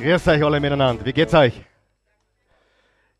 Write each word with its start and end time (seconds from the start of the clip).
Grüß 0.00 0.28
euch 0.28 0.44
alle 0.44 0.60
miteinander. 0.60 1.04
Wie 1.04 1.12
geht's 1.12 1.34
euch? 1.34 1.60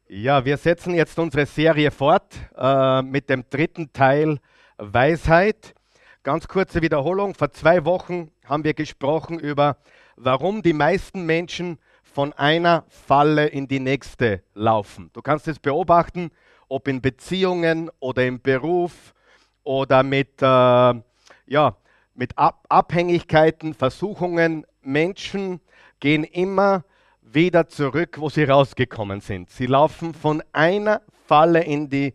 Ja, 0.07 0.45
wir 0.45 0.57
setzen 0.57 0.95
jetzt 0.95 1.19
unsere 1.19 1.45
Serie 1.45 1.91
fort 1.91 2.37
äh, 2.57 3.03
mit 3.03 3.29
dem 3.29 3.45
dritten 3.51 3.93
Teil 3.93 4.39
Weisheit. 4.77 5.75
Ganz 6.23 6.47
kurze 6.47 6.81
Wiederholung. 6.81 7.35
Vor 7.35 7.51
zwei 7.51 7.85
Wochen 7.85 8.31
haben 8.45 8.63
wir 8.63 8.75
gesprochen 8.75 9.41
über, 9.41 9.79
warum 10.15 10.63
die 10.63 10.73
meisten 10.73 11.27
Menschen 11.27 11.81
von 12.05 12.33
einer 12.35 12.85
Falle 12.87 13.49
in 13.49 13.67
die 13.67 13.81
nächste 13.81 14.45
laufen. 14.55 15.11
Du 15.15 15.21
kannst 15.21 15.49
es 15.49 15.59
beobachten, 15.59 16.31
ob 16.69 16.87
in 16.87 17.03
Beziehungen 17.03 17.91
oder 17.99 18.25
im 18.25 18.41
Beruf 18.41 19.15
oder 19.65 20.05
mit, 20.05 20.41
äh, 20.41 20.45
ja, 20.45 21.77
mit 22.15 22.39
Ab 22.39 22.65
Abhängigkeiten, 22.69 23.75
Versuchungen. 23.75 24.65
Menschen 24.81 25.61
gehen 26.01 26.25
immer 26.25 26.85
wieder 27.23 27.69
zurück, 27.69 28.17
wo 28.19 28.29
sie 28.29 28.45
rausgekommen 28.45 29.21
sind. 29.21 29.51
Sie 29.51 29.67
laufen 29.67 30.15
von 30.15 30.43
einer 30.53 31.03
Falle 31.27 31.63
in 31.63 31.89
die 31.89 32.15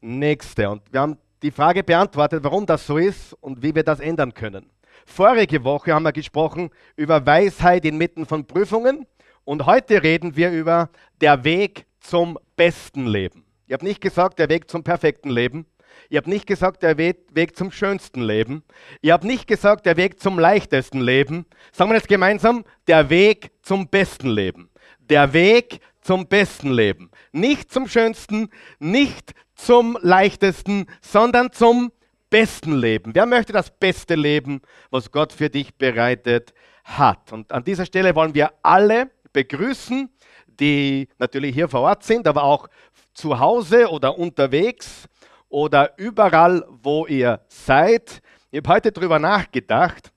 nächste. 0.00 0.70
Und 0.70 0.82
wir 0.92 1.00
haben 1.00 1.18
die 1.42 1.50
Frage 1.50 1.82
beantwortet, 1.82 2.44
warum 2.44 2.66
das 2.66 2.86
so 2.86 2.98
ist 2.98 3.32
und 3.40 3.62
wie 3.62 3.74
wir 3.74 3.82
das 3.82 4.00
ändern 4.00 4.34
können. 4.34 4.70
Vorige 5.06 5.64
Woche 5.64 5.94
haben 5.94 6.02
wir 6.02 6.12
gesprochen 6.12 6.70
über 6.96 7.24
Weisheit 7.24 7.84
inmitten 7.84 8.26
von 8.26 8.46
Prüfungen 8.46 9.06
und 9.44 9.66
heute 9.66 10.02
reden 10.02 10.36
wir 10.36 10.52
über 10.52 10.90
der 11.20 11.42
Weg 11.44 11.86
zum 12.00 12.38
besten 12.56 13.06
Leben. 13.06 13.44
Ich 13.66 13.72
habe 13.72 13.84
nicht 13.84 14.00
gesagt, 14.00 14.38
der 14.38 14.48
Weg 14.48 14.70
zum 14.70 14.82
perfekten 14.82 15.30
Leben. 15.30 15.66
Ich 16.10 16.16
habe 16.16 16.28
nicht 16.28 16.48
gesagt, 16.48 16.82
der 16.82 16.98
Weg 16.98 17.56
zum 17.56 17.70
schönsten 17.70 18.20
Leben. 18.22 18.64
Ich 19.00 19.12
habe 19.12 19.24
nicht 19.28 19.46
gesagt, 19.46 19.86
der 19.86 19.96
Weg 19.96 20.20
zum 20.20 20.40
leichtesten 20.40 21.00
Leben. 21.00 21.46
Sagen 21.70 21.90
wir 21.92 21.96
jetzt 21.96 22.08
gemeinsam, 22.08 22.64
der 22.88 23.10
Weg 23.10 23.52
zum 23.62 23.86
besten 23.86 24.28
Leben. 24.28 24.70
Der 24.98 25.32
Weg 25.32 25.78
zum 26.00 26.26
besten 26.26 26.72
Leben. 26.72 27.12
Nicht 27.30 27.72
zum 27.72 27.86
schönsten, 27.86 28.50
nicht 28.80 29.34
zum 29.54 29.96
leichtesten, 30.02 30.86
sondern 31.00 31.52
zum 31.52 31.92
besten 32.28 32.74
Leben. 32.74 33.14
Wer 33.14 33.26
möchte 33.26 33.52
das 33.52 33.70
beste 33.70 34.16
Leben, 34.16 34.62
was 34.90 35.12
Gott 35.12 35.32
für 35.32 35.48
dich 35.48 35.76
bereitet 35.76 36.52
hat? 36.82 37.32
Und 37.32 37.52
an 37.52 37.62
dieser 37.62 37.86
Stelle 37.86 38.16
wollen 38.16 38.34
wir 38.34 38.52
alle 38.64 39.12
begrüßen, 39.32 40.10
die 40.48 41.08
natürlich 41.20 41.54
hier 41.54 41.68
vor 41.68 41.82
Ort 41.82 42.02
sind, 42.02 42.26
aber 42.26 42.42
auch 42.42 42.66
zu 43.14 43.38
Hause 43.38 43.88
oder 43.90 44.18
unterwegs 44.18 45.08
oder 45.50 45.98
überall, 45.98 46.64
wo 46.68 47.06
ihr 47.06 47.40
seid. 47.48 48.22
Ich 48.50 48.58
habe 48.58 48.68
heute 48.74 48.92
darüber 48.92 49.18
nachgedacht, 49.18 50.10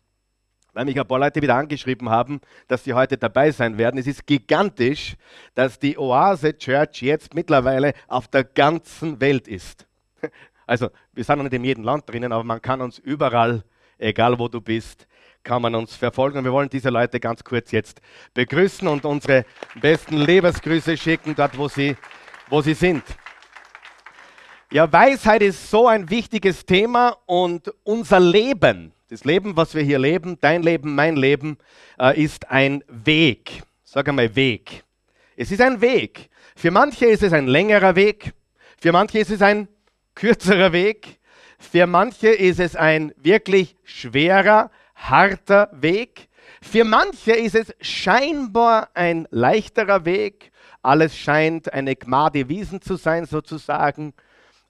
weil 0.73 0.85
mich 0.85 0.99
ein 0.99 1.07
paar 1.07 1.19
Leute 1.19 1.41
wieder 1.41 1.55
angeschrieben 1.55 2.09
haben, 2.09 2.39
dass 2.67 2.83
sie 2.83 2.93
heute 2.93 3.17
dabei 3.17 3.51
sein 3.51 3.77
werden. 3.77 3.99
Es 3.99 4.07
ist 4.07 4.25
gigantisch, 4.25 5.15
dass 5.53 5.77
die 5.77 5.97
Oase 5.97 6.57
Church 6.57 7.01
jetzt 7.01 7.33
mittlerweile 7.33 7.93
auf 8.07 8.27
der 8.27 8.43
ganzen 8.45 9.19
Welt 9.19 9.47
ist. 9.47 9.85
Also, 10.65 10.89
wir 11.11 11.25
sind 11.25 11.35
noch 11.35 11.43
nicht 11.43 11.53
in 11.53 11.65
jedem 11.65 11.83
Land 11.83 12.09
drinnen, 12.09 12.31
aber 12.31 12.45
man 12.45 12.61
kann 12.61 12.79
uns 12.79 12.97
überall, 12.97 13.65
egal 13.97 14.39
wo 14.39 14.47
du 14.47 14.61
bist, 14.61 15.07
kann 15.43 15.61
man 15.61 15.75
uns 15.75 15.93
verfolgen. 15.93 16.37
Und 16.37 16.45
wir 16.45 16.53
wollen 16.53 16.69
diese 16.69 16.89
Leute 16.89 17.19
ganz 17.19 17.43
kurz 17.43 17.71
jetzt 17.71 17.99
begrüßen 18.33 18.87
und 18.87 19.03
unsere 19.03 19.43
besten 19.81 20.15
Lebensgrüße 20.15 20.95
schicken, 20.95 21.35
dort 21.35 21.57
wo 21.57 21.67
sie, 21.67 21.97
wo 22.49 22.61
sie 22.61 22.75
sind. 22.75 23.03
Ja, 24.73 24.91
Weisheit 24.91 25.43
ist 25.43 25.69
so 25.69 25.87
ein 25.87 26.09
wichtiges 26.09 26.65
Thema 26.65 27.15
und 27.27 27.71
unser 27.83 28.19
Leben, 28.19 28.91
das 29.07 29.23
Leben, 29.23 29.55
was 29.55 29.75
wir 29.75 29.83
hier 29.83 29.99
leben, 29.99 30.39
dein 30.41 30.63
Leben, 30.63 30.95
mein 30.95 31.15
Leben, 31.15 31.59
äh, 31.99 32.19
ist 32.19 32.49
ein 32.49 32.83
Weg. 32.87 33.61
Sag 33.83 34.09
einmal 34.09 34.35
Weg. 34.35 34.83
Es 35.37 35.51
ist 35.51 35.61
ein 35.61 35.79
Weg. 35.79 36.31
Für 36.55 36.71
manche 36.71 37.05
ist 37.05 37.21
es 37.21 37.33
ein 37.33 37.45
längerer 37.45 37.95
Weg, 37.95 38.33
für 38.81 38.91
manche 38.91 39.19
ist 39.19 39.29
es 39.29 39.43
ein 39.43 39.67
kürzerer 40.15 40.73
Weg, 40.73 41.19
für 41.59 41.85
manche 41.85 42.29
ist 42.29 42.59
es 42.59 42.75
ein 42.75 43.13
wirklich 43.17 43.75
schwerer, 43.83 44.71
harter 44.95 45.69
Weg, 45.71 46.29
für 46.63 46.83
manche 46.83 47.33
ist 47.33 47.53
es 47.53 47.75
scheinbar 47.79 48.89
ein 48.95 49.27
leichterer 49.29 50.05
Weg. 50.05 50.51
Alles 50.81 51.15
scheint 51.15 51.71
eine 51.71 51.95
Gmade 51.95 52.49
Wiesen 52.49 52.81
zu 52.81 52.95
sein, 52.95 53.25
sozusagen. 53.27 54.15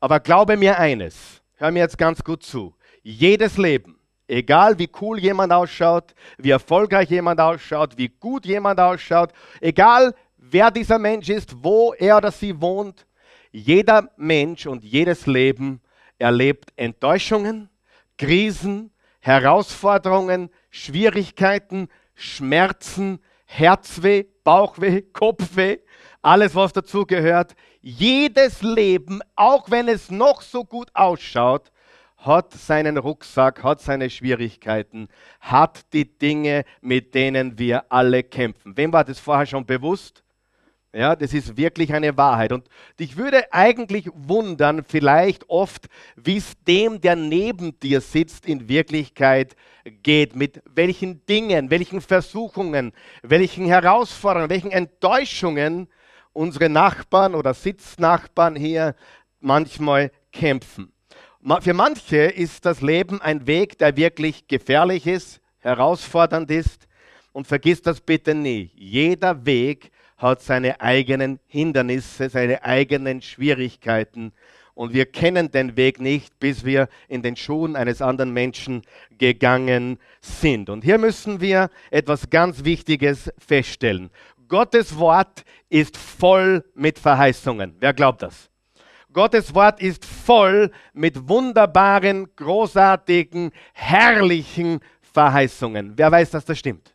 Aber 0.04 0.20
glaube 0.20 0.58
mir 0.58 0.78
eines, 0.78 1.42
hör 1.56 1.72
mir 1.72 1.80
jetzt 1.80 1.98
ganz 1.98 2.26
gut 2.26 2.44
zu. 2.44 2.76
Jedes 3.04 3.58
Leben, 3.58 3.98
egal 4.28 4.78
wie 4.78 4.90
cool 5.00 5.18
jemand 5.18 5.54
ausschaut, 5.54 6.14
wie 6.38 6.50
erfolgreich 6.50 7.10
jemand 7.10 7.40
ausschaut, 7.40 7.98
wie 7.98 8.10
gut 8.10 8.46
jemand 8.46 8.82
ausschaut, 8.82 9.32
egal 9.62 10.14
wer 10.36 10.72
dieser 10.72 11.00
Mensch 11.00 11.30
ist, 11.30 11.56
wo 11.64 11.94
er 11.94 12.18
oder 12.18 12.32
sie 12.32 12.60
wohnt, 12.60 13.08
jeder 13.54 14.12
Mensch 14.18 14.66
und 14.66 14.84
jedes 14.84 15.26
Leben 15.26 15.82
erlebt 16.20 16.74
Enttäuschungen, 16.76 17.70
Krisen, 18.18 18.92
Herausforderungen, 19.22 20.50
Schwierigkeiten, 20.70 21.88
Schmerzen, 22.14 23.20
Herzweh, 23.46 24.26
Bauchweh, 24.44 25.04
Kopfweh, 25.14 25.78
alles, 26.22 26.56
was 26.56 26.74
dazugehört. 26.74 27.56
Jedes 27.86 28.62
Leben, 28.62 29.20
auch 29.36 29.70
wenn 29.70 29.90
es 29.90 30.10
noch 30.10 30.42
so 30.42 30.64
gut 30.64 30.90
ausschaut, 30.94 31.70
hat 32.16 32.54
seinen 32.54 32.98
Rucksack, 32.98 33.62
hat 33.62 33.82
seine 33.82 34.10
Schwierigkeiten, 34.10 35.10
hat 35.42 35.82
die 35.92 36.06
Dinge, 36.18 36.64
mit 36.80 37.14
denen 37.14 37.60
wir 37.60 37.92
alle 37.92 38.24
kämpfen. 38.24 38.78
Wem 38.78 38.94
war 38.94 39.04
das 39.04 39.20
vorher 39.20 39.46
schon 39.46 39.66
bewusst? 39.66 40.24
Ja, 40.94 41.14
das 41.18 41.34
ist 41.34 41.58
wirklich 41.58 41.94
eine 41.94 42.16
Wahrheit. 42.16 42.54
Und 42.54 42.70
dich 43.02 43.18
würde 43.18 43.52
eigentlich 43.52 44.10
wundern, 44.14 44.86
vielleicht 44.88 45.50
oft, 45.50 45.90
wie 46.16 46.38
es 46.38 46.54
dem, 46.66 47.02
der 47.02 47.18
neben 47.18 47.78
dir 47.82 48.00
sitzt, 48.00 48.46
in 48.46 48.70
Wirklichkeit 48.70 49.58
geht. 50.04 50.38
Mit 50.38 50.62
welchen 50.74 51.26
Dingen, 51.26 51.70
welchen 51.70 52.00
Versuchungen, 52.00 52.94
welchen 53.24 53.66
Herausforderungen, 53.66 54.50
welchen 54.50 54.72
Enttäuschungen 54.72 55.90
unsere 56.34 56.70
Nachbarn 56.70 57.36
oder 57.36 57.54
Sitznachbarn 57.54 58.56
hier 58.56 58.96
manchmal 59.40 60.12
kämpfen. 60.32 60.92
Für 61.62 61.74
manche 61.74 62.18
ist 62.18 62.66
das 62.66 62.82
Leben 62.82 63.22
ein 63.22 63.48
Weg, 63.48 63.78
der 63.78 63.96
wirklich 63.98 64.48
gefährlich 64.48 65.08
ist, 65.08 65.42
herausfordernd 65.60 66.50
ist. 66.52 66.88
Und 67.34 67.48
vergiss 67.48 67.82
das 67.82 68.00
bitte 68.00 68.36
nie. 68.36 68.72
Jeder 68.76 69.46
Weg 69.46 69.92
hat 70.18 70.42
seine 70.42 70.80
eigenen 70.80 71.40
Hindernisse, 71.48 72.30
seine 72.30 72.64
eigenen 72.64 73.22
Schwierigkeiten. 73.22 74.32
Und 74.76 74.94
wir 74.94 75.06
kennen 75.06 75.52
den 75.52 75.76
Weg 75.76 76.00
nicht, 76.00 76.40
bis 76.40 76.64
wir 76.64 76.90
in 77.08 77.22
den 77.22 77.36
Schuhen 77.36 77.76
eines 77.76 78.02
anderen 78.02 78.32
Menschen 78.32 78.84
gegangen 79.18 80.00
sind. 80.22 80.70
Und 80.70 80.84
hier 80.84 80.98
müssen 80.98 81.42
wir 81.42 81.70
etwas 81.92 82.30
ganz 82.30 82.64
Wichtiges 82.64 83.32
feststellen. 83.38 84.10
Gottes 84.48 84.98
Wort 84.98 85.44
ist 85.70 85.98
voll 85.98 86.64
mit 86.76 87.00
Verheißungen. 87.00 87.76
Wer 87.80 87.94
glaubt 87.94 88.22
das? 88.22 88.50
Gottes 89.12 89.54
Wort 89.54 89.80
ist 89.82 90.06
voll 90.06 90.72
mit 90.94 91.30
wunderbaren, 91.30 92.28
großartigen, 92.36 93.52
herrlichen 93.74 94.80
Verheißungen. 95.02 95.94
Wer 95.96 96.12
weiß, 96.12 96.32
dass 96.32 96.46
das 96.46 96.58
stimmt? 96.58 96.94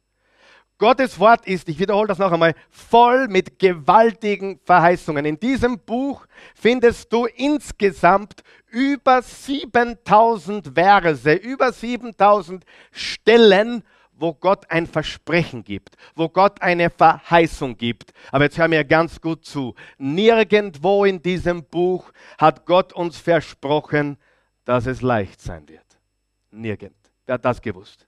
Gottes 0.79 1.19
Wort 1.19 1.47
ist, 1.47 1.69
ich 1.69 1.79
wiederhole 1.81 2.07
das 2.07 2.19
noch 2.19 2.31
einmal, 2.31 2.55
voll 2.71 3.27
mit 3.27 3.59
gewaltigen 3.59 4.61
Verheißungen. 4.65 5.25
In 5.25 5.41
diesem 5.41 5.81
Buch 5.81 6.25
findest 6.55 7.13
du 7.13 7.27
insgesamt 7.27 8.43
über 8.69 9.21
7000 9.21 10.75
Verse, 10.75 11.33
über 11.33 11.73
7000 11.73 12.65
Stellen, 12.93 13.83
wo 14.19 14.35
Gott 14.35 14.71
ein 14.71 14.87
Versprechen 14.87 15.63
gibt, 15.63 15.97
wo 16.15 16.29
Gott 16.29 16.61
eine 16.61 16.91
Verheißung 16.91 17.77
gibt. 17.77 18.13
Aber 18.33 18.45
jetzt 18.45 18.59
hör 18.59 18.69
mir 18.69 18.85
ganz 18.85 19.21
gut 19.21 19.45
zu. 19.45 19.75
Nirgendwo 19.97 21.05
in 21.05 21.23
diesem 21.23 21.65
Buch 21.65 22.13
hat 22.37 22.67
Gott 22.67 22.93
uns 22.93 23.19
versprochen, 23.19 24.19
dass 24.65 24.87
es 24.87 25.01
leicht 25.01 25.41
sein 25.41 25.69
wird. 25.69 25.87
Nirgend. 26.51 26.97
Wer 27.27 27.35
hat 27.35 27.45
das 27.45 27.63
gewusst? 27.63 28.07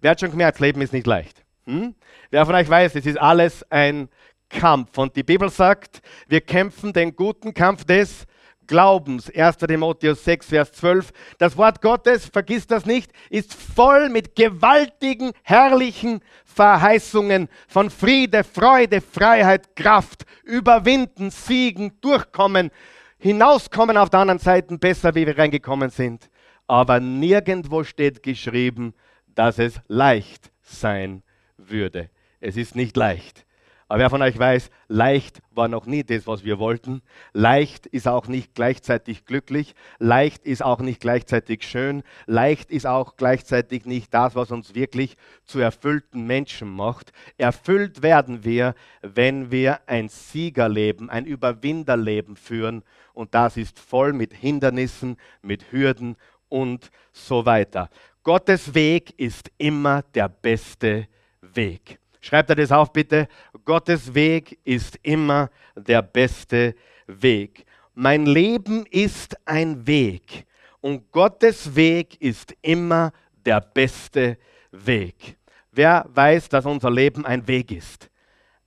Wer 0.00 0.12
hat 0.12 0.20
schon 0.20 0.30
gemerkt, 0.30 0.60
Leben 0.60 0.80
ist 0.82 0.92
nicht 0.92 1.06
leicht? 1.06 1.44
Hm? 1.64 1.94
Wer 2.30 2.46
von 2.46 2.54
euch 2.54 2.68
weiß, 2.68 2.94
es 2.94 3.06
ist 3.06 3.18
alles 3.18 3.64
ein 3.70 4.08
Kampf. 4.48 4.96
Und 4.98 5.16
die 5.16 5.22
Bibel 5.22 5.50
sagt, 5.50 6.00
wir 6.28 6.40
kämpfen 6.40 6.92
den 6.92 7.16
guten 7.16 7.54
Kampf 7.54 7.84
des 7.84 8.26
Glaubens. 8.68 9.28
1. 9.34 9.56
Timotheus 9.56 10.24
6, 10.24 10.46
Vers 10.46 10.72
12. 10.72 11.12
Das 11.38 11.56
Wort 11.56 11.82
Gottes, 11.82 12.26
vergiss 12.26 12.68
das 12.68 12.86
nicht, 12.86 13.10
ist 13.30 13.52
voll 13.52 14.08
mit 14.08 14.36
gewaltigen, 14.36 15.32
herrlichen 15.42 16.20
Verheißungen 16.44 17.48
von 17.66 17.90
Friede, 17.90 18.44
Freude, 18.44 19.00
Freiheit, 19.00 19.74
Kraft, 19.74 20.24
überwinden, 20.44 21.30
siegen, 21.30 22.00
durchkommen, 22.00 22.70
hinauskommen 23.18 23.96
auf 23.96 24.10
der 24.10 24.20
anderen 24.20 24.38
Seite 24.38 24.78
besser, 24.78 25.16
wie 25.16 25.26
wir 25.26 25.36
reingekommen 25.36 25.90
sind. 25.90 26.30
Aber 26.68 27.00
nirgendwo 27.00 27.82
steht 27.82 28.22
geschrieben, 28.22 28.94
dass 29.26 29.58
es 29.58 29.80
leicht 29.88 30.52
sein 30.62 31.22
würde. 31.56 32.10
Es 32.40 32.56
ist 32.56 32.76
nicht 32.76 32.96
leicht. 32.96 33.46
Aber 33.88 34.00
wer 34.00 34.10
von 34.10 34.20
euch 34.20 34.38
weiß, 34.38 34.70
leicht 34.88 35.40
war 35.50 35.66
noch 35.66 35.86
nie 35.86 36.04
das, 36.04 36.26
was 36.26 36.44
wir 36.44 36.58
wollten. 36.58 37.00
Leicht 37.32 37.86
ist 37.86 38.06
auch 38.06 38.28
nicht 38.28 38.54
gleichzeitig 38.54 39.24
glücklich. 39.24 39.74
Leicht 39.98 40.44
ist 40.44 40.62
auch 40.62 40.80
nicht 40.80 41.00
gleichzeitig 41.00 41.62
schön. 41.62 42.02
Leicht 42.26 42.70
ist 42.70 42.86
auch 42.86 43.16
gleichzeitig 43.16 43.86
nicht 43.86 44.12
das, 44.12 44.34
was 44.34 44.50
uns 44.50 44.74
wirklich 44.74 45.16
zu 45.44 45.58
erfüllten 45.58 46.26
Menschen 46.26 46.68
macht. 46.68 47.12
Erfüllt 47.38 48.02
werden 48.02 48.44
wir, 48.44 48.74
wenn 49.00 49.50
wir 49.50 49.80
ein 49.86 50.10
Siegerleben, 50.10 51.08
ein 51.08 51.24
Überwinderleben 51.24 52.36
führen. 52.36 52.84
Und 53.14 53.34
das 53.34 53.56
ist 53.56 53.78
voll 53.78 54.12
mit 54.12 54.34
Hindernissen, 54.34 55.16
mit 55.40 55.72
Hürden 55.72 56.16
und 56.50 56.90
so 57.12 57.46
weiter. 57.46 57.88
Gottes 58.22 58.74
Weg 58.74 59.14
ist 59.16 59.50
immer 59.56 60.02
der 60.02 60.28
beste 60.28 61.08
Weg. 61.40 61.98
Schreibt 62.20 62.50
er 62.50 62.56
das 62.56 62.72
auf, 62.72 62.92
bitte. 62.92 63.28
Gottes 63.64 64.14
Weg 64.14 64.58
ist 64.64 64.98
immer 65.02 65.50
der 65.76 66.02
beste 66.02 66.74
Weg. 67.06 67.64
Mein 67.94 68.26
Leben 68.26 68.86
ist 68.86 69.36
ein 69.46 69.86
Weg 69.86 70.46
und 70.80 71.10
Gottes 71.10 71.74
Weg 71.74 72.20
ist 72.20 72.54
immer 72.62 73.12
der 73.44 73.60
beste 73.60 74.38
Weg. 74.70 75.36
Wer 75.72 76.06
weiß, 76.08 76.48
dass 76.48 76.66
unser 76.66 76.90
Leben 76.90 77.24
ein 77.24 77.46
Weg 77.46 77.70
ist? 77.72 78.10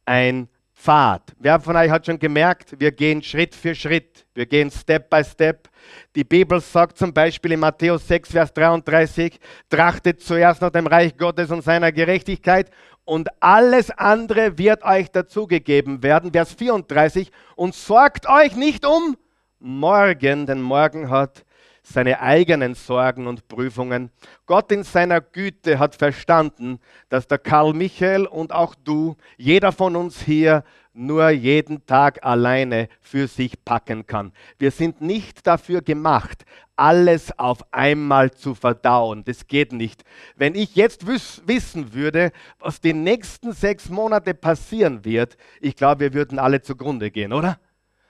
Ein 0.06 0.48
Pfad. 0.82 1.22
Wer 1.38 1.60
von 1.60 1.76
euch 1.76 1.92
hat 1.92 2.08
schon 2.08 2.18
gemerkt, 2.18 2.80
wir 2.80 2.92
gehen 2.92 3.22
Schritt 3.22 3.54
für 3.54 3.76
Schritt, 3.76 4.26
wir 4.34 4.48
gehen 4.48 4.72
Step 4.72 5.12
by 5.12 5.24
Step. 5.24 5.70
Die 6.16 6.24
Bibel 6.24 6.60
sagt 6.60 6.98
zum 6.98 7.14
Beispiel 7.14 7.52
in 7.52 7.60
Matthäus 7.60 8.08
6, 8.08 8.32
Vers 8.32 8.52
33, 8.54 9.40
trachtet 9.70 10.22
zuerst 10.22 10.60
nach 10.60 10.72
dem 10.72 10.88
Reich 10.88 11.16
Gottes 11.16 11.52
und 11.52 11.64
seiner 11.64 11.92
Gerechtigkeit 11.92 12.72
und 13.06 13.30
alles 13.42 13.92
andere 13.92 14.58
wird 14.58 14.84
euch 14.84 15.12
dazugegeben 15.12 16.04
werden. 16.04 16.32
Vers 16.32 16.54
34, 16.54 17.32
und 17.56 17.76
sorgt 17.76 18.28
euch 18.28 18.56
nicht 18.56 18.86
um 18.86 19.18
morgen, 19.60 20.46
denn 20.46 20.62
morgen 20.62 21.10
hat 21.10 21.46
seine 21.84 22.22
eigenen 22.22 22.76
Sorgen 22.76 23.28
und 23.28 23.48
Prüfungen. 23.48 24.12
Gott 24.46 24.72
in 24.72 24.84
seiner 24.84 25.20
Güte 25.20 25.80
hat 25.80 25.96
verstanden, 25.96 26.80
dass 27.10 27.28
der 27.28 27.40
Karl 27.40 27.74
Michael 27.74 28.26
und 28.26 28.54
auch 28.54 28.76
du, 28.76 29.16
jeder 29.38 29.72
von 29.72 29.96
uns 29.96 30.22
hier, 30.22 30.64
nur 30.94 31.30
jeden 31.30 31.86
Tag 31.86 32.24
alleine 32.26 32.90
für 33.02 33.28
sich 33.28 33.64
packen 33.64 34.06
kann. 34.06 34.34
Wir 34.60 34.72
sind 34.72 35.02
nicht 35.02 35.48
dafür 35.48 35.82
gemacht, 35.82 36.44
alles 36.76 37.38
auf 37.38 37.62
einmal 37.72 38.32
zu 38.32 38.56
verdauen. 38.56 39.24
Das 39.24 39.48
geht 39.48 39.72
nicht. 39.72 40.04
Wenn 40.36 40.56
ich 40.56 40.76
jetzt 40.76 41.08
wiss 41.08 41.42
wissen 41.46 41.94
würde, 41.94 42.32
was 42.60 42.82
die 42.82 42.94
nächsten 42.94 43.54
sechs 43.54 43.90
Monate 43.90 44.34
passieren 44.34 45.06
wird, 45.06 45.38
ich 45.60 45.76
glaube, 45.76 46.02
wir 46.02 46.14
würden 46.14 46.40
alle 46.40 46.62
zugrunde 46.62 47.12
gehen, 47.12 47.34
oder? 47.34 47.60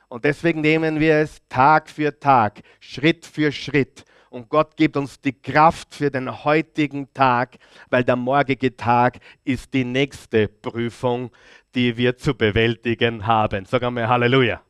Und 0.08 0.26
deswegen 0.26 0.62
nehmen 0.62 1.00
wir 1.00 1.16
es 1.18 1.42
Tag 1.48 1.90
für 1.90 2.20
Tag, 2.20 2.62
Schritt 2.80 3.26
für 3.26 3.52
Schritt. 3.52 4.04
Und 4.32 4.48
Gott 4.48 4.78
gibt 4.78 4.96
uns 4.96 5.20
die 5.20 5.34
Kraft 5.34 5.94
für 5.94 6.10
den 6.10 6.46
heutigen 6.46 7.14
Tag, 7.14 7.58
weil 7.90 8.06
der 8.06 8.16
morgige 8.16 8.74
Tag 8.78 9.20
ist 9.44 9.74
die 9.74 9.84
nächste 9.84 10.48
Prüfung, 10.48 11.32
die 11.76 11.98
wir 11.98 12.16
zu 12.16 12.34
bewältigen 12.34 13.28
haben. 13.28 13.66
Sagen 13.66 13.94
wir 13.94 14.08
Halleluja. 14.08 14.62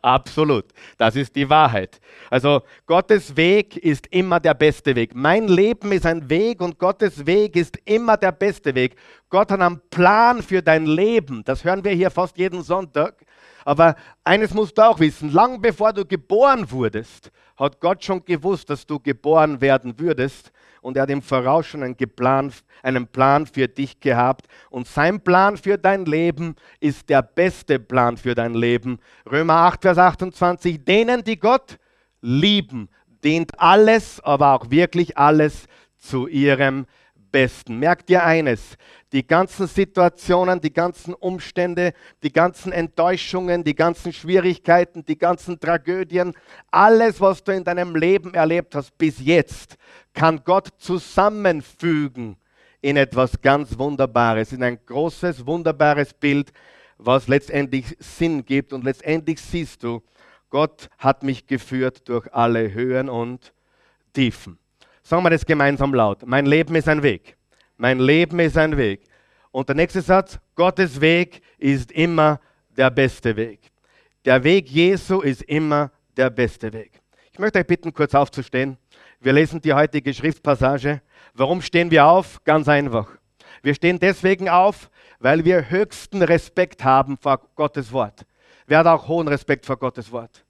Absolut. 0.00 0.64
Das 0.96 1.16
ist 1.16 1.36
die 1.36 1.48
Wahrheit. 1.50 2.00
Also 2.30 2.62
Gottes 2.86 3.36
Weg 3.36 3.76
ist 3.76 4.06
immer 4.06 4.40
der 4.40 4.54
beste 4.54 4.96
Weg. 4.96 5.14
Mein 5.14 5.48
Leben 5.48 5.92
ist 5.92 6.06
ein 6.06 6.30
Weg 6.30 6.62
und 6.62 6.78
Gottes 6.78 7.26
Weg 7.26 7.54
ist 7.56 7.78
immer 7.84 8.16
der 8.16 8.32
beste 8.32 8.74
Weg. 8.74 8.96
Gott 9.28 9.52
hat 9.52 9.60
einen 9.60 9.82
Plan 9.90 10.42
für 10.42 10.62
dein 10.62 10.86
Leben. 10.86 11.44
Das 11.44 11.62
hören 11.62 11.84
wir 11.84 11.92
hier 11.92 12.10
fast 12.10 12.38
jeden 12.38 12.62
Sonntag. 12.62 13.22
Aber 13.64 13.96
eines 14.24 14.54
musst 14.54 14.78
du 14.78 14.82
auch 14.82 14.98
wissen, 15.00 15.32
lang 15.32 15.60
bevor 15.60 15.92
du 15.92 16.04
geboren 16.04 16.70
wurdest, 16.70 17.30
hat 17.56 17.80
Gott 17.80 18.04
schon 18.04 18.24
gewusst, 18.24 18.70
dass 18.70 18.86
du 18.86 18.98
geboren 18.98 19.60
werden 19.60 19.98
würdest. 19.98 20.52
Und 20.80 20.96
er 20.96 21.04
hat 21.04 21.10
im 21.10 21.22
Voraus 21.22 21.66
schon 21.66 21.82
einen 21.82 21.96
Plan, 21.96 22.52
einen 22.82 23.06
Plan 23.06 23.46
für 23.46 23.68
dich 23.68 24.00
gehabt. 24.00 24.46
Und 24.70 24.88
sein 24.88 25.20
Plan 25.20 25.56
für 25.56 25.78
dein 25.78 26.04
Leben 26.04 26.56
ist 26.80 27.08
der 27.08 27.22
beste 27.22 27.78
Plan 27.78 28.16
für 28.16 28.34
dein 28.34 28.54
Leben. 28.54 28.98
Römer 29.30 29.54
8, 29.54 29.82
Vers 29.82 29.98
28, 29.98 30.84
denen, 30.84 31.22
die 31.22 31.38
Gott 31.38 31.78
lieben, 32.20 32.88
dient 33.22 33.58
alles, 33.60 34.20
aber 34.20 34.54
auch 34.54 34.70
wirklich 34.70 35.16
alles 35.16 35.66
zu 35.98 36.26
ihrem 36.26 36.86
Besten. 37.32 37.78
Merkt 37.78 38.10
ihr 38.10 38.22
eines, 38.22 38.76
die 39.10 39.26
ganzen 39.26 39.66
Situationen, 39.66 40.60
die 40.60 40.72
ganzen 40.72 41.14
Umstände, 41.14 41.94
die 42.22 42.32
ganzen 42.32 42.70
Enttäuschungen, 42.70 43.64
die 43.64 43.74
ganzen 43.74 44.12
Schwierigkeiten, 44.12 45.04
die 45.04 45.18
ganzen 45.18 45.58
Tragödien, 45.58 46.34
alles, 46.70 47.20
was 47.20 47.42
du 47.42 47.52
in 47.52 47.64
deinem 47.64 47.96
Leben 47.96 48.34
erlebt 48.34 48.74
hast 48.74 48.96
bis 48.96 49.18
jetzt, 49.18 49.76
kann 50.14 50.42
Gott 50.44 50.68
zusammenfügen 50.78 52.36
in 52.82 52.96
etwas 52.96 53.40
ganz 53.40 53.78
Wunderbares, 53.78 54.52
in 54.52 54.62
ein 54.62 54.78
großes, 54.84 55.46
wunderbares 55.46 56.12
Bild, 56.14 56.52
was 56.98 57.28
letztendlich 57.28 57.96
Sinn 57.98 58.44
gibt. 58.44 58.72
Und 58.72 58.84
letztendlich 58.84 59.40
siehst 59.40 59.82
du, 59.82 60.02
Gott 60.50 60.90
hat 60.98 61.22
mich 61.22 61.46
geführt 61.46 62.08
durch 62.08 62.32
alle 62.34 62.72
Höhen 62.74 63.08
und 63.08 63.54
Tiefen. 64.12 64.58
Sagen 65.12 65.24
wir 65.24 65.28
das 65.28 65.44
gemeinsam 65.44 65.92
laut. 65.92 66.26
Mein 66.26 66.46
Leben 66.46 66.74
ist 66.74 66.88
ein 66.88 67.02
Weg. 67.02 67.36
Mein 67.76 68.00
Leben 68.00 68.38
ist 68.38 68.56
ein 68.56 68.78
Weg. 68.78 69.02
Und 69.50 69.68
der 69.68 69.76
nächste 69.76 70.00
Satz, 70.00 70.38
Gottes 70.54 71.02
Weg 71.02 71.42
ist 71.58 71.92
immer 71.92 72.40
der 72.74 72.88
beste 72.88 73.36
Weg. 73.36 73.60
Der 74.24 74.42
Weg 74.42 74.70
Jesu 74.70 75.20
ist 75.20 75.42
immer 75.42 75.90
der 76.16 76.30
beste 76.30 76.72
Weg. 76.72 77.02
Ich 77.30 77.38
möchte 77.38 77.58
euch 77.58 77.66
bitten, 77.66 77.92
kurz 77.92 78.14
aufzustehen. 78.14 78.78
Wir 79.20 79.34
lesen 79.34 79.60
die 79.60 79.74
heutige 79.74 80.14
Schriftpassage. 80.14 81.02
Warum 81.34 81.60
stehen 81.60 81.90
wir 81.90 82.06
auf? 82.06 82.42
Ganz 82.44 82.66
einfach. 82.66 83.10
Wir 83.62 83.74
stehen 83.74 83.98
deswegen 83.98 84.48
auf, 84.48 84.88
weil 85.18 85.44
wir 85.44 85.68
höchsten 85.68 86.22
Respekt 86.22 86.84
haben 86.84 87.18
vor 87.18 87.38
Gottes 87.54 87.92
Wort. 87.92 88.24
Wer 88.66 88.78
hat 88.78 88.86
auch 88.86 89.08
hohen 89.08 89.28
Respekt 89.28 89.66
vor 89.66 89.76
Gottes 89.76 90.10
Wort? 90.10 90.42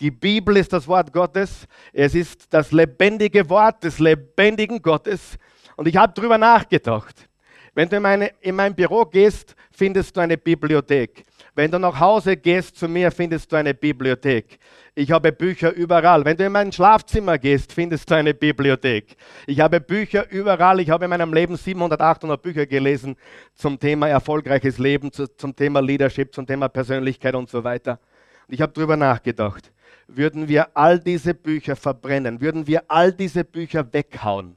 Die 0.00 0.10
Bibel 0.10 0.56
ist 0.56 0.72
das 0.72 0.86
Wort 0.86 1.12
Gottes. 1.12 1.66
Es 1.92 2.14
ist 2.14 2.52
das 2.52 2.70
lebendige 2.72 3.48
Wort 3.48 3.82
des 3.82 3.98
lebendigen 3.98 4.82
Gottes. 4.82 5.38
Und 5.76 5.88
ich 5.88 5.96
habe 5.96 6.12
darüber 6.14 6.36
nachgedacht. 6.36 7.28
Wenn 7.74 7.88
du 7.88 7.96
in, 7.96 8.02
meine, 8.02 8.30
in 8.40 8.54
mein 8.54 8.74
Büro 8.74 9.04
gehst, 9.04 9.54
findest 9.70 10.16
du 10.16 10.20
eine 10.20 10.38
Bibliothek. 10.38 11.24
Wenn 11.54 11.70
du 11.70 11.78
nach 11.78 11.98
Hause 12.00 12.36
gehst 12.36 12.76
zu 12.76 12.88
mir, 12.88 13.10
findest 13.10 13.52
du 13.52 13.56
eine 13.56 13.74
Bibliothek. 13.74 14.58
Ich 14.94 15.10
habe 15.10 15.32
Bücher 15.32 15.74
überall. 15.74 16.24
Wenn 16.24 16.36
du 16.36 16.46
in 16.46 16.52
mein 16.52 16.72
Schlafzimmer 16.72 17.36
gehst, 17.36 17.72
findest 17.72 18.10
du 18.10 18.14
eine 18.14 18.32
Bibliothek. 18.32 19.16
Ich 19.46 19.60
habe 19.60 19.80
Bücher 19.80 20.26
überall. 20.30 20.80
Ich 20.80 20.88
habe 20.88 21.04
in 21.04 21.10
meinem 21.10 21.34
Leben 21.34 21.56
700, 21.56 22.00
800 22.00 22.40
Bücher 22.40 22.66
gelesen 22.66 23.16
zum 23.54 23.78
Thema 23.78 24.08
erfolgreiches 24.08 24.78
Leben, 24.78 25.10
zum 25.12 25.54
Thema 25.54 25.80
Leadership, 25.80 26.34
zum 26.34 26.46
Thema 26.46 26.68
Persönlichkeit 26.68 27.34
und 27.34 27.50
so 27.50 27.62
weiter. 27.62 28.00
Und 28.48 28.54
ich 28.54 28.60
habe 28.62 28.72
darüber 28.72 28.96
nachgedacht. 28.96 29.70
Würden 30.08 30.48
wir 30.48 30.76
all 30.76 30.98
diese 31.00 31.34
Bücher 31.34 31.76
verbrennen? 31.76 32.40
Würden 32.40 32.66
wir 32.66 32.84
all 32.88 33.12
diese 33.12 33.44
Bücher 33.44 33.92
weghauen? 33.92 34.56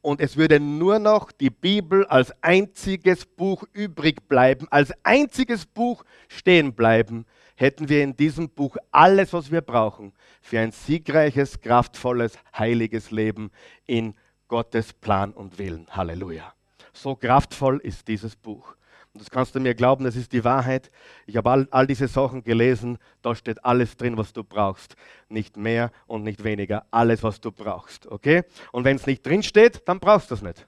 und 0.00 0.20
es 0.20 0.36
würde 0.36 0.60
nur 0.60 0.98
noch 0.98 1.32
die 1.32 1.50
Bibel 1.50 2.06
als 2.06 2.32
einziges 2.42 3.26
Buch 3.26 3.64
übrig 3.72 4.28
bleiben, 4.28 4.66
als 4.70 4.92
einziges 5.02 5.66
Buch 5.66 6.04
stehen 6.28 6.72
bleiben, 6.72 7.26
hätten 7.56 7.88
wir 7.88 8.02
in 8.02 8.16
diesem 8.16 8.48
Buch 8.48 8.76
alles, 8.92 9.32
was 9.32 9.50
wir 9.50 9.60
brauchen 9.60 10.12
für 10.40 10.60
ein 10.60 10.70
siegreiches, 10.70 11.60
kraftvolles, 11.60 12.38
heiliges 12.56 13.10
Leben 13.10 13.50
in 13.86 14.14
Gottes 14.46 14.92
Plan 14.92 15.32
und 15.32 15.58
Willen. 15.58 15.86
Halleluja. 15.90 16.54
So 16.92 17.16
kraftvoll 17.16 17.78
ist 17.78 18.08
dieses 18.08 18.36
Buch. 18.36 18.76
Und 19.14 19.22
das 19.22 19.30
kannst 19.30 19.54
du 19.54 19.60
mir 19.60 19.74
glauben, 19.74 20.04
das 20.04 20.16
ist 20.16 20.32
die 20.32 20.44
Wahrheit. 20.44 20.90
Ich 21.26 21.36
habe 21.36 21.50
all, 21.50 21.68
all 21.70 21.86
diese 21.86 22.08
Sachen 22.08 22.44
gelesen, 22.44 22.98
da 23.22 23.34
steht 23.34 23.64
alles 23.64 23.96
drin, 23.96 24.16
was 24.16 24.32
du 24.32 24.44
brauchst. 24.44 24.96
Nicht 25.28 25.56
mehr 25.56 25.90
und 26.06 26.22
nicht 26.22 26.44
weniger, 26.44 26.86
alles, 26.90 27.22
was 27.22 27.40
du 27.40 27.50
brauchst. 27.50 28.06
Okay? 28.06 28.44
Und 28.70 28.84
wenn 28.84 28.96
es 28.96 29.06
nicht 29.06 29.26
drin 29.26 29.42
steht, 29.42 29.88
dann 29.88 29.98
brauchst 29.98 30.30
du 30.30 30.34
es 30.34 30.42
nicht. 30.42 30.66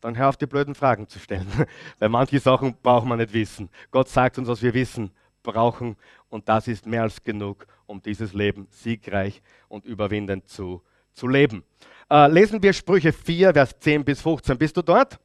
Dann 0.00 0.16
hör 0.16 0.28
auf, 0.28 0.36
die 0.36 0.46
blöden 0.46 0.74
Fragen 0.74 1.08
zu 1.08 1.18
stellen. 1.18 1.46
Weil 1.98 2.08
manche 2.08 2.38
Sachen 2.40 2.76
braucht 2.82 3.06
man 3.06 3.18
nicht 3.18 3.32
wissen. 3.32 3.68
Gott 3.90 4.08
sagt 4.08 4.38
uns, 4.38 4.48
was 4.48 4.62
wir 4.62 4.74
wissen, 4.74 5.10
brauchen. 5.42 5.96
Und 6.28 6.48
das 6.48 6.68
ist 6.68 6.86
mehr 6.86 7.02
als 7.02 7.22
genug, 7.22 7.66
um 7.86 8.00
dieses 8.02 8.32
Leben 8.32 8.68
siegreich 8.70 9.42
und 9.68 9.84
überwindend 9.84 10.48
zu, 10.48 10.82
zu 11.12 11.26
leben. 11.26 11.64
Äh, 12.10 12.30
lesen 12.30 12.62
wir 12.62 12.72
Sprüche 12.72 13.12
4, 13.12 13.52
Vers 13.52 13.78
10 13.78 14.04
bis 14.04 14.20
15. 14.22 14.56
Bist 14.56 14.76
du 14.76 14.82
dort? 14.82 15.18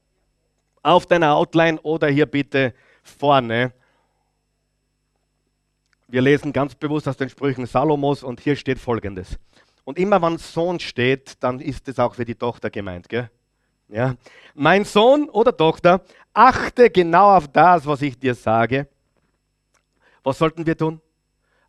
Auf 0.83 1.07
deiner 1.07 1.35
Outline 1.35 1.79
oder 1.81 2.07
hier 2.09 2.25
bitte 2.25 2.73
vorne. 3.01 3.71
Wir 6.07 6.21
lesen 6.21 6.53
ganz 6.53 6.75
bewusst 6.75 7.07
aus 7.07 7.17
den 7.17 7.29
Sprüchen 7.29 7.65
Salomos 7.65 8.21
und 8.21 8.39
hier 8.39 8.55
steht 8.55 8.77
folgendes. 8.77 9.39
Und 9.85 9.97
immer 9.97 10.21
wenn 10.21 10.37
Sohn 10.37 10.79
steht, 10.79 11.41
dann 11.41 11.59
ist 11.59 11.87
es 11.87 11.97
auch 11.97 12.15
für 12.15 12.25
die 12.25 12.35
Tochter 12.35 12.69
gemeint. 12.69 13.09
Gell? 13.09 13.29
Ja. 13.89 14.15
Mein 14.53 14.85
Sohn 14.85 15.29
oder 15.29 15.55
Tochter, 15.55 16.01
achte 16.33 16.89
genau 16.89 17.35
auf 17.35 17.47
das, 17.47 17.85
was 17.85 18.01
ich 18.01 18.17
dir 18.17 18.35
sage. 18.35 18.87
Was 20.23 20.37
sollten 20.37 20.65
wir 20.65 20.77
tun? 20.77 21.01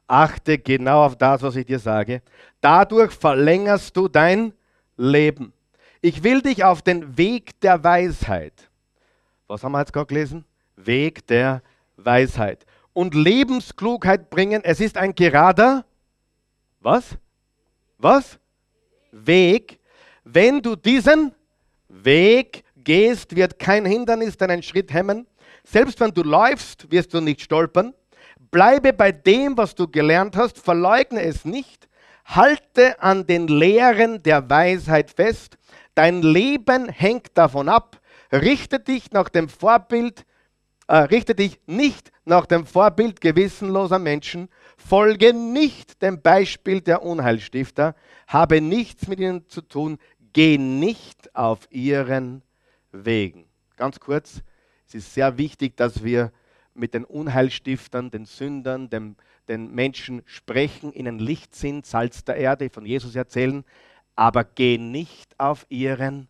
Achte 0.07 0.59
genau 0.59 1.05
auf 1.05 1.17
das, 1.17 1.43
was 1.43 1.57
ich 1.57 1.67
dir 1.67 1.79
sage. 1.79 2.23
Dadurch 2.61 3.13
verlängerst 3.13 3.97
du 3.97 4.09
dein 4.09 4.53
Leben. 4.97 5.53
Ich 6.03 6.23
will 6.23 6.43
dich 6.43 6.65
auf 6.65 6.83
den 6.83 7.17
Weg 7.17 7.59
der 7.61 7.83
Weisheit. 7.83 8.53
Was 9.55 9.63
haben 9.63 9.71
wir 9.71 9.79
jetzt 9.79 9.93
gerade 9.93 10.07
gelesen? 10.07 10.45
Weg 10.75 11.29
der 11.29 11.63
Weisheit. 11.97 12.67
Und 12.93 13.15
Lebensklugheit 13.15 14.29
bringen. 14.29 14.65
Es 14.65 14.81
ist 14.81 14.99
ein 14.99 15.15
gerader, 15.15 15.85
was? 16.81 17.17
Was? 17.99 18.41
Weg. 19.13 19.79
Wenn 20.25 20.61
du 20.61 20.75
diesen 20.75 21.37
Weg 21.89 22.65
gehst, 22.75 23.37
wird 23.37 23.61
kein 23.61 23.87
Hindernis 23.87 24.37
deinen 24.37 24.61
Schritt 24.61 24.93
hemmen. 24.93 25.25
Selbst 25.63 26.01
wenn 26.01 26.11
du 26.11 26.25
läufst, 26.25 26.91
wirst 26.91 27.15
du 27.15 27.21
nicht 27.21 27.41
stolpern. 27.41 27.95
Bleibe 28.51 28.93
bei 28.93 29.13
dem, 29.13 29.57
was 29.57 29.77
du 29.77 29.87
gelernt 29.87 30.37
hast, 30.37 30.59
verleugne 30.59 31.23
es 31.23 31.45
nicht. 31.45 31.89
Halte 32.25 33.01
an 33.01 33.25
den 33.25 33.47
Lehren 33.47 34.21
der 34.25 34.51
Weisheit 34.51 35.13
fest. 35.13 35.59
Dein 35.95 36.23
Leben 36.23 36.89
hängt 36.89 37.39
davon 37.39 37.69
ab. 37.69 38.01
Richte 38.33 38.81
dich 38.81 39.13
nach 39.13 39.29
dem 39.29 39.49
Vorbild, 39.49 40.25
äh, 40.87 40.97
richte 40.97 41.35
dich 41.35 41.61
nicht 41.67 42.13
nach 42.25 42.47
dem 42.47 42.67
Vorbild 42.67 43.21
gewissenloser 43.21 43.99
Menschen. 43.99 44.49
Folge 44.77 45.33
nicht 45.33 46.03
dem 46.03 46.21
Beispiel 46.21 46.81
der 46.81 47.03
Unheilstifter. 47.03 47.95
Habe 48.27 48.61
nichts 48.61 49.09
mit 49.09 49.21
ihnen 49.21 49.49
zu 49.49 49.61
tun. 49.61 49.99
Geh 50.33 50.59
nicht 50.59 51.35
auf 51.35 51.69
ihren 51.71 52.43
Wegen. 52.93 53.47
Ganz 53.77 54.01
kurz, 54.01 54.43
es 54.87 54.95
ist 54.95 55.15
sehr 55.15 55.39
wichtig, 55.39 55.77
dass 55.77 56.05
wir 56.05 56.33
mit 56.75 56.95
den 56.95 57.05
Unheilstiftern, 57.05 58.11
den 58.11 58.25
Sündern, 58.25 58.91
dem, 58.91 59.17
den 59.49 59.73
Menschen 59.73 60.23
sprechen, 60.27 60.93
ihnen 60.93 61.19
Licht 61.19 61.55
sind, 61.55 61.87
Salz 61.87 62.25
der 62.25 62.37
Erde, 62.37 62.71
von 62.71 62.85
Jesus 62.85 63.15
erzählen, 63.15 63.65
aber 64.17 64.45
geh 64.45 64.79
nicht 64.79 65.39
auf 65.39 65.67
ihren 65.69 66.29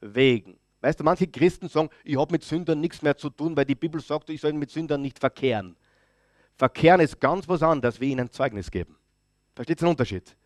Wegen. 0.00 0.58
Weißt 0.84 1.00
du, 1.00 1.04
manche 1.04 1.26
Christen 1.26 1.66
sagen, 1.70 1.88
ich 2.04 2.18
habe 2.18 2.30
mit 2.30 2.44
Sündern 2.44 2.78
nichts 2.78 3.00
mehr 3.00 3.16
zu 3.16 3.30
tun, 3.30 3.56
weil 3.56 3.64
die 3.64 3.74
Bibel 3.74 4.02
sagt, 4.02 4.28
ich 4.28 4.42
soll 4.42 4.52
mit 4.52 4.70
Sündern 4.70 5.00
nicht 5.00 5.18
verkehren. 5.18 5.76
Verkehren 6.58 7.00
ist 7.00 7.18
ganz 7.18 7.48
was 7.48 7.62
anderes, 7.62 7.98
wie 8.02 8.10
ihnen 8.10 8.30
Zeugnis 8.30 8.70
geben. 8.70 8.94
Versteht 9.54 9.78
ihr 9.80 9.86
den 9.86 9.88
Unterschied? 9.88 10.36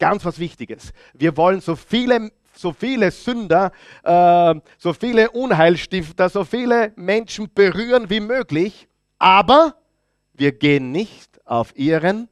Ganz 0.00 0.24
was 0.24 0.40
Wichtiges. 0.40 0.92
Wir 1.12 1.36
wollen 1.36 1.60
so 1.60 1.76
viele, 1.76 2.32
so 2.56 2.72
viele 2.72 3.12
Sünder, 3.12 3.70
äh, 4.02 4.56
so 4.78 4.92
viele 4.94 5.30
Unheilstifter, 5.30 6.28
so 6.28 6.42
viele 6.42 6.92
Menschen 6.96 7.48
berühren 7.54 8.10
wie 8.10 8.18
möglich, 8.18 8.88
aber 9.20 9.76
wir 10.32 10.50
gehen 10.50 10.90
nicht 10.90 11.40
auf 11.46 11.72
ihren 11.76 12.28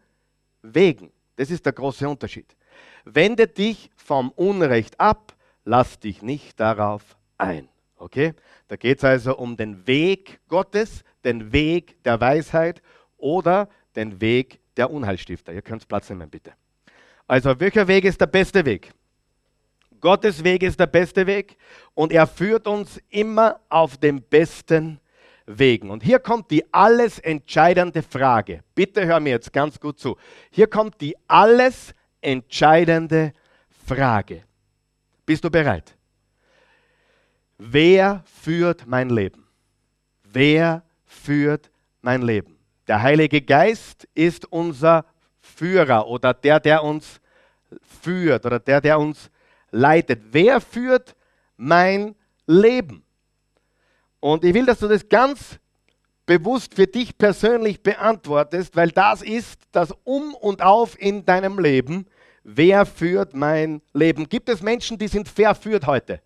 Wegen. 0.63 1.13
Das 1.37 1.49
ist 1.49 1.65
der 1.65 1.75
große 1.75 2.09
Unterschied. 2.09 2.57
Wende 3.05 3.47
dich 3.47 3.89
vom 3.95 4.33
Unrecht 4.33 4.99
ab, 4.99 5.37
lass 5.65 6.01
dich 6.01 6.23
nicht 6.23 6.59
darauf 6.59 7.17
ein. 7.43 7.69
Okay? 7.97 8.35
Da 8.69 8.77
geht 8.77 8.99
es 8.99 9.05
also 9.05 9.37
um 9.37 9.57
den 9.57 9.87
Weg 9.87 10.41
Gottes, 10.49 11.05
den 11.25 11.53
Weg 11.53 12.03
der 12.05 12.21
Weisheit 12.21 12.83
oder 13.17 13.69
den 13.95 14.21
Weg 14.21 14.61
der 14.77 14.91
Unheilstifter. 14.91 15.53
Ihr 15.53 15.63
könnt 15.63 15.87
Platz 15.87 16.09
nehmen, 16.11 16.29
bitte. 16.29 16.53
Also, 17.27 17.59
welcher 17.61 17.87
Weg 17.87 18.05
ist 18.05 18.21
der 18.21 18.27
beste 18.27 18.65
Weg? 18.65 18.93
Gottes 20.01 20.43
Weg 20.43 20.65
ist 20.65 20.81
der 20.81 20.89
beste 20.89 21.27
Weg 21.27 21.57
und 21.95 22.13
er 22.13 22.27
führt 22.27 22.67
uns 22.67 23.01
immer 23.09 23.61
auf 23.69 23.97
dem 23.97 24.21
besten 24.21 24.99
Wegen. 25.47 25.91
Und 25.91 26.03
hier 26.03 26.19
kommt 26.19 26.51
die 26.51 26.65
alles 26.73 27.21
entscheidende 27.21 28.03
Frage. 28.03 28.65
Bitte 28.75 29.07
hör 29.07 29.21
mir 29.21 29.31
jetzt 29.31 29.53
ganz 29.53 29.79
gut 29.79 30.01
zu. 30.01 30.17
Hier 30.51 30.67
kommt 30.67 31.01
die 31.01 31.15
alles 31.29 31.95
entscheidende 32.21 33.33
Frage. 33.87 34.43
Bist 35.25 35.45
du 35.45 35.51
bereit? 35.51 35.97
Wer 37.65 38.25
führt 38.25 38.89
mein 38.89 39.09
Leben? 39.09 39.47
Wer 40.25 40.83
führt 41.07 41.71
mein 42.01 42.23
Leben? 42.23 42.59
Der 42.89 43.01
Heilige 43.01 43.41
Geist 43.41 44.09
ist 44.15 44.51
unser 44.51 45.05
Führer 45.41 46.09
oder 46.09 46.35
der, 46.35 46.59
der 46.59 46.83
uns 46.83 47.21
führt 48.01 48.45
oder 48.45 48.59
der, 48.59 48.81
der 48.81 48.99
uns 48.99 49.31
leitet. 49.71 50.23
Wer 50.33 50.61
führt 50.61 51.15
mein 51.57 52.17
Leben? 52.49 53.05
Und 54.19 54.45
ich 54.45 54.55
will, 54.55 54.67
dass 54.67 54.81
du 54.81 54.89
das 54.89 55.09
ganz 55.09 55.61
bewusst 56.27 56.75
für 56.75 56.89
dich 56.89 57.17
persönlich 57.17 57.81
beantwortest, 57.81 58.75
weil 58.75 58.91
das 58.91 59.23
ist 59.23 59.61
das 59.71 59.95
Um 60.03 60.35
und 60.35 60.63
Auf 60.63 61.01
in 61.01 61.25
deinem 61.25 61.61
Leben. 61.61 62.07
Wer 62.43 62.87
führt 62.87 63.35
mein 63.35 63.83
Leben? 63.93 64.29
Gibt 64.29 64.49
es 64.49 64.63
Menschen, 64.63 64.99
die 64.99 65.07
sind 65.07 65.29
verführt 65.29 65.87
heute? 65.87 66.21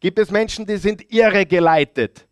Gibt 0.00 0.18
es 0.18 0.30
Menschen, 0.30 0.66
die 0.66 0.76
sind 0.76 1.12
irregeleitet? 1.12 2.26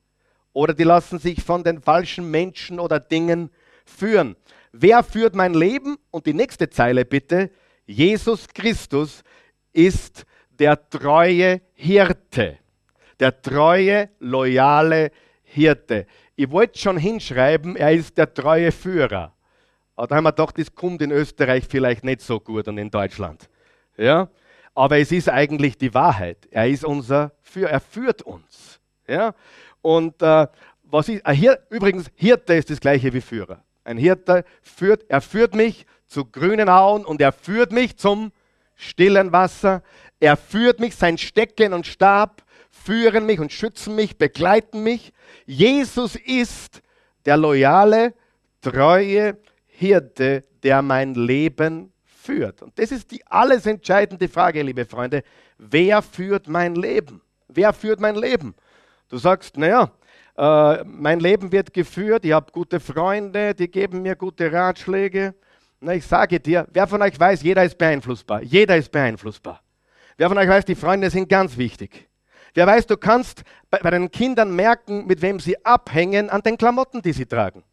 Oder 0.53 0.75
die 0.75 0.85
lassen 0.85 1.19
sich 1.19 1.43
von 1.43 1.63
den 1.63 1.81
falschen 1.81 2.31
Menschen 2.31 2.81
oder 2.81 2.99
Dingen 2.99 3.51
führen? 3.85 4.37
Wer 4.73 5.03
führt 5.03 5.35
mein 5.35 5.55
Leben? 5.55 5.97
Und 6.11 6.27
die 6.27 6.35
nächste 6.35 6.69
Zeile 6.69 7.05
bitte. 7.05 7.51
Jesus 7.87 8.49
Christus 8.49 9.23
ist 9.73 10.25
der 10.51 10.89
treue 10.91 11.61
Hirte 11.75 12.59
der 13.21 13.43
treue, 13.43 14.11
loyale 14.21 15.11
Hirte. 15.43 16.07
Ich 16.37 16.51
wollte 16.51 16.79
schon 16.79 16.97
hinschreiben, 16.97 17.77
er 17.77 17.93
ist 17.93 18.17
der 18.17 18.33
treue 18.33 18.73
Führer. 18.73 19.35
Aber 19.97 20.07
da 20.07 20.17
haben 20.17 20.25
wir 20.25 20.33
gedacht, 20.33 20.59
das 20.59 20.75
kommt 20.75 21.03
in 21.03 21.11
Österreich 21.11 21.65
vielleicht 21.69 22.05
nicht 22.05 22.21
so 22.21 22.39
gut 22.39 22.69
und 22.69 22.79
in 22.79 22.91
Deutschland. 22.91 23.49
Ja? 23.97 24.29
Aber 24.79 25.01
es 25.01 25.11
ist 25.11 25.29
eigentlich 25.29 25.77
die 25.77 25.93
Wahrheit. 25.93 26.47
Er 26.53 26.69
ist 26.69 26.85
unser 26.85 27.33
Führer, 27.43 27.71
er 27.71 27.81
führt 27.81 28.23
uns. 28.23 28.79
Ja? 29.09 29.35
Und 29.83 30.23
äh, 30.23 30.47
was 30.85 31.09
ist, 31.09 31.29
hier, 31.29 31.59
übrigens, 31.69 32.07
Hirte 32.15 32.55
ist 32.55 32.71
das 32.71 32.79
gleiche 32.79 33.13
wie 33.13 33.21
Führer. 33.21 33.65
Ein 33.83 33.99
Hirte 33.99 34.45
führt, 34.63 35.05
er 35.09 35.21
führt 35.21 35.57
mich 35.57 35.85
zu 36.07 36.27
grünen 36.27 36.69
Auen 36.69 37.05
und 37.05 37.21
er 37.21 37.33
führt 37.33 37.73
mich 37.73 37.97
zum 37.97 38.31
stillen 38.77 39.33
Wasser. 39.33 39.83
Er 40.21 40.37
führt 40.37 40.79
mich, 40.79 40.95
sein 40.95 41.19
Stecken 41.19 41.73
und 41.73 41.85
Stab 41.85 42.45
führen 42.71 43.27
mich 43.27 43.41
und 43.41 43.53
schützen 43.53 43.97
mich, 43.97 44.17
begleiten 44.17 44.85
mich. 44.85 45.13
Jesus 45.45 46.15
ist 46.15 46.83
der 47.25 47.37
loyale, 47.37 48.15
treue 48.61 49.39
Hirte, 49.67 50.45
der 50.63 50.83
mein 50.83 51.15
Leben 51.15 51.93
führt. 52.29 52.63
Und 52.63 52.79
das 52.79 52.93
ist 52.93 53.11
die 53.11 53.27
alles 53.27 53.65
entscheidende 53.65 54.29
Frage, 54.29 54.61
liebe 54.63 54.85
Freunde. 54.85 55.23
Wer 55.57 56.03
führt 56.03 56.47
mein 56.47 56.75
Leben? 56.75 57.23
Wer 57.49 57.73
führt 57.73 58.01
mein 58.01 58.17
Leben? 58.17 58.55
Du 59.09 59.17
sagst, 59.17 59.57
naja, 59.57 59.91
äh, 60.37 60.85
mein 60.85 61.21
Leben 61.21 61.51
wird 61.51 61.73
geführt, 61.73 62.27
ich 62.27 62.33
habe 62.33 62.53
gute 62.53 62.81
Freunde, 62.81 63.55
die 63.55 63.71
geben 63.71 64.03
mir 64.03 64.15
gute 64.15 64.53
Ratschläge. 64.53 65.35
Na, 65.81 65.95
ich 65.95 66.05
sage 66.05 66.39
dir, 66.39 66.67
wer 66.71 66.87
von 66.87 67.01
euch 67.01 67.19
weiß, 67.19 67.43
jeder 67.43 67.65
ist 67.65 67.79
beeinflussbar. 67.79 68.43
Jeder 68.43 68.77
ist 68.77 68.93
beeinflussbar. 68.93 69.63
Wer 70.19 70.29
von 70.29 70.37
euch 70.37 70.49
weiß, 70.49 70.67
die 70.67 70.75
Freunde 70.75 71.09
sind 71.09 71.31
ganz 71.31 71.57
wichtig. 71.57 72.11
Wer 72.53 72.67
weiß, 72.67 72.87
du 72.87 72.99
kannst 72.99 73.43
bei, 73.71 73.79
bei 73.79 73.91
den 73.91 74.11
Kindern 74.11 74.55
merken, 74.55 75.07
mit 75.07 75.23
wem 75.23 75.41
sie 75.41 75.65
abhängen, 75.65 76.29
an 76.29 76.43
den 76.43 76.59
Klamotten, 76.59 77.01
die 77.01 77.13
sie 77.15 77.27
tragen. 77.27 77.65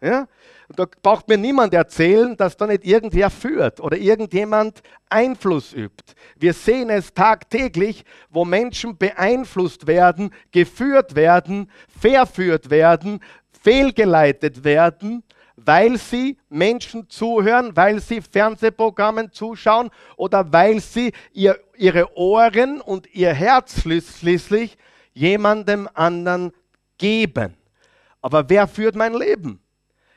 Ja? 0.00 0.26
Da 0.74 0.84
braucht 1.02 1.28
mir 1.28 1.38
niemand 1.38 1.72
erzählen, 1.72 2.36
dass 2.36 2.56
da 2.56 2.66
nicht 2.66 2.84
irgendwer 2.84 3.30
führt 3.30 3.80
oder 3.80 3.96
irgendjemand 3.96 4.82
Einfluss 5.08 5.72
übt. 5.72 6.14
Wir 6.36 6.52
sehen 6.52 6.90
es 6.90 7.14
tagtäglich, 7.14 8.04
wo 8.30 8.44
Menschen 8.44 8.98
beeinflusst 8.98 9.86
werden, 9.86 10.30
geführt 10.50 11.14
werden, 11.14 11.70
verführt 11.88 12.70
werden, 12.70 13.20
fehlgeleitet 13.62 14.64
werden 14.64 15.22
weil 15.56 15.96
sie 15.96 16.36
Menschen 16.48 17.08
zuhören, 17.08 17.74
weil 17.74 18.00
sie 18.00 18.20
Fernsehprogrammen 18.20 19.32
zuschauen 19.32 19.90
oder 20.16 20.52
weil 20.52 20.80
sie 20.80 21.12
ihr, 21.32 21.58
ihre 21.76 22.16
Ohren 22.16 22.80
und 22.80 23.12
ihr 23.14 23.32
Herz 23.32 23.80
schließlich 23.80 24.76
jemandem 25.14 25.88
anderen 25.94 26.52
geben. 26.98 27.54
Aber 28.20 28.48
wer 28.48 28.68
führt 28.68 28.96
mein 28.96 29.14
Leben? 29.14 29.60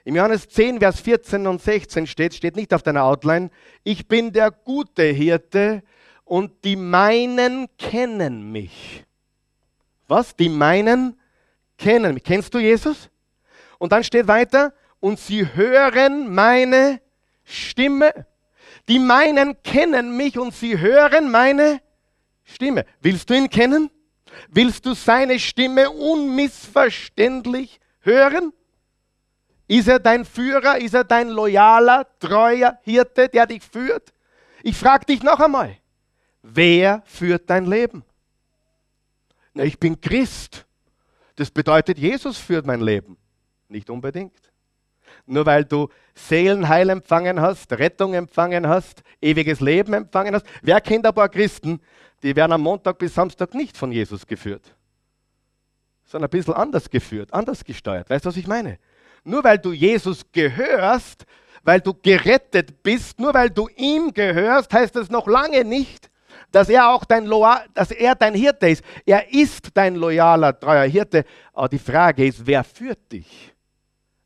Im 0.05 0.15
Johannes 0.15 0.47
10, 0.47 0.79
Vers 0.79 0.99
14 1.01 1.45
und 1.47 1.61
16 1.61 2.07
steht, 2.07 2.33
steht 2.33 2.55
nicht 2.55 2.73
auf 2.73 2.83
deiner 2.83 3.03
Outline, 3.03 3.49
ich 3.83 4.07
bin 4.07 4.31
der 4.31 4.51
gute 4.51 5.03
Hirte 5.03 5.83
und 6.23 6.63
die 6.63 6.75
meinen 6.75 7.67
kennen 7.77 8.51
mich. 8.51 9.05
Was? 10.07 10.35
Die 10.35 10.49
meinen 10.49 11.19
kennen 11.77 12.13
mich. 12.13 12.23
Kennst 12.23 12.53
du 12.53 12.59
Jesus? 12.59 13.09
Und 13.77 13.91
dann 13.91 14.03
steht 14.03 14.27
weiter, 14.27 14.73
und 14.99 15.19
sie 15.19 15.53
hören 15.53 16.33
meine 16.33 17.01
Stimme. 17.43 18.25
Die 18.87 18.99
meinen 18.99 19.61
kennen 19.63 20.15
mich 20.17 20.37
und 20.37 20.53
sie 20.53 20.79
hören 20.79 21.31
meine 21.31 21.81
Stimme. 22.43 22.85
Willst 23.01 23.29
du 23.29 23.33
ihn 23.33 23.49
kennen? 23.49 23.89
Willst 24.49 24.85
du 24.85 24.93
seine 24.93 25.39
Stimme 25.39 25.89
unmissverständlich 25.89 27.79
hören? 28.01 28.53
Ist 29.69 29.87
er 29.87 29.99
dein 29.99 30.25
Führer? 30.25 30.79
Ist 30.79 30.95
er 30.95 31.03
dein 31.03 31.29
loyaler, 31.29 32.07
treuer 32.19 32.79
Hirte, 32.81 33.29
der 33.29 33.45
dich 33.45 33.63
führt? 33.63 34.11
Ich 34.63 34.75
frage 34.75 35.05
dich 35.05 35.21
noch 35.21 35.39
einmal, 35.39 35.77
wer 36.41 37.03
führt 37.05 37.47
dein 37.47 37.67
Leben? 37.67 38.03
Na, 39.53 39.63
ich 39.63 39.79
bin 39.79 40.01
Christ. 40.01 40.65
Das 41.35 41.51
bedeutet, 41.51 41.99
Jesus 41.99 42.39
führt 42.39 42.65
mein 42.65 42.81
Leben. 42.81 43.15
Nicht 43.67 43.91
unbedingt. 43.91 44.51
Nur 45.27 45.45
weil 45.45 45.65
du 45.65 45.87
Seelenheil 46.15 46.89
empfangen 46.89 47.39
hast, 47.39 47.71
Rettung 47.73 48.15
empfangen 48.15 48.67
hast, 48.67 49.03
ewiges 49.21 49.59
Leben 49.59 49.93
empfangen 49.93 50.33
hast. 50.33 50.47
Wer 50.63 50.81
kennt 50.81 51.05
ein 51.05 51.13
paar 51.13 51.29
Christen, 51.29 51.79
die 52.23 52.35
werden 52.35 52.53
am 52.53 52.61
Montag 52.61 52.97
bis 52.97 53.13
Samstag 53.13 53.53
nicht 53.53 53.77
von 53.77 53.91
Jesus 53.91 54.25
geführt, 54.25 54.75
sondern 56.05 56.27
ein 56.27 56.31
bisschen 56.31 56.55
anders 56.55 56.89
geführt, 56.89 57.31
anders 57.31 57.63
gesteuert. 57.63 58.09
Weißt 58.09 58.25
du, 58.25 58.29
was 58.29 58.37
ich 58.37 58.47
meine? 58.47 58.79
Nur 59.23 59.43
weil 59.43 59.57
du 59.57 59.71
Jesus 59.71 60.23
gehörst, 60.31 61.25
weil 61.63 61.81
du 61.81 61.93
gerettet 61.93 62.81
bist, 62.83 63.19
nur 63.19 63.33
weil 63.33 63.49
du 63.49 63.67
ihm 63.75 64.13
gehörst, 64.13 64.73
heißt 64.73 64.95
das 64.95 65.09
noch 65.09 65.27
lange 65.27 65.63
nicht, 65.63 66.09
dass 66.51 66.69
er 66.69 66.89
auch 66.89 67.05
dein, 67.05 67.25
Loa 67.25 67.63
dass 67.73 67.91
er 67.91 68.15
dein 68.15 68.33
Hirte 68.33 68.69
ist. 68.69 68.83
Er 69.05 69.31
ist 69.31 69.69
dein 69.73 69.95
loyaler, 69.95 70.57
treuer 70.59 70.85
Hirte. 70.85 71.25
Aber 71.53 71.69
die 71.69 71.79
Frage 71.79 72.25
ist, 72.25 72.45
wer 72.45 72.63
führt 72.63 73.11
dich? 73.11 73.53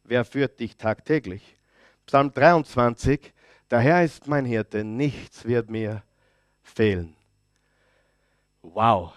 Wer 0.03 0.23
führt 0.23 0.59
dich 0.59 0.77
tagtäglich? 0.77 1.57
Psalm 2.05 2.31
23, 2.31 3.33
der 3.71 3.79
Herr 3.79 4.03
ist 4.03 4.27
mein 4.27 4.45
Hirte, 4.45 4.83
nichts 4.83 5.45
wird 5.45 5.69
mir 5.69 6.03
fehlen. 6.61 7.15
Wow, 8.61 9.13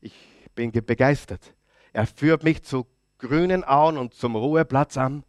ich 0.00 0.14
bin 0.54 0.72
begeistert. 0.72 1.54
Er 1.92 2.06
führt 2.06 2.42
mich 2.42 2.62
zu 2.62 2.86
grünen 3.18 3.64
Auen 3.64 3.98
und 3.98 4.14
zum 4.14 4.36
Ruheplatz 4.36 4.96
am 4.96 5.24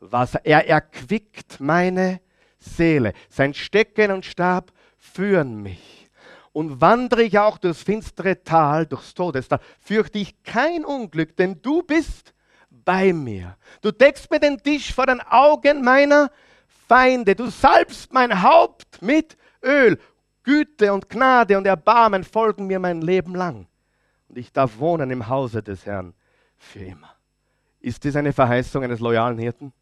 Wasser. 0.00 0.40
Er 0.44 0.68
erquickt 0.68 1.60
meine 1.60 2.20
Seele. 2.58 3.12
Sein 3.28 3.54
Stecken 3.54 4.10
und 4.10 4.24
Stab 4.24 4.72
führen 4.98 5.62
mich. 5.62 6.10
Und 6.52 6.80
wandere 6.80 7.22
ich 7.22 7.38
auch 7.38 7.58
durchs 7.58 7.82
finstere 7.82 8.42
Tal, 8.42 8.86
durchs 8.86 9.12
Todestal, 9.12 9.60
fürchte 9.78 10.18
ich 10.18 10.42
kein 10.42 10.84
Unglück, 10.84 11.36
denn 11.36 11.60
du 11.60 11.82
bist 11.82 12.32
bei 12.70 13.12
mir. 13.12 13.58
Du 13.82 13.90
deckst 13.90 14.30
mir 14.30 14.40
den 14.40 14.62
Tisch 14.62 14.94
vor 14.94 15.06
den 15.06 15.20
Augen 15.20 15.82
meiner 15.82 16.30
Feinde. 16.88 17.34
Du 17.34 17.50
salbst 17.50 18.12
mein 18.12 18.42
Haupt 18.42 19.02
mit 19.02 19.36
Öl. 19.62 19.98
Güte 20.44 20.92
und 20.92 21.10
Gnade 21.10 21.58
und 21.58 21.66
Erbarmen 21.66 22.24
folgen 22.24 22.68
mir 22.68 22.78
mein 22.78 23.02
Leben 23.02 23.34
lang. 23.34 23.66
Und 24.28 24.38
ich 24.38 24.52
darf 24.52 24.78
wohnen 24.78 25.10
im 25.10 25.28
Hause 25.28 25.62
des 25.62 25.84
Herrn 25.84 26.14
für 26.56 26.80
immer. 26.80 27.15
Ist 27.86 28.02
dies 28.02 28.16
eine 28.16 28.32
Verheißung 28.32 28.82
eines 28.82 28.98
loyalen 28.98 29.38
Hirten? 29.38 29.72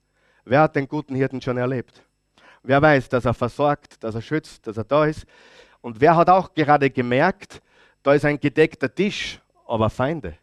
Wer 0.45 0.61
hat 0.61 0.77
den 0.77 0.87
guten 0.87 1.15
Hirten 1.15 1.41
schon 1.41 1.57
erlebt? 1.57 2.05
Wer 2.63 2.83
weiß, 2.83 3.09
dass 3.09 3.25
er 3.25 3.33
versorgt, 3.33 4.05
dass 4.05 4.15
er 4.15 4.21
schützt, 4.21 4.67
dass 4.67 4.77
er 4.77 4.85
da 4.85 5.07
ist? 5.07 5.25
Und 5.81 6.03
wer 6.03 6.15
hat 6.15 6.29
auch 6.29 6.53
gerade 6.53 6.91
gemerkt, 6.91 7.63
da 8.03 8.13
ist 8.13 8.27
ein 8.27 8.39
gedeckter 8.39 8.95
Tisch, 8.95 9.41
aber 9.67 9.89
Feinde? 9.89 10.37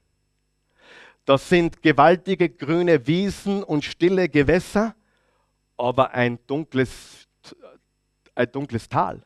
Das 1.23 1.47
sind 1.47 1.83
gewaltige 1.83 2.49
grüne 2.49 3.05
Wiesen 3.05 3.61
und 3.61 3.85
stille 3.85 4.27
Gewässer, 4.27 4.95
aber 5.77 6.15
ein 6.15 6.39
dunkles, 6.47 7.27
ein 8.33 8.51
dunkles 8.51 8.89
Tal. 8.89 9.21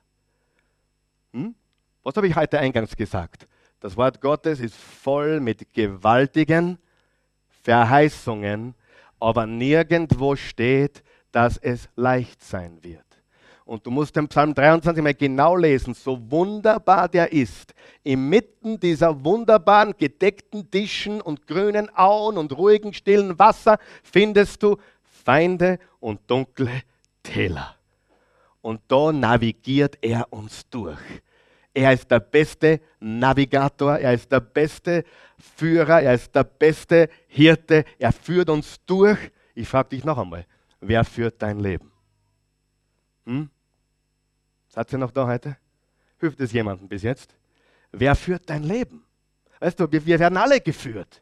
Hm? 1.31 1.55
Was 2.03 2.17
habe 2.17 2.27
ich 2.27 2.35
heute 2.35 2.59
eingangs 2.59 2.97
gesagt? 2.97 3.47
Das 3.79 3.95
Wort 3.95 4.19
Gottes 4.19 4.59
ist 4.59 4.75
voll 4.75 5.39
mit 5.39 5.71
gewaltigen 5.71 6.79
Verheißungen, 7.65 8.75
aber 9.19 9.47
nirgendwo 9.47 10.35
steht, 10.35 11.03
dass 11.31 11.57
es 11.57 11.89
leicht 11.95 12.43
sein 12.43 12.77
wird. 12.83 13.03
Und 13.65 13.83
du 13.87 13.89
musst 13.89 14.15
den 14.15 14.27
Psalm 14.27 14.53
23 14.53 15.03
mal 15.03 15.15
genau 15.15 15.55
lesen, 15.55 15.95
so 15.95 16.19
wunderbar 16.29 17.09
der 17.09 17.33
ist. 17.33 17.73
Inmitten 18.03 18.79
dieser 18.79 19.25
wunderbaren 19.25 19.95
gedeckten 19.97 20.69
Tischen 20.69 21.19
und 21.19 21.47
grünen 21.47 21.89
Auen 21.95 22.37
und 22.37 22.55
ruhigen, 22.55 22.93
stillen 22.93 23.39
Wasser 23.39 23.79
findest 24.03 24.61
du 24.61 24.77
Feinde 25.01 25.79
und 25.99 26.19
dunkle 26.27 26.83
Täler. 27.23 27.75
Und 28.61 28.81
da 28.87 29.11
navigiert 29.11 29.97
er 30.01 30.31
uns 30.31 30.69
durch. 30.69 30.99
Er 31.75 31.91
ist 31.91 32.09
der 32.09 32.21
beste 32.21 32.79
Navigator, 33.01 33.99
er 33.99 34.13
ist 34.13 34.31
der 34.31 34.39
beste 34.39 35.03
Führer, 35.37 36.01
er 36.01 36.13
ist 36.13 36.33
der 36.33 36.45
beste 36.45 37.09
Hirte, 37.27 37.83
er 37.99 38.13
führt 38.13 38.49
uns 38.49 38.79
durch. 38.85 39.19
Ich 39.53 39.67
frage 39.67 39.89
dich 39.89 40.05
noch 40.05 40.17
einmal, 40.17 40.45
wer 40.79 41.03
führt 41.03 41.41
dein 41.41 41.59
Leben? 41.59 41.91
Hm? 43.25 43.49
Seid 44.69 44.93
ihr 44.93 44.99
noch 44.99 45.11
da 45.11 45.27
heute? 45.27 45.57
Hilft 46.17 46.39
es 46.39 46.53
jemandem 46.53 46.87
bis 46.87 47.03
jetzt? 47.03 47.35
Wer 47.91 48.15
führt 48.15 48.49
dein 48.49 48.63
Leben? 48.63 49.03
Weißt 49.59 49.77
du, 49.77 49.91
wir, 49.91 50.05
wir 50.05 50.17
werden 50.17 50.37
alle 50.37 50.61
geführt. 50.61 51.21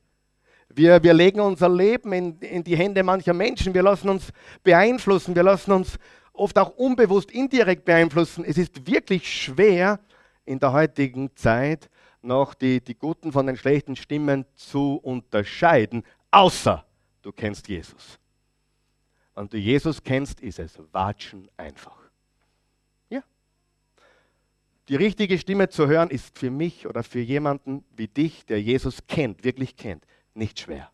Wir, 0.70 1.02
wir 1.02 1.16
legen 1.16 1.40
unser 1.40 1.70
Leben 1.70 2.14
in, 2.14 2.38
in 2.42 2.64
die 2.64 2.78
Hände 2.78 3.02
mancher 3.02 3.34
Menschen. 3.34 3.74
Wir 3.74 3.82
lassen 3.82 4.08
uns 4.08 4.32
beeinflussen. 4.64 5.34
Wir 5.34 5.44
lassen 5.44 5.72
uns 5.72 5.98
oft 6.32 6.60
auch 6.60 6.78
unbewusst 6.78 7.32
indirekt 7.32 7.86
beeinflussen. 7.86 8.46
Es 8.46 8.60
ist 8.60 8.86
wirklich 8.86 9.28
schwer 9.32 10.00
in 10.46 10.60
der 10.60 10.74
heutigen 10.74 11.36
Zeit 11.36 11.90
noch 12.22 12.54
die, 12.54 12.82
die 12.82 12.96
guten 12.96 13.32
von 13.32 13.48
den 13.48 13.58
schlechten 13.58 13.96
Stimmen 13.96 14.46
zu 14.56 14.96
unterscheiden, 14.96 16.04
außer 16.32 16.86
du 17.22 17.32
kennst 17.32 17.68
Jesus. 17.68 18.20
Wenn 19.36 19.50
du 19.50 19.58
Jesus 19.58 20.04
kennst, 20.04 20.42
ist 20.42 20.60
es 20.60 20.80
watschen 20.92 21.50
einfach. 21.58 22.04
Die 24.90 24.98
richtige 24.98 25.38
Stimme 25.38 25.70
zu 25.70 25.88
hören 25.88 26.10
ist 26.10 26.38
für 26.38 26.52
mich 26.52 26.88
oder 26.88 27.04
für 27.04 27.22
jemanden 27.22 27.86
wie 27.96 28.10
dich, 28.10 28.46
der 28.46 28.62
Jesus 28.62 29.08
kennt, 29.08 29.46
wirklich 29.46 29.78
kennt, 29.78 30.06
nicht 30.34 30.60
schwer. 30.60 30.92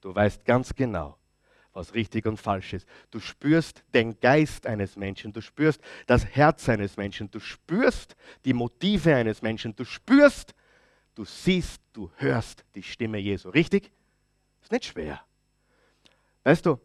Du 0.00 0.14
weißt 0.14 0.44
ganz 0.44 0.74
genau, 0.76 1.18
was 1.72 1.94
richtig 1.94 2.26
und 2.26 2.36
falsch 2.38 2.72
ist. 2.72 2.88
Du 3.10 3.20
spürst 3.20 3.84
den 3.94 4.18
Geist 4.20 4.66
eines 4.66 4.96
Menschen, 4.96 5.32
du 5.32 5.40
spürst 5.40 5.80
das 6.06 6.24
Herz 6.26 6.68
eines 6.68 6.96
Menschen, 6.96 7.30
du 7.30 7.40
spürst 7.40 8.16
die 8.44 8.52
Motive 8.52 9.14
eines 9.14 9.42
Menschen, 9.42 9.76
du 9.76 9.84
spürst, 9.84 10.54
du 11.14 11.24
siehst, 11.24 11.80
du 11.92 12.10
hörst 12.16 12.64
die 12.74 12.82
Stimme 12.82 13.18
Jesu. 13.18 13.50
Richtig? 13.50 13.90
Ist 14.62 14.72
nicht 14.72 14.86
schwer. 14.86 15.22
Weißt 16.44 16.66
du, 16.66 16.80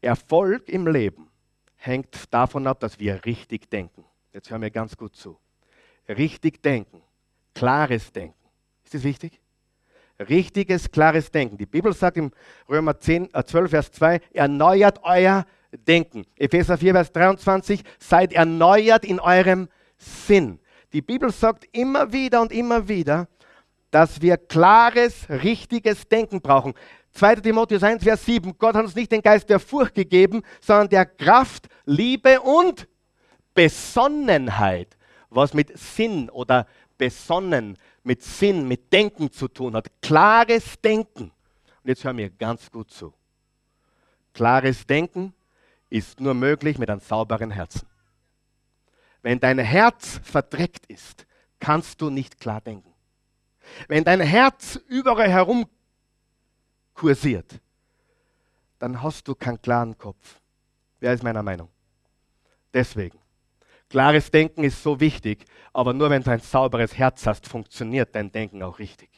Erfolg 0.00 0.68
im 0.68 0.86
Leben 0.86 1.30
hängt 1.76 2.32
davon 2.32 2.66
ab, 2.66 2.80
dass 2.80 2.98
wir 2.98 3.24
richtig 3.24 3.70
denken. 3.70 4.04
Jetzt 4.32 4.50
hören 4.50 4.62
wir 4.62 4.70
ganz 4.70 4.96
gut 4.96 5.16
zu. 5.16 5.38
Richtig 6.08 6.62
denken, 6.62 7.02
klares 7.54 8.12
Denken. 8.12 8.38
Ist 8.84 8.94
das 8.94 9.04
wichtig? 9.04 9.41
Richtiges, 10.18 10.90
klares 10.90 11.30
Denken. 11.30 11.56
Die 11.56 11.66
Bibel 11.66 11.92
sagt 11.92 12.16
im 12.16 12.30
Römer 12.68 12.98
10, 12.98 13.34
äh 13.34 13.44
12, 13.44 13.70
Vers 13.70 13.92
2, 13.92 14.20
erneuert 14.32 15.00
euer 15.02 15.46
Denken. 15.72 16.24
Epheser 16.36 16.78
4, 16.78 16.92
Vers 16.92 17.12
23, 17.12 17.82
seid 17.98 18.32
erneuert 18.32 19.04
in 19.04 19.20
eurem 19.20 19.68
Sinn. 19.96 20.58
Die 20.92 21.02
Bibel 21.02 21.30
sagt 21.30 21.66
immer 21.72 22.12
wieder 22.12 22.42
und 22.42 22.52
immer 22.52 22.88
wieder, 22.88 23.28
dass 23.90 24.20
wir 24.20 24.36
klares, 24.36 25.28
richtiges 25.28 26.08
Denken 26.08 26.40
brauchen. 26.40 26.74
2. 27.12 27.36
Timotheus 27.36 27.82
1, 27.82 28.02
Vers 28.02 28.24
7, 28.24 28.56
Gott 28.58 28.74
hat 28.74 28.84
uns 28.84 28.94
nicht 28.94 29.12
den 29.12 29.22
Geist 29.22 29.48
der 29.50 29.60
Furcht 29.60 29.94
gegeben, 29.94 30.42
sondern 30.60 30.88
der 30.88 31.06
Kraft, 31.06 31.68
Liebe 31.84 32.40
und 32.40 32.88
Besonnenheit, 33.54 34.96
was 35.28 35.52
mit 35.52 35.76
Sinn 35.78 36.30
oder 36.30 36.66
besonnen, 36.96 37.76
mit 38.04 38.22
Sinn, 38.22 38.66
mit 38.66 38.92
Denken 38.92 39.30
zu 39.30 39.48
tun 39.48 39.74
hat. 39.74 39.90
Klares 40.00 40.80
Denken. 40.80 41.24
Und 41.24 41.88
jetzt 41.88 42.04
hör 42.04 42.12
mir 42.12 42.30
ganz 42.30 42.70
gut 42.70 42.90
zu. 42.90 43.12
Klares 44.32 44.86
Denken 44.86 45.34
ist 45.90 46.20
nur 46.20 46.34
möglich 46.34 46.78
mit 46.78 46.90
einem 46.90 47.00
sauberen 47.00 47.50
Herzen. 47.50 47.86
Wenn 49.22 49.38
dein 49.38 49.58
Herz 49.58 50.20
verdreckt 50.22 50.86
ist, 50.86 51.26
kannst 51.60 52.00
du 52.00 52.10
nicht 52.10 52.40
klar 52.40 52.60
denken. 52.60 52.92
Wenn 53.88 54.04
dein 54.04 54.20
Herz 54.20 54.80
überall 54.88 55.30
herum 55.30 55.66
kursiert, 56.94 57.60
dann 58.78 59.00
hast 59.00 59.28
du 59.28 59.34
keinen 59.34 59.62
klaren 59.62 59.96
Kopf. 59.96 60.40
Wer 60.98 61.12
ist 61.12 61.22
meiner 61.22 61.42
Meinung? 61.42 61.68
Deswegen, 62.74 63.18
Klares 63.92 64.30
Denken 64.30 64.64
ist 64.64 64.82
so 64.82 65.00
wichtig, 65.00 65.44
aber 65.74 65.92
nur 65.92 66.08
wenn 66.08 66.22
du 66.22 66.30
ein 66.30 66.40
sauberes 66.40 66.96
Herz 66.96 67.26
hast, 67.26 67.46
funktioniert 67.46 68.14
dein 68.14 68.32
Denken 68.32 68.62
auch 68.62 68.78
richtig. 68.78 69.10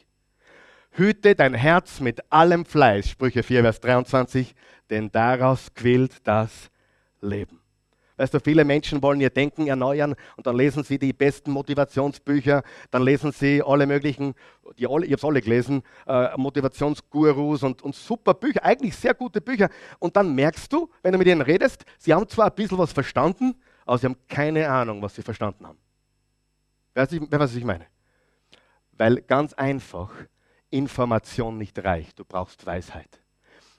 Hüte 0.91 1.33
dein 1.33 1.53
Herz 1.53 2.01
mit 2.01 2.29
allem 2.29 2.65
Fleiß, 2.65 3.07
Sprüche 3.07 3.41
4, 3.41 3.61
Vers 3.61 3.79
23, 3.79 4.53
denn 4.89 5.09
daraus 5.13 5.73
quillt 5.75 6.27
das 6.27 6.69
Leben. 7.21 7.61
Weißt 8.17 8.33
du, 8.33 8.41
viele 8.41 8.65
Menschen 8.65 9.01
wollen 9.01 9.21
ihr 9.21 9.29
Denken 9.29 9.67
erneuern 9.67 10.13
und 10.35 10.45
dann 10.45 10.57
lesen 10.57 10.83
sie 10.83 10.99
die 10.99 11.13
besten 11.13 11.51
Motivationsbücher, 11.51 12.61
dann 12.91 13.03
lesen 13.03 13.31
sie 13.31 13.63
alle 13.65 13.87
möglichen, 13.87 14.33
die 14.77 14.87
alle, 14.87 15.05
ich 15.05 15.13
habe 15.13 15.19
es 15.19 15.23
alle 15.23 15.41
gelesen, 15.41 15.83
äh, 16.05 16.35
Motivationsgurus 16.35 17.63
und, 17.63 17.81
und 17.81 17.95
super 17.95 18.33
Bücher, 18.33 18.65
eigentlich 18.65 18.97
sehr 18.97 19.13
gute 19.13 19.39
Bücher. 19.39 19.69
Und 19.99 20.17
dann 20.17 20.35
merkst 20.35 20.73
du, 20.73 20.89
wenn 21.01 21.13
du 21.13 21.17
mit 21.17 21.27
ihnen 21.29 21.39
redest, 21.39 21.85
sie 21.97 22.13
haben 22.13 22.27
zwar 22.27 22.47
ein 22.47 22.55
bisschen 22.55 22.77
was 22.77 22.91
verstanden, 22.91 23.55
aber 23.85 23.97
sie 23.97 24.07
haben 24.07 24.17
keine 24.27 24.69
Ahnung, 24.69 25.01
was 25.01 25.15
sie 25.15 25.21
verstanden 25.21 25.65
haben. 25.67 25.77
Wer 26.93 27.09
weiß, 27.09 27.21
was 27.31 27.55
ich 27.55 27.63
meine? 27.63 27.85
Weil 28.93 29.21
ganz 29.21 29.53
einfach 29.53 30.11
Information 30.69 31.57
nicht 31.57 31.83
reicht, 31.83 32.19
du 32.19 32.25
brauchst 32.25 32.65
Weisheit. 32.65 33.21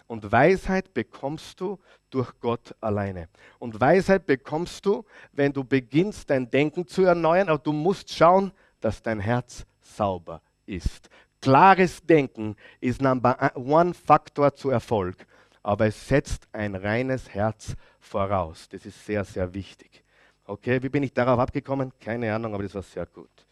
Und 0.06 0.30
Weisheit 0.30 0.94
bekommst 0.94 1.60
du 1.60 1.80
durch 2.10 2.32
Gott 2.40 2.74
alleine. 2.80 3.28
Und 3.58 3.80
Weisheit 3.80 4.26
bekommst 4.26 4.86
du, 4.86 5.04
wenn 5.32 5.52
du 5.52 5.64
beginnst, 5.64 6.30
dein 6.30 6.48
Denken 6.48 6.86
zu 6.86 7.02
erneuern, 7.02 7.48
aber 7.48 7.58
du 7.58 7.72
musst 7.72 8.12
schauen, 8.12 8.52
dass 8.80 9.02
dein 9.02 9.18
Herz 9.18 9.66
sauber 9.80 10.40
ist. 10.64 11.08
Klares 11.40 12.02
Denken 12.02 12.54
ist 12.80 13.02
Number 13.02 13.52
One 13.56 13.94
Faktor 13.94 14.54
zu 14.54 14.70
Erfolg, 14.70 15.26
aber 15.66 15.86
es 15.86 16.06
setzt 16.06 16.46
ein 16.52 16.76
reines 16.76 17.28
Herz 17.34 17.74
voraus. 17.98 18.68
Das 18.68 18.86
ist 18.86 19.04
sehr, 19.04 19.24
sehr 19.24 19.52
wichtig. 19.52 20.04
Okay, 20.44 20.80
wie 20.80 20.88
bin 20.88 21.02
ich 21.02 21.12
darauf 21.12 21.40
abgekommen? 21.40 21.92
Keine 21.98 22.32
Ahnung, 22.32 22.54
aber 22.54 22.62
das 22.62 22.76
war 22.76 22.82
sehr 22.82 23.04
gut. 23.04 23.44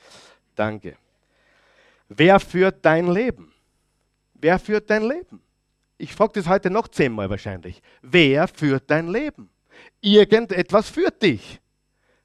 Danke. 0.55 0.97
Wer 2.09 2.39
führt 2.39 2.85
dein 2.85 3.09
Leben? 3.09 3.53
Wer 4.35 4.61
führt 4.61 4.89
dein 4.91 5.03
Leben? 5.03 5.43
Ich 5.99 6.15
frage 6.15 6.35
das 6.35 6.47
heute 6.47 6.71
noch 6.71 6.87
zehnmal 6.87 7.29
wahrscheinlich. 7.31 7.83
Wer 8.01 8.47
führt 8.47 8.89
dein 8.89 9.09
Leben? 9.09 9.51
Irgendetwas 10.01 10.89
führt 10.89 11.21
dich. 11.21 11.61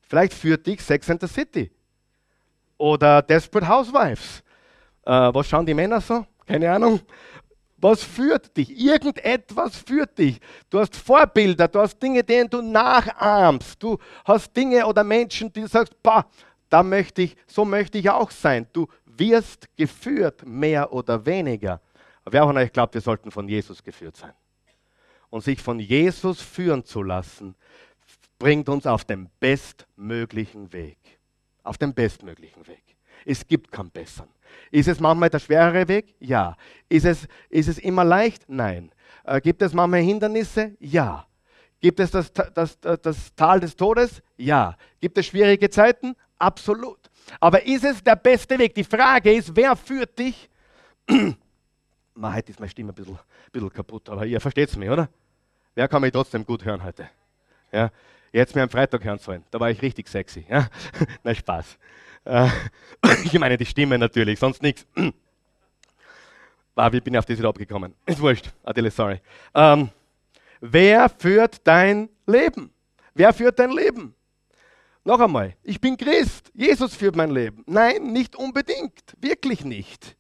Vielleicht 0.04 0.36
führt 0.36 0.68
dich 0.68 0.84
Sex 0.84 1.10
and 1.10 1.20
the 1.20 1.28
City 1.28 1.72
oder 2.78 3.24
Desperate 3.24 3.68
Housewives. 3.68 4.44
Äh, 5.04 5.34
was 5.34 5.48
schauen 5.48 5.66
die 5.66 5.74
Männer 5.74 6.00
so? 6.00 6.28
Keine 6.46 6.72
Ahnung. 6.72 7.00
Was 7.82 8.04
führt 8.04 8.56
dich? 8.58 8.78
Irgendetwas 8.78 9.78
führt 9.78 10.18
dich. 10.18 10.40
Du 10.70 10.80
hast 10.80 10.96
Vorbilder, 10.96 11.68
du 11.68 11.80
hast 11.80 11.98
Dinge, 12.00 12.24
denen 12.24 12.50
du 12.50 12.62
nachahmst. 12.62 13.82
Du 13.82 13.98
hast 14.26 14.56
Dinge 14.56 14.86
oder 14.86 15.04
Menschen, 15.04 15.52
die 15.52 15.62
du 15.62 15.68
sagst, 15.68 16.02
bah, 16.04 16.26
da 16.70 16.84
möchte 16.84 17.22
ich, 17.22 17.36
so 17.48 17.64
möchte 17.64 17.98
ich 17.98 18.10
auch 18.10 18.32
sein. 18.32 18.68
Du 18.74 18.88
wirst 19.06 19.68
geführt, 19.76 20.46
mehr 20.46 20.92
oder 20.92 21.26
weniger. 21.26 21.82
Wer 22.26 22.44
von 22.44 22.58
euch 22.58 22.72
glaubt, 22.72 22.94
wir 22.94 23.02
sollten 23.02 23.32
von 23.32 23.48
Jesus 23.48 23.84
geführt 23.84 24.18
sein? 24.18 24.34
Und 25.30 25.44
sich 25.44 25.62
von 25.62 25.80
Jesus 25.80 26.42
führen 26.42 26.84
zu 26.84 27.02
lassen, 27.02 27.56
bringt 28.40 28.68
uns 28.68 28.86
auf 28.86 29.06
den 29.06 29.30
bestmöglichen 29.40 30.72
Weg. 30.74 30.98
Auf 31.64 31.78
den 31.78 31.94
bestmöglichen 31.94 32.68
Weg. 32.68 32.84
Es 33.26 33.46
gibt 33.46 33.72
keinen 33.72 33.92
besseren. 33.92 34.30
Ist 34.72 34.88
es 34.88 35.00
manchmal 35.00 35.30
der 35.30 35.40
schwerere 35.40 35.88
Weg? 35.88 36.16
Ja. 36.20 36.56
Ist 36.88 37.06
es, 37.06 37.28
ist 37.50 37.68
es 37.68 37.78
immer 37.78 38.04
leicht? 38.04 38.44
Nein. 38.48 38.92
Äh, 39.24 39.42
gibt 39.42 39.62
es 39.62 39.74
manchmal 39.74 40.02
Hindernisse? 40.02 40.76
Ja. 40.80 41.26
Gibt 41.82 42.00
es 42.00 42.12
das, 42.12 42.32
das, 42.34 42.80
das, 42.80 43.02
das 43.02 43.36
Tal 43.36 43.60
des 43.60 43.76
Todes? 43.76 44.22
Ja. 44.38 44.76
Gibt 45.00 45.18
es 45.18 45.28
schwierige 45.28 45.70
Zeiten? 45.70 46.16
Absolut. 46.38 47.10
Aber 47.40 47.66
ist 47.66 47.84
es 47.84 48.04
der 48.04 48.16
beste 48.16 48.58
Weg? 48.58 48.74
Die 48.76 48.84
Frage 48.84 49.34
ist, 49.34 49.56
wer 49.56 49.76
führt 49.76 50.18
dich? 50.18 50.50
Man, 52.16 52.34
heute 52.36 52.52
ist 52.52 52.60
meine 52.60 52.70
Stimme 52.70 52.92
ein 52.92 52.96
bisschen, 52.96 53.16
ein 53.16 53.52
bisschen 53.52 53.72
kaputt, 53.72 54.10
aber 54.10 54.26
ihr 54.26 54.42
versteht 54.42 54.70
es 54.70 54.76
mir, 54.76 54.92
oder? 54.92 55.10
Wer 55.76 55.88
kann 55.88 56.02
mich 56.02 56.12
trotzdem 56.12 56.46
gut 56.46 56.66
hören 56.66 56.84
heute? 56.84 57.10
Ja? 57.72 57.92
Jetzt 58.32 58.56
mir 58.56 58.64
am 58.64 58.70
Freitag 58.70 59.04
hören 59.04 59.20
sollen. 59.20 59.44
Da 59.52 59.60
war 59.60 59.70
ich 59.70 59.82
richtig 59.82 60.08
sexy. 60.08 60.46
Ja? 60.50 60.68
Nein, 61.24 61.36
Spaß. 61.36 61.78
Äh, 62.30 62.50
ich 63.24 63.38
meine 63.40 63.58
die 63.58 63.66
Stimme 63.66 63.98
natürlich, 63.98 64.40
sonst 64.40 64.62
nichts. 64.62 64.86
Wie 64.96 65.12
bin 67.02 67.14
ich 67.14 67.18
auf 67.18 67.26
das 67.26 67.38
wieder 67.38 67.50
abgekommen? 67.50 67.94
Ist 68.06 68.22
wurscht. 68.22 68.52
Adele, 68.64 68.92
sorry. 68.92 69.20
Ähm, 69.54 69.90
wer 70.62 71.10
führt 71.10 71.68
dein 71.68 72.10
Leben? 72.26 72.72
Wer 73.16 73.34
führt 73.34 73.60
dein 73.60 73.72
Leben? 73.72 74.16
Noch 75.04 75.20
einmal, 75.20 75.56
ich 75.64 75.82
bin 75.82 75.98
Christ. 75.98 76.52
Jesus 76.54 76.96
führt 76.96 77.16
mein 77.16 77.32
Leben. 77.32 77.64
Nein, 77.66 78.14
nicht 78.14 78.36
unbedingt. 78.36 79.16
Wirklich 79.20 79.66
nicht. 79.66 80.16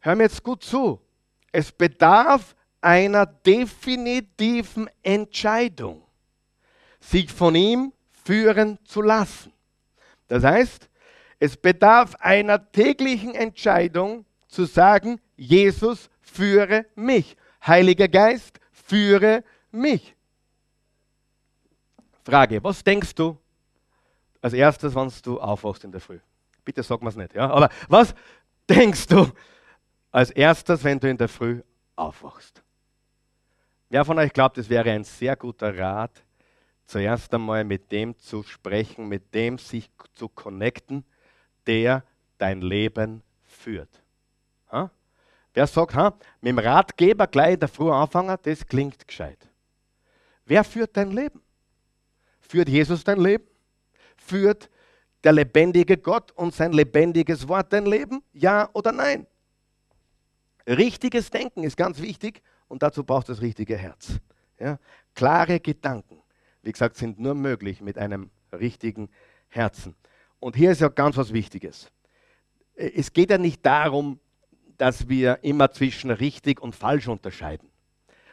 Hör 0.00 0.14
mir 0.14 0.24
jetzt 0.24 0.42
gut 0.42 0.62
zu. 0.62 1.00
Es 1.50 1.72
bedarf 1.72 2.54
einer 2.80 3.24
definitiven 3.24 4.90
Entscheidung, 5.02 6.02
sich 7.00 7.32
von 7.32 7.54
ihm 7.54 7.92
führen 8.24 8.78
zu 8.84 9.00
lassen. 9.00 9.53
Das 10.28 10.44
heißt, 10.44 10.88
es 11.38 11.56
bedarf 11.56 12.14
einer 12.16 12.70
täglichen 12.72 13.34
Entscheidung 13.34 14.24
zu 14.48 14.64
sagen, 14.64 15.20
Jesus 15.36 16.08
führe 16.20 16.86
mich. 16.94 17.36
Heiliger 17.66 18.08
Geist, 18.08 18.60
führe 18.72 19.44
mich. 19.70 20.14
Frage, 22.24 22.62
was 22.62 22.82
denkst 22.82 23.14
du 23.14 23.36
als 24.40 24.52
erstes, 24.52 24.94
wenn 24.94 25.12
du 25.22 25.40
aufwachst 25.40 25.84
in 25.84 25.92
der 25.92 26.00
Früh? 26.00 26.18
Bitte 26.64 26.82
sag 26.82 27.02
mir 27.02 27.10
es 27.10 27.16
nicht, 27.16 27.34
ja? 27.34 27.50
Aber 27.50 27.68
was 27.88 28.14
denkst 28.68 29.06
du 29.08 29.30
als 30.14 30.30
erstes, 30.30 30.84
wenn 30.84 31.00
du 31.00 31.10
in 31.10 31.16
der 31.16 31.28
Früh 31.28 31.60
aufwachst. 31.96 32.62
Wer 33.88 34.04
von 34.04 34.16
euch 34.18 34.32
glaubt, 34.32 34.56
es 34.58 34.68
wäre 34.68 34.90
ein 34.92 35.02
sehr 35.02 35.34
guter 35.34 35.76
Rat, 35.76 36.23
zuerst 36.86 37.32
einmal 37.34 37.64
mit 37.64 37.90
dem 37.92 38.18
zu 38.18 38.42
sprechen, 38.42 39.08
mit 39.08 39.34
dem 39.34 39.58
sich 39.58 39.90
zu 40.14 40.28
connecten, 40.28 41.04
der 41.66 42.04
dein 42.38 42.60
Leben 42.60 43.22
führt? 43.42 44.02
Ha? 44.70 44.90
Wer 45.54 45.66
sagt, 45.66 45.94
ha, 45.94 46.16
mit 46.40 46.50
dem 46.50 46.58
Ratgeber 46.58 47.26
gleich 47.26 47.58
der 47.58 47.68
Früh 47.68 47.90
anfangen, 47.90 48.36
das 48.42 48.66
klingt 48.66 49.06
gescheit. 49.06 49.38
Wer 50.44 50.64
führt 50.64 50.96
dein 50.96 51.10
Leben? 51.10 51.40
Führt 52.40 52.68
Jesus 52.68 53.04
dein 53.04 53.20
Leben? 53.20 53.44
Führt 54.16 54.68
der 55.22 55.32
lebendige 55.32 55.96
Gott 55.96 56.32
und 56.32 56.54
sein 56.54 56.72
lebendiges 56.72 57.48
Wort 57.48 57.72
dein 57.72 57.86
Leben? 57.86 58.22
Ja 58.32 58.68
oder 58.74 58.92
nein? 58.92 59.26
Richtiges 60.66 61.30
Denken 61.30 61.62
ist 61.62 61.76
ganz 61.76 62.00
wichtig 62.00 62.42
und 62.68 62.82
dazu 62.82 63.04
braucht 63.04 63.28
das 63.28 63.40
richtige 63.40 63.76
Herz. 63.76 64.18
Ja? 64.58 64.78
Klare 65.14 65.60
Gedanken, 65.60 66.22
wie 66.64 66.72
gesagt, 66.72 66.96
sind 66.96 67.18
nur 67.18 67.34
möglich 67.34 67.80
mit 67.80 67.98
einem 67.98 68.30
richtigen 68.52 69.08
Herzen. 69.48 69.94
Und 70.40 70.56
hier 70.56 70.70
ist 70.72 70.80
ja 70.80 70.88
ganz 70.88 71.16
was 71.16 71.32
Wichtiges. 71.32 71.90
Es 72.74 73.12
geht 73.12 73.30
ja 73.30 73.38
nicht 73.38 73.64
darum, 73.64 74.18
dass 74.76 75.08
wir 75.08 75.38
immer 75.42 75.70
zwischen 75.70 76.10
richtig 76.10 76.60
und 76.60 76.74
falsch 76.74 77.08
unterscheiden. 77.08 77.70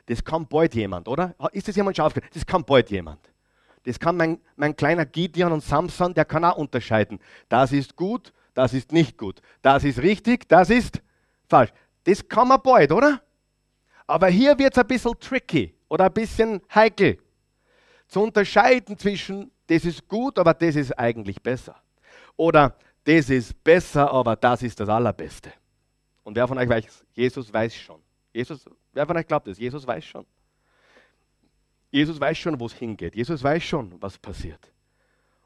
Das 0.07 0.23
kann 0.23 0.47
bald 0.47 0.73
jemand, 0.73 1.07
oder? 1.07 1.35
Ist 1.51 1.67
das 1.67 1.75
jemand 1.75 1.95
schon 1.95 2.05
aufgehört? 2.05 2.35
Das 2.35 2.45
kann 2.45 2.63
bald 2.63 2.89
jemand. 2.89 3.19
Das 3.83 3.99
kann 3.99 4.17
mein, 4.17 4.39
mein 4.55 4.75
kleiner 4.75 5.05
Gideon 5.05 5.51
und 5.51 5.63
Samson, 5.63 6.13
der 6.13 6.25
kann 6.25 6.43
auch 6.43 6.57
unterscheiden. 6.57 7.19
Das 7.49 7.71
ist 7.71 7.95
gut, 7.95 8.33
das 8.53 8.73
ist 8.73 8.91
nicht 8.91 9.17
gut. 9.17 9.41
Das 9.61 9.83
ist 9.83 9.99
richtig, 9.99 10.47
das 10.47 10.69
ist 10.69 11.01
falsch. 11.47 11.71
Das 12.03 12.27
kann 12.27 12.47
man 12.47 12.61
bald, 12.61 12.91
oder? 12.91 13.21
Aber 14.07 14.27
hier 14.27 14.57
wird 14.57 14.73
es 14.73 14.79
ein 14.79 14.87
bisschen 14.87 15.19
tricky 15.19 15.73
oder 15.87 16.05
ein 16.05 16.13
bisschen 16.13 16.61
heikel. 16.73 17.17
Zu 18.11 18.19
unterscheiden 18.19 18.97
zwischen, 18.97 19.49
das 19.67 19.85
ist 19.85 20.05
gut, 20.05 20.37
aber 20.37 20.53
das 20.53 20.75
ist 20.75 20.91
eigentlich 20.99 21.41
besser. 21.41 21.81
Oder 22.35 22.75
das 23.05 23.29
ist 23.29 23.63
besser, 23.63 24.11
aber 24.11 24.35
das 24.35 24.63
ist 24.63 24.77
das 24.81 24.89
Allerbeste. 24.89 25.53
Und 26.25 26.35
wer 26.35 26.45
von 26.45 26.57
euch 26.57 26.67
weiß, 26.67 27.05
Jesus 27.13 27.53
weiß 27.53 27.73
schon. 27.73 28.01
Jesus, 28.33 28.65
wer 28.91 29.07
von 29.07 29.15
euch 29.15 29.25
glaubt 29.25 29.47
das? 29.47 29.57
Jesus 29.57 29.87
weiß 29.87 30.03
schon. 30.03 30.25
Jesus 31.89 32.19
weiß 32.19 32.37
schon, 32.37 32.59
wo 32.59 32.65
es 32.65 32.73
hingeht. 32.73 33.15
Jesus 33.15 33.41
weiß 33.41 33.63
schon, 33.63 33.95
was 34.01 34.17
passiert. 34.17 34.73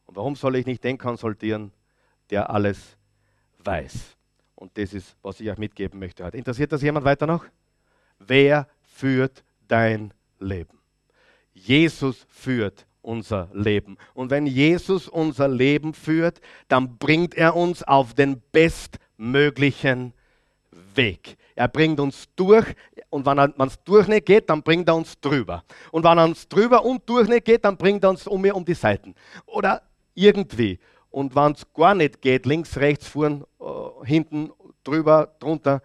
Und 0.08 0.17
warum 0.17 0.36
soll 0.36 0.56
ich 0.56 0.65
nicht 0.65 0.84
den 0.84 0.97
konsultieren, 0.97 1.71
der 2.32 2.49
alles 2.49 2.97
weiß? 3.60 4.17
Und 4.56 4.75
das 4.75 4.91
ist, 4.95 5.15
was 5.21 5.39
ich 5.39 5.51
euch 5.51 5.60
mitgeben 5.60 5.99
möchte 5.99 6.23
heute. 6.23 6.38
Interessiert 6.38 6.71
das 6.71 6.82
jemand 6.82 7.06
weiter 7.06 7.28
noch? 7.28 7.45
Wer 8.17 8.67
führt 8.82 9.43
dein 9.67 10.12
Leben? 10.39 10.80
Jesus 11.55 12.27
führt 12.29 12.85
unser 13.01 13.49
Leben. 13.53 13.97
Und 14.13 14.29
wenn 14.29 14.45
Jesus 14.45 15.07
unser 15.07 15.47
Leben 15.47 15.93
führt, 15.93 16.41
dann 16.67 16.97
bringt 16.97 17.33
er 17.33 17.55
uns 17.55 17.81
auf 17.81 18.13
den 18.13 18.41
bestmöglichen 18.51 20.13
Weg. 20.93 21.37
Er 21.55 21.69
bringt 21.69 21.99
uns 21.99 22.27
durch 22.35 22.65
und 23.09 23.25
wenn 23.25 23.67
es 23.67 23.81
durch 23.83 24.07
nicht 24.07 24.25
geht, 24.25 24.49
dann 24.49 24.61
bringt 24.61 24.89
er 24.89 24.95
uns 24.95 25.19
drüber. 25.21 25.63
Und 25.91 26.03
wenn 26.03 26.17
er 26.17 26.25
uns 26.25 26.47
drüber 26.49 26.83
und 26.83 27.07
durch 27.09 27.29
nicht 27.29 27.45
geht, 27.45 27.63
dann 27.63 27.77
bringt 27.77 28.03
er 28.03 28.09
uns 28.09 28.27
um, 28.27 28.43
um 28.43 28.65
die 28.65 28.73
Seiten. 28.73 29.15
Oder 29.45 29.81
irgendwie. 30.13 30.79
Und 31.09 31.33
wenn 31.33 31.53
es 31.53 31.65
gar 31.73 31.95
nicht 31.95 32.21
geht, 32.21 32.45
links, 32.45 32.75
rechts, 32.75 33.07
vorn, 33.07 33.45
äh, 33.61 34.05
hinten, 34.05 34.51
drüber, 34.83 35.33
drunter, 35.39 35.81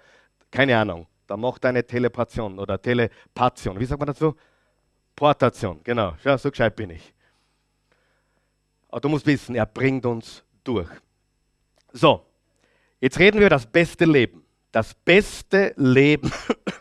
keine 0.50 0.76
Ahnung. 0.76 1.06
Da 1.28 1.36
macht 1.36 1.64
eine 1.64 1.86
Telepation 1.86 2.58
oder 2.58 2.82
Telepation. 2.82 3.78
Wie 3.78 3.84
sagt 3.84 4.00
man 4.00 4.08
dazu? 4.08 4.34
Portation, 5.20 5.78
genau. 5.84 6.16
Ja, 6.24 6.38
so 6.38 6.50
gescheit 6.50 6.74
bin 6.74 6.88
ich. 6.88 7.12
Aber 8.88 9.02
du 9.02 9.10
musst 9.10 9.26
wissen, 9.26 9.54
er 9.54 9.66
bringt 9.66 10.06
uns 10.06 10.42
durch. 10.64 10.88
So, 11.92 12.24
jetzt 13.02 13.18
reden 13.18 13.38
wir 13.38 13.42
über 13.42 13.54
das 13.54 13.66
beste 13.66 14.06
Leben. 14.06 14.42
Das 14.72 14.94
beste 14.94 15.74
Leben 15.76 16.32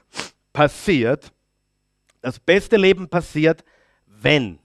passiert, 0.53 1.33
das 2.21 2.39
beste 2.39 2.77
Leben 2.77 3.09
passiert, 3.09 3.65
wenn. 4.05 4.59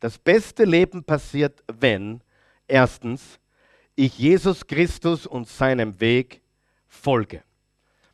Das 0.00 0.18
beste 0.18 0.64
Leben 0.64 1.04
passiert, 1.04 1.62
wenn 1.72 2.20
erstens 2.66 3.38
ich 3.94 4.18
Jesus 4.18 4.66
Christus 4.66 5.24
und 5.24 5.46
seinem 5.46 6.00
Weg 6.00 6.42
folge. 6.88 7.44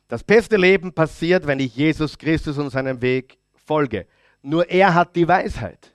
Das 0.07 0.23
beste 0.23 0.57
Leben 0.57 0.93
passiert, 0.93 1.47
wenn 1.47 1.59
ich 1.59 1.75
Jesus 1.75 2.15
Christus 2.19 2.59
und 2.59 2.69
seinem 2.69 3.01
Weg 3.01 3.39
folge. 3.65 4.05
Nur 4.41 4.69
er 4.69 4.93
hat 4.93 5.15
die 5.15 5.27
Weisheit. 5.27 5.93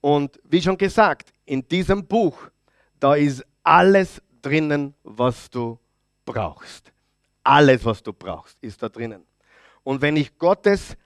Und 0.00 0.38
wie 0.44 0.62
schon 0.62 0.76
gesagt, 0.76 1.32
in 1.44 1.66
diesem 1.66 2.06
Buch, 2.06 2.38
da 3.00 3.14
ist 3.14 3.44
alles 3.62 4.22
drinnen, 4.42 4.94
was 5.02 5.50
du 5.50 5.78
brauchst. 6.24 6.92
Alles, 7.42 7.84
was 7.84 8.02
du 8.02 8.12
brauchst, 8.12 8.56
ist 8.60 8.82
da 8.82 8.88
drinnen. 8.88 9.24
Und 9.82 10.02
wenn 10.02 10.16
ich 10.16 10.36
Gottes 10.38 10.96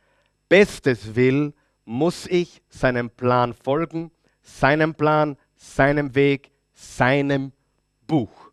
Bestes 0.48 1.14
will, 1.14 1.52
muss 1.84 2.26
ich 2.26 2.62
seinem 2.68 3.10
Plan 3.10 3.54
folgen, 3.54 4.10
seinem 4.42 4.94
Plan, 4.94 5.36
seinem 5.54 6.14
Weg, 6.14 6.50
seinem 6.72 7.52
Buch. 8.06 8.50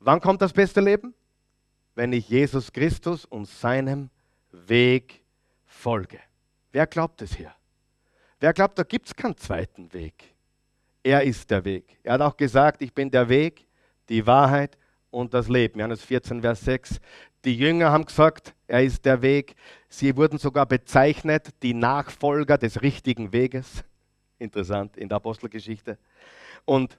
Wann 0.00 0.20
kommt 0.20 0.42
das 0.42 0.52
beste 0.52 0.80
Leben? 0.80 1.14
Wenn 1.94 2.12
ich 2.12 2.28
Jesus 2.28 2.72
Christus 2.72 3.24
und 3.24 3.46
seinem 3.46 4.10
Weg 4.52 5.24
folge. 5.64 6.20
Wer 6.76 6.86
glaubt 6.86 7.22
es 7.22 7.34
hier? 7.34 7.54
Wer 8.38 8.52
glaubt, 8.52 8.78
da 8.78 8.82
gibt 8.82 9.06
es 9.06 9.16
keinen 9.16 9.34
zweiten 9.38 9.90
Weg? 9.94 10.34
Er 11.02 11.22
ist 11.22 11.50
der 11.50 11.64
Weg. 11.64 11.96
Er 12.02 12.12
hat 12.12 12.20
auch 12.20 12.36
gesagt, 12.36 12.82
ich 12.82 12.92
bin 12.92 13.10
der 13.10 13.30
Weg, 13.30 13.66
die 14.10 14.26
Wahrheit 14.26 14.76
und 15.10 15.32
das 15.32 15.48
Leben. 15.48 15.80
Johannes 15.80 16.02
14, 16.02 16.42
Vers 16.42 16.60
6. 16.60 17.00
Die 17.46 17.56
Jünger 17.56 17.90
haben 17.90 18.04
gesagt, 18.04 18.54
er 18.66 18.84
ist 18.84 19.06
der 19.06 19.22
Weg. 19.22 19.56
Sie 19.88 20.14
wurden 20.18 20.36
sogar 20.36 20.66
bezeichnet, 20.66 21.48
die 21.62 21.72
Nachfolger 21.72 22.58
des 22.58 22.82
richtigen 22.82 23.32
Weges. 23.32 23.82
Interessant 24.38 24.98
in 24.98 25.08
der 25.08 25.16
Apostelgeschichte. 25.16 25.96
Und 26.66 26.98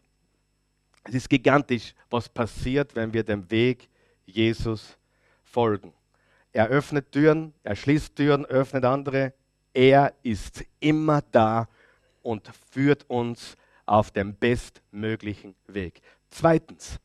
es 1.04 1.14
ist 1.14 1.30
gigantisch, 1.30 1.94
was 2.10 2.28
passiert, 2.28 2.96
wenn 2.96 3.14
wir 3.14 3.24
dem 3.24 3.52
Weg 3.52 3.88
Jesus 4.26 4.98
folgen. 5.44 5.94
Er 6.52 6.66
öffnet 6.70 7.12
Türen, 7.12 7.54
er 7.62 7.76
schließt 7.76 8.16
Türen, 8.16 8.44
öffnet 8.44 8.84
andere. 8.84 9.34
Er 9.78 10.16
ist 10.24 10.66
immer 10.80 11.22
da 11.32 11.68
und 12.24 12.50
führt 12.72 13.08
uns 13.12 13.56
auf 13.86 14.10
dem 14.10 14.34
bestmöglichen 14.34 15.54
Weg. 15.68 16.02
Zweitens, 16.32 17.00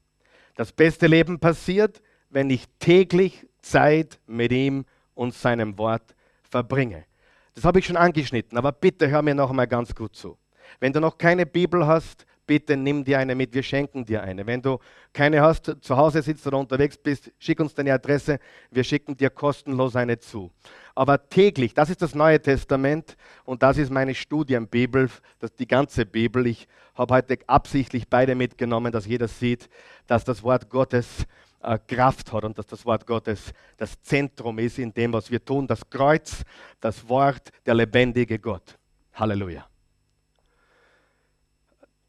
das 0.56 0.72
beste 0.72 1.06
Leben 1.06 1.38
passiert, 1.38 2.00
wenn 2.30 2.48
ich 2.48 2.64
täglich 2.78 3.46
Zeit 3.60 4.18
mit 4.26 4.52
ihm 4.52 4.86
und 5.14 5.34
seinem 5.34 5.76
Wort 5.76 6.14
verbringe. 6.48 7.04
Das 7.52 7.66
habe 7.66 7.78
ich 7.78 7.84
schon 7.84 7.98
angeschnitten, 7.98 8.56
aber 8.56 8.72
bitte 8.72 9.10
hör 9.10 9.20
mir 9.20 9.34
noch 9.34 9.50
einmal 9.50 9.68
ganz 9.68 9.94
gut 9.94 10.16
zu. 10.16 10.38
Wenn 10.80 10.94
du 10.94 11.00
noch 11.00 11.18
keine 11.18 11.44
Bibel 11.44 11.86
hast, 11.86 12.24
bitte 12.46 12.76
nimm 12.76 13.04
dir 13.04 13.18
eine 13.18 13.34
mit, 13.34 13.54
wir 13.54 13.62
schenken 13.62 14.04
dir 14.04 14.22
eine. 14.22 14.46
Wenn 14.46 14.62
du 14.62 14.78
keine 15.12 15.42
hast, 15.42 15.76
zu 15.80 15.96
Hause 15.96 16.22
sitzt 16.22 16.46
oder 16.46 16.58
unterwegs 16.58 16.96
bist, 16.96 17.30
schick 17.38 17.60
uns 17.60 17.74
deine 17.74 17.92
Adresse, 17.92 18.38
wir 18.70 18.84
schicken 18.84 19.16
dir 19.16 19.30
kostenlos 19.30 19.96
eine 19.96 20.18
zu. 20.18 20.50
Aber 20.94 21.28
täglich, 21.28 21.74
das 21.74 21.90
ist 21.90 22.02
das 22.02 22.14
Neue 22.14 22.40
Testament 22.40 23.16
und 23.44 23.62
das 23.62 23.78
ist 23.78 23.90
meine 23.90 24.14
Studienbibel, 24.14 25.08
das 25.38 25.54
die 25.54 25.66
ganze 25.66 26.04
Bibel. 26.04 26.46
Ich 26.46 26.68
habe 26.94 27.14
heute 27.14 27.38
absichtlich 27.46 28.08
beide 28.08 28.34
mitgenommen, 28.34 28.92
dass 28.92 29.06
jeder 29.06 29.28
sieht, 29.28 29.68
dass 30.06 30.24
das 30.24 30.42
Wort 30.42 30.68
Gottes 30.68 31.26
äh, 31.62 31.78
Kraft 31.86 32.32
hat 32.32 32.44
und 32.44 32.58
dass 32.58 32.66
das 32.66 32.84
Wort 32.84 33.06
Gottes 33.06 33.52
das 33.78 34.00
Zentrum 34.02 34.58
ist 34.58 34.78
in 34.78 34.92
dem, 34.92 35.12
was 35.12 35.30
wir 35.30 35.42
tun. 35.42 35.66
Das 35.66 35.88
Kreuz, 35.88 36.42
das 36.80 37.08
Wort, 37.08 37.50
der 37.64 37.74
lebendige 37.74 38.38
Gott. 38.38 38.76
Halleluja 39.14 39.71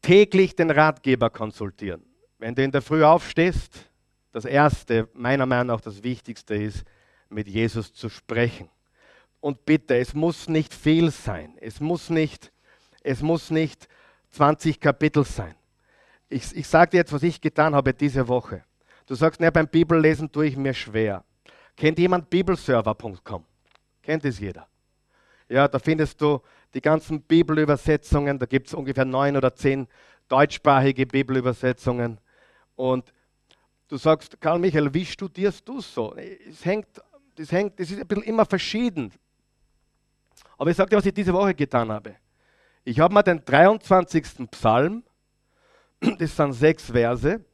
täglich 0.04 0.54
den 0.54 0.70
Ratgeber 0.70 1.30
konsultieren. 1.30 2.04
Wenn 2.38 2.54
du 2.54 2.62
in 2.62 2.70
der 2.70 2.82
Früh 2.82 3.02
aufstehst, 3.02 3.90
das 4.32 4.44
Erste, 4.44 5.08
meiner 5.14 5.46
Meinung 5.46 5.68
nach 5.68 5.80
das 5.80 6.02
Wichtigste 6.02 6.54
ist, 6.54 6.84
mit 7.30 7.48
Jesus 7.48 7.92
zu 7.94 8.10
sprechen. 8.10 8.68
Und 9.40 9.64
bitte, 9.64 9.96
es 9.96 10.12
muss 10.12 10.46
nicht 10.48 10.74
viel 10.74 11.10
sein. 11.10 11.56
Es 11.58 11.80
muss 11.80 12.10
nicht, 12.10 12.52
es 13.02 13.22
muss 13.22 13.50
nicht 13.50 13.88
20 14.30 14.78
Kapitel 14.78 15.24
sein. 15.24 15.54
Ich, 16.28 16.54
ich 16.54 16.66
sage 16.66 16.90
dir 16.90 16.96
jetzt, 16.98 17.12
was 17.12 17.22
ich 17.22 17.40
getan 17.40 17.74
habe 17.74 17.94
diese 17.94 18.28
Woche. 18.28 18.62
Du 19.06 19.14
sagst, 19.14 19.40
ne, 19.40 19.50
beim 19.50 19.68
Bibellesen 19.68 20.30
tue 20.30 20.46
ich 20.46 20.56
mir 20.56 20.74
schwer. 20.74 21.24
Kennt 21.76 21.98
jemand 21.98 22.28
bibelserver.com? 22.28 23.44
Kennt 24.02 24.24
es 24.24 24.38
jeder? 24.38 24.66
Ja, 25.48 25.66
da 25.66 25.78
findest 25.78 26.20
du 26.20 26.40
die 26.74 26.80
ganzen 26.80 27.22
Bibelübersetzungen. 27.22 28.38
Da 28.38 28.46
gibt 28.46 28.68
es 28.68 28.74
ungefähr 28.74 29.04
neun 29.04 29.36
oder 29.36 29.54
zehn 29.54 29.86
deutschsprachige 30.28 31.06
Bibelübersetzungen. 31.06 32.18
Und 32.76 33.12
du 33.88 33.96
sagst, 33.96 34.40
Karl 34.40 34.58
Michael, 34.58 34.92
wie 34.92 35.06
studierst 35.06 35.66
du 35.68 35.80
so? 35.80 36.14
Es 36.14 36.64
hängt, 36.64 36.88
das, 37.36 37.52
hängt, 37.52 37.78
das 37.78 37.90
ist 37.90 38.00
ein 38.00 38.06
bisschen 38.06 38.24
immer 38.24 38.44
verschieden. 38.44 39.12
Aber 40.58 40.70
ich 40.70 40.76
sage 40.76 40.90
dir, 40.90 40.96
was 40.96 41.06
ich 41.06 41.14
diese 41.14 41.32
Woche 41.32 41.54
getan 41.54 41.90
habe. 41.90 42.16
Ich 42.84 43.00
habe 43.00 43.14
mal 43.14 43.22
den 43.22 43.44
23. 43.44 44.50
Psalm, 44.50 45.04
das 46.18 46.36
sind 46.36 46.52
sechs 46.52 46.90
Verse, 46.90 47.44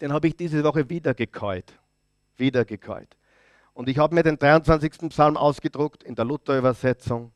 den 0.00 0.12
habe 0.12 0.28
ich 0.28 0.36
diese 0.36 0.62
Woche 0.62 0.88
wieder 0.88 1.14
gekäut. 1.14 1.72
Wieder 2.36 2.64
gekäut. 2.64 3.16
Und 3.74 3.88
ich 3.88 3.98
habe 3.98 4.14
mir 4.14 4.22
den 4.22 4.38
23. 4.38 5.08
Psalm 5.08 5.36
ausgedruckt 5.36 6.02
in 6.02 6.14
der 6.14 6.24
Luther-Übersetzung, 6.24 7.32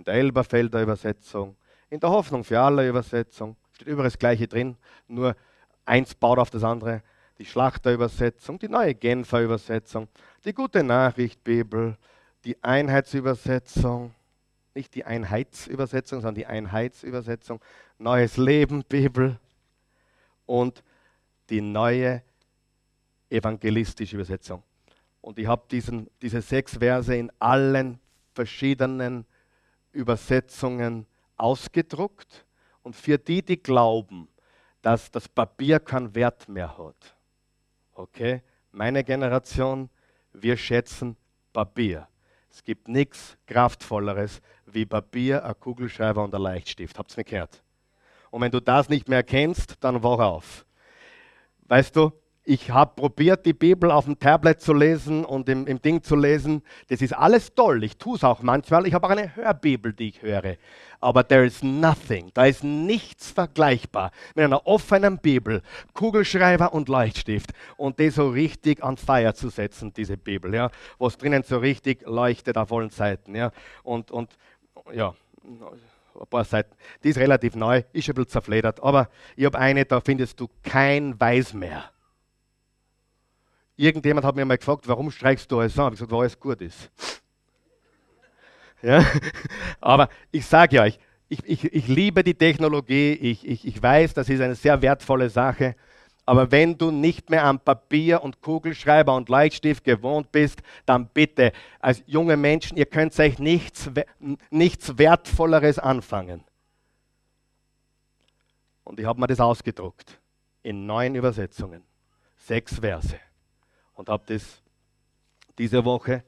in 0.00 0.04
der 0.04 0.14
Elberfelder 0.14 0.80
Übersetzung, 0.80 1.56
in 1.90 2.00
der 2.00 2.08
Hoffnung 2.08 2.42
für 2.42 2.58
alle 2.58 2.88
Übersetzung. 2.88 3.56
Steht 3.72 3.86
überall 3.86 4.06
das 4.06 4.18
Gleiche 4.18 4.48
drin, 4.48 4.78
nur 5.08 5.36
eins 5.84 6.14
baut 6.14 6.38
auf 6.38 6.48
das 6.48 6.64
andere. 6.64 7.02
Die 7.36 7.44
Schlachterübersetzung, 7.44 8.58
die 8.58 8.70
neue 8.70 8.94
Genfer 8.94 9.42
Übersetzung, 9.42 10.08
die 10.42 10.54
gute 10.54 10.82
Nachricht 10.82 11.44
Bibel, 11.44 11.98
die 12.46 12.62
Einheitsübersetzung, 12.64 14.14
nicht 14.74 14.94
die 14.94 15.04
Einheitsübersetzung, 15.04 16.22
sondern 16.22 16.34
die 16.36 16.46
Einheitsübersetzung, 16.46 17.60
Neues 17.98 18.38
Leben 18.38 18.82
Bibel 18.88 19.38
und 20.46 20.82
die 21.50 21.60
neue 21.60 22.22
evangelistische 23.28 24.16
Übersetzung. 24.16 24.62
Und 25.20 25.38
ich 25.38 25.46
habe 25.46 25.64
diese 25.68 26.40
sechs 26.40 26.78
Verse 26.78 27.14
in 27.14 27.30
allen 27.38 28.00
verschiedenen 28.32 29.26
Übersetzungen 29.92 31.06
ausgedruckt. 31.36 32.46
Und 32.82 32.96
für 32.96 33.18
die, 33.18 33.42
die 33.42 33.62
glauben, 33.62 34.28
dass 34.82 35.10
das 35.10 35.28
Papier 35.28 35.78
keinen 35.78 36.14
Wert 36.14 36.48
mehr 36.48 36.76
hat, 36.78 37.16
okay, 37.94 38.42
meine 38.72 39.04
Generation, 39.04 39.90
wir 40.32 40.56
schätzen 40.56 41.16
Papier. 41.52 42.08
Es 42.50 42.64
gibt 42.64 42.88
nichts 42.88 43.36
Kraftvolleres 43.46 44.40
wie 44.66 44.86
Papier, 44.86 45.44
ein 45.44 45.58
Kugelschreiber 45.58 46.24
und 46.24 46.34
ein 46.34 46.42
Leichtstift. 46.42 46.98
Habt 46.98 47.12
ihr 47.12 47.16
mich 47.18 47.26
gehört? 47.26 47.62
Und 48.30 48.40
wenn 48.40 48.50
du 48.50 48.60
das 48.60 48.88
nicht 48.88 49.08
mehr 49.08 49.22
kennst, 49.22 49.76
dann 49.80 50.02
wach 50.02 50.18
auf. 50.18 50.64
Weißt 51.66 51.94
du, 51.94 52.12
ich 52.50 52.68
habe 52.72 52.96
probiert, 52.96 53.46
die 53.46 53.52
Bibel 53.52 53.92
auf 53.92 54.06
dem 54.06 54.18
Tablet 54.18 54.60
zu 54.60 54.72
lesen 54.74 55.24
und 55.24 55.48
im, 55.48 55.68
im 55.68 55.80
Ding 55.80 56.02
zu 56.02 56.16
lesen. 56.16 56.64
Das 56.88 57.00
ist 57.00 57.12
alles 57.12 57.54
toll. 57.54 57.84
Ich 57.84 57.96
tue 57.96 58.16
es 58.16 58.24
auch 58.24 58.42
manchmal. 58.42 58.88
Ich 58.88 58.94
habe 58.94 59.06
auch 59.06 59.10
eine 59.10 59.36
Hörbibel, 59.36 59.92
die 59.92 60.08
ich 60.08 60.20
höre. 60.20 60.56
Aber 60.98 61.26
there 61.26 61.46
is 61.46 61.62
nothing. 61.62 62.32
Da 62.34 62.46
ist 62.46 62.64
nichts 62.64 63.30
vergleichbar 63.30 64.10
mit 64.34 64.44
einer 64.44 64.66
offenen 64.66 65.18
Bibel, 65.18 65.62
Kugelschreiber 65.94 66.74
und 66.74 66.88
Leuchtstift 66.88 67.52
und 67.76 68.00
die 68.00 68.10
so 68.10 68.30
richtig 68.30 68.82
an 68.82 68.96
Feier 68.96 69.32
zu 69.36 69.48
setzen, 69.48 69.92
diese 69.92 70.16
Bibel, 70.16 70.52
ja, 70.52 70.70
wo 70.98 71.06
es 71.06 71.16
drinnen 71.16 71.44
so 71.44 71.58
richtig 71.58 72.02
leuchtet 72.04 72.58
auf 72.58 72.72
allen 72.72 72.90
Seiten, 72.90 73.36
ja. 73.36 73.52
Und, 73.84 74.10
und 74.10 74.36
ja, 74.92 75.14
ein 75.44 76.26
paar 76.28 76.44
Seiten. 76.44 76.74
Die 77.04 77.10
ist 77.10 77.18
relativ 77.18 77.54
neu, 77.54 77.84
ist 77.92 78.08
ein 78.08 78.16
bisschen 78.16 78.28
zerfledert, 78.28 78.82
aber 78.82 79.08
ich 79.36 79.44
habe 79.44 79.56
eine, 79.56 79.84
da 79.84 80.00
findest 80.00 80.40
du 80.40 80.48
kein 80.64 81.18
Weiß 81.20 81.54
mehr. 81.54 81.90
Irgendjemand 83.80 84.26
hat 84.26 84.36
mir 84.36 84.44
mal 84.44 84.58
gefragt, 84.58 84.86
warum 84.88 85.10
streichst 85.10 85.50
du 85.50 85.58
alles 85.58 85.72
an? 85.78 85.78
Ich 85.78 85.82
habe 85.84 85.90
gesagt, 85.92 86.12
weil 86.12 86.20
alles 86.20 86.38
gut 86.38 86.60
ist. 86.60 86.90
Ja? 88.82 89.02
Aber 89.80 90.10
ich 90.30 90.44
sage 90.44 90.82
euch, 90.82 90.98
ich, 91.30 91.42
ich, 91.46 91.64
ich 91.64 91.88
liebe 91.88 92.22
die 92.22 92.34
Technologie, 92.34 93.12
ich, 93.12 93.48
ich, 93.48 93.66
ich 93.66 93.82
weiß, 93.82 94.12
das 94.12 94.28
ist 94.28 94.42
eine 94.42 94.54
sehr 94.54 94.82
wertvolle 94.82 95.30
Sache. 95.30 95.76
Aber 96.26 96.50
wenn 96.50 96.76
du 96.76 96.90
nicht 96.90 97.30
mehr 97.30 97.46
an 97.46 97.58
Papier 97.58 98.22
und 98.22 98.42
Kugelschreiber 98.42 99.16
und 99.16 99.30
Leichtstift 99.30 99.82
gewohnt 99.82 100.30
bist, 100.30 100.60
dann 100.84 101.08
bitte, 101.08 101.50
als 101.78 102.02
junge 102.06 102.36
Menschen, 102.36 102.76
ihr 102.76 102.84
könnt 102.84 103.18
euch 103.18 103.38
nichts, 103.38 103.90
nichts 104.50 104.98
Wertvolleres 104.98 105.78
anfangen. 105.78 106.44
Und 108.84 109.00
ich 109.00 109.06
habe 109.06 109.18
mir 109.18 109.26
das 109.26 109.40
ausgedruckt 109.40 110.20
in 110.62 110.84
neun 110.84 111.14
Übersetzungen, 111.14 111.82
sechs 112.36 112.78
Verse. 112.78 113.18
Und 114.00 114.08
habe 114.08 114.24
das 114.24 114.62
diese 115.58 115.84
Woche 115.84 116.24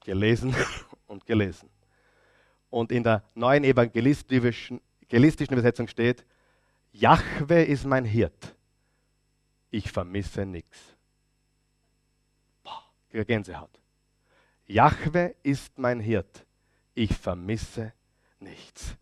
gelesen 0.00 0.52
und 1.06 1.24
gelesen. 1.24 1.70
Und 2.70 2.90
in 2.90 3.04
der 3.04 3.22
neuen 3.36 3.62
evangelistischen 3.62 4.80
Übersetzung 5.08 5.86
steht, 5.86 6.26
Jahwe 6.90 7.62
ist 7.62 7.84
mein 7.84 8.04
Hirt, 8.04 8.56
ich 9.70 9.92
vermisse 9.92 10.44
nichts. 10.44 10.96
Gänsehaut. 13.12 13.80
Jahwe 14.66 15.36
ist 15.44 15.78
mein 15.78 16.00
Hirt, 16.00 16.44
ich 16.94 17.16
vermisse 17.16 17.92
nichts. 18.40 18.96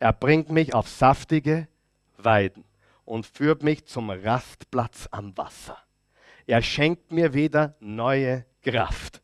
Er 0.00 0.12
bringt 0.12 0.50
mich 0.50 0.74
auf 0.74 0.88
saftige 0.88 1.68
Weiden 2.16 2.64
und 3.04 3.24
führt 3.24 3.62
mich 3.62 3.86
zum 3.86 4.10
Rastplatz 4.10 5.06
am 5.12 5.36
Wasser. 5.36 5.85
Er 6.46 6.62
schenkt 6.62 7.10
mir 7.10 7.34
wieder 7.34 7.74
neue 7.80 8.44
Kraft. 8.62 9.20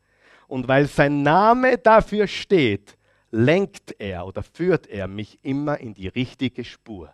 Und 0.47 0.67
weil 0.67 0.87
sein 0.87 1.23
Name 1.23 1.77
dafür 1.77 2.27
steht, 2.27 2.97
lenkt 3.31 3.95
er 3.97 4.25
oder 4.27 4.43
führt 4.43 4.87
er 4.87 5.07
mich 5.07 5.39
immer 5.41 5.79
in 5.79 5.93
die 5.93 6.07
richtige 6.07 6.63
Spur. 6.63 7.13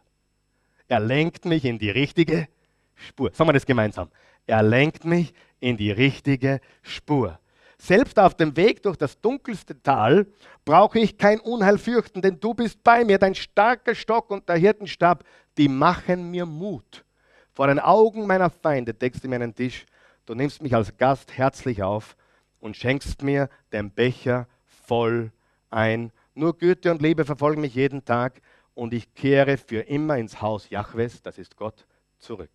Er 0.88 1.00
lenkt 1.00 1.46
mich 1.46 1.64
in 1.64 1.78
die 1.78 1.92
richtige 1.92 2.48
Spur. 2.96 3.32
Sagen 3.32 3.48
wir 3.48 3.54
das 3.54 3.66
gemeinsam. 3.66 4.10
Er 4.48 4.64
lenkt 4.64 5.06
mich 5.06 5.34
in 5.60 5.78
die 5.78 5.92
richtige 5.92 6.60
Spur. 6.82 7.40
Selbst 7.78 8.20
auf 8.20 8.34
dem 8.34 8.58
Weg 8.58 8.84
durch 8.84 8.98
das 8.98 9.22
dunkelste 9.22 9.82
Tal 9.82 10.28
brauche 10.66 11.00
ich 11.00 11.18
kein 11.18 11.40
Unheil 11.40 11.78
fürchten, 11.78 12.22
denn 12.22 12.40
du 12.40 12.54
bist 12.54 12.84
bei 12.84 13.06
mir, 13.06 13.18
dein 13.18 13.36
starker 13.36 13.96
Stock 13.96 14.32
und 14.32 14.50
der 14.50 14.58
Hirtenstab, 14.58 15.24
die 15.58 15.70
machen 15.70 16.30
mir 16.30 16.46
Mut. 16.46 17.06
Vor 17.54 17.68
den 17.68 17.80
Augen 17.80 18.28
meiner 18.28 18.50
Feinde 18.50 18.94
deckst 18.94 19.24
du 19.24 19.30
mir 19.30 19.36
einen 19.36 19.56
Tisch, 19.56 19.86
du 20.30 20.36
nimmst 20.36 20.62
mich 20.62 20.76
als 20.76 20.96
Gast 20.98 21.36
herzlich 21.40 21.82
auf 21.82 22.16
und 22.60 22.78
schenkst 22.78 23.24
mir 23.24 23.50
den 23.72 23.90
Becher 23.90 24.48
voll 24.68 25.32
ein. 25.72 26.12
Nur 26.36 26.56
Güte 26.56 26.92
und 26.92 27.02
Liebe 27.02 27.26
verfolgen 27.26 27.62
mich 27.62 27.74
jeden 27.74 28.06
Tag 28.06 28.40
und 28.76 28.94
ich 28.94 29.16
kehre 29.16 29.58
für 29.58 29.80
immer 29.82 30.18
ins 30.20 30.40
Haus 30.40 30.70
Jahwes, 30.70 31.24
das 31.24 31.40
ist 31.40 31.58
Gott, 31.58 31.88
zurück. 32.20 32.52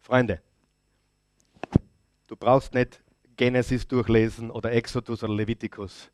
Freunde, 0.00 0.42
du 2.26 2.36
brauchst 2.36 2.74
nicht 2.74 3.02
Genesis 3.38 3.88
durchlesen 3.88 4.50
oder 4.50 4.70
Exodus 4.72 5.24
oder 5.24 5.32
Levitikus, 5.32 6.10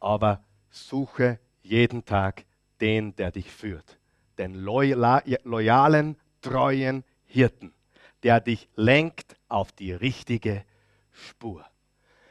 aber 0.00 0.42
suche 0.70 1.38
jeden 1.60 2.02
Tag 2.06 2.46
den, 2.80 3.14
der 3.14 3.30
dich 3.30 3.52
führt. 3.52 3.98
Den 4.38 4.54
loyalen, 4.54 6.16
treuen 6.40 7.04
Hirten, 7.26 7.74
der 8.22 8.40
dich 8.40 8.68
lenkt 8.74 9.36
auf 9.48 9.72
die 9.72 9.92
richtige 9.92 10.64
Spur. 11.12 11.64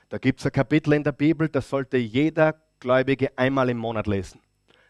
Da 0.09 0.17
gibt 0.17 0.39
es 0.39 0.45
ein 0.45 0.51
Kapitel 0.51 0.93
in 0.93 1.03
der 1.03 1.11
Bibel, 1.11 1.49
das 1.49 1.69
sollte 1.69 1.97
jeder 1.97 2.61
Gläubige 2.79 3.37
einmal 3.37 3.69
im 3.69 3.77
Monat 3.77 4.07
lesen. 4.07 4.39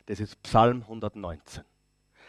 Das 0.08 0.20
ist 0.20 0.42
Psalm 0.44 0.82
119. 0.82 1.64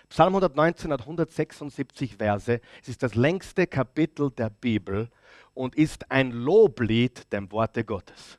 Psalm 0.08 0.28
119 0.28 0.92
hat 0.92 1.00
176 1.00 2.16
Verse. 2.16 2.60
Es 2.80 2.88
ist 2.88 3.02
das 3.02 3.14
längste 3.14 3.66
Kapitel 3.66 4.30
der 4.30 4.50
Bibel 4.50 5.10
und 5.52 5.74
ist 5.74 6.10
ein 6.10 6.30
Loblied 6.30 7.32
dem 7.32 7.50
Worte 7.50 7.84
Gottes. 7.84 8.38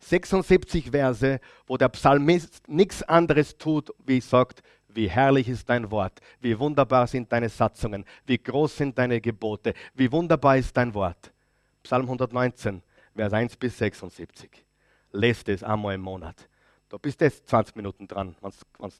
76 0.00 0.90
Verse, 0.90 1.40
wo 1.66 1.76
der 1.76 1.88
Psalmist 1.88 2.68
nichts 2.68 3.02
anderes 3.02 3.58
tut, 3.58 3.92
wie 4.06 4.20
sagt, 4.20 4.62
wie 4.88 5.08
herrlich 5.08 5.48
ist 5.48 5.68
dein 5.68 5.90
Wort, 5.90 6.20
wie 6.40 6.58
wunderbar 6.58 7.06
sind 7.06 7.30
deine 7.30 7.48
Satzungen, 7.48 8.04
wie 8.26 8.38
groß 8.38 8.76
sind 8.76 8.98
deine 8.98 9.20
Gebote, 9.20 9.74
wie 9.94 10.10
wunderbar 10.10 10.56
ist 10.56 10.76
dein 10.76 10.92
Wort. 10.94 11.32
Psalm 11.82 12.02
119, 12.02 12.82
Vers 13.14 13.32
1 13.32 13.56
bis 13.56 13.78
76. 13.78 14.64
Lest 15.12 15.48
es 15.48 15.62
einmal 15.62 15.94
im 15.94 16.00
Monat. 16.00 16.48
Da 16.88 16.96
bist 16.96 17.20
du 17.20 17.26
jetzt 17.26 17.48
20 17.48 17.76
Minuten 17.76 18.06
dran, 18.08 18.34
du 18.40 18.50
wenn 18.80 18.90
du 18.90 18.92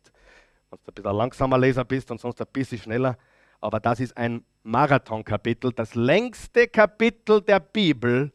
ein 0.71 0.95
bisschen 0.95 1.17
langsamer 1.17 1.59
Leser 1.59 1.85
bist 1.85 2.11
und 2.11 2.21
sonst 2.21 2.41
ein 2.41 2.47
bisschen 2.53 2.79
schneller. 2.79 3.17
Aber 3.61 3.81
das 3.81 4.01
ist 4.01 4.17
ein 4.17 4.45
Marathonkapitel. 4.63 5.73
Das 5.73 5.95
längste 5.95 6.69
Kapitel 6.69 7.41
der 7.41 7.61
Bibel 7.61 8.33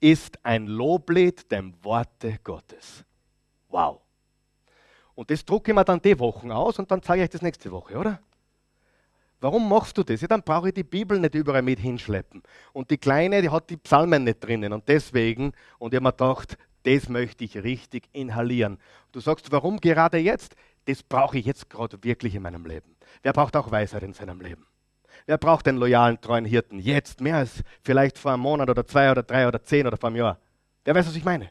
ist 0.00 0.38
ein 0.44 0.66
Loblied 0.66 1.50
dem 1.50 1.74
Worte 1.84 2.38
Gottes. 2.42 3.04
Wow. 3.68 4.00
Und 5.14 5.30
das 5.30 5.44
drucke 5.44 5.70
ich 5.70 5.74
mir 5.74 5.84
dann 5.84 6.00
die 6.00 6.18
Wochen 6.18 6.50
aus 6.50 6.78
und 6.78 6.90
dann 6.90 7.02
zeige 7.02 7.22
ich 7.22 7.26
euch 7.26 7.30
das 7.30 7.42
nächste 7.42 7.70
Woche, 7.70 7.96
oder? 7.96 8.20
Warum 9.40 9.68
machst 9.68 9.96
du 9.96 10.02
das? 10.02 10.20
Ja, 10.20 10.28
dann 10.28 10.42
brauche 10.42 10.68
ich 10.68 10.74
die 10.74 10.84
Bibel 10.84 11.18
nicht 11.18 11.34
überall 11.34 11.62
mit 11.62 11.78
hinschleppen. 11.78 12.42
Und 12.72 12.90
die 12.90 12.98
Kleine, 12.98 13.40
die 13.40 13.48
hat 13.48 13.70
die 13.70 13.78
Psalmen 13.78 14.24
nicht 14.24 14.44
drinnen. 14.44 14.72
Und 14.72 14.86
deswegen, 14.86 15.52
und 15.78 15.94
ich 15.94 15.96
habe 15.96 16.04
mir 16.04 16.12
gedacht, 16.12 16.58
das 16.82 17.08
möchte 17.08 17.44
ich 17.44 17.56
richtig 17.56 18.08
inhalieren. 18.12 18.78
Du 19.12 19.20
sagst, 19.20 19.50
warum 19.50 19.80
gerade 19.80 20.18
jetzt? 20.18 20.56
das 20.86 21.02
brauche 21.02 21.38
ich 21.38 21.46
jetzt 21.46 21.70
gerade 21.70 22.02
wirklich 22.02 22.34
in 22.34 22.42
meinem 22.42 22.66
Leben. 22.66 22.96
Wer 23.22 23.32
braucht 23.32 23.56
auch 23.56 23.70
Weisheit 23.70 24.02
in 24.02 24.12
seinem 24.12 24.40
Leben? 24.40 24.66
Wer 25.26 25.38
braucht 25.38 25.66
den 25.66 25.76
loyalen, 25.76 26.20
treuen 26.20 26.44
Hirten 26.44 26.78
jetzt 26.78 27.20
mehr 27.20 27.36
als 27.36 27.62
vielleicht 27.82 28.18
vor 28.18 28.32
einem 28.32 28.42
Monat 28.42 28.70
oder 28.70 28.86
zwei 28.86 29.10
oder 29.10 29.22
drei 29.22 29.46
oder 29.46 29.62
zehn 29.62 29.86
oder 29.86 29.96
vor 29.96 30.08
einem 30.08 30.16
Jahr? 30.16 30.38
Wer 30.84 30.94
weiß, 30.94 31.06
was 31.06 31.16
ich 31.16 31.24
meine? 31.24 31.50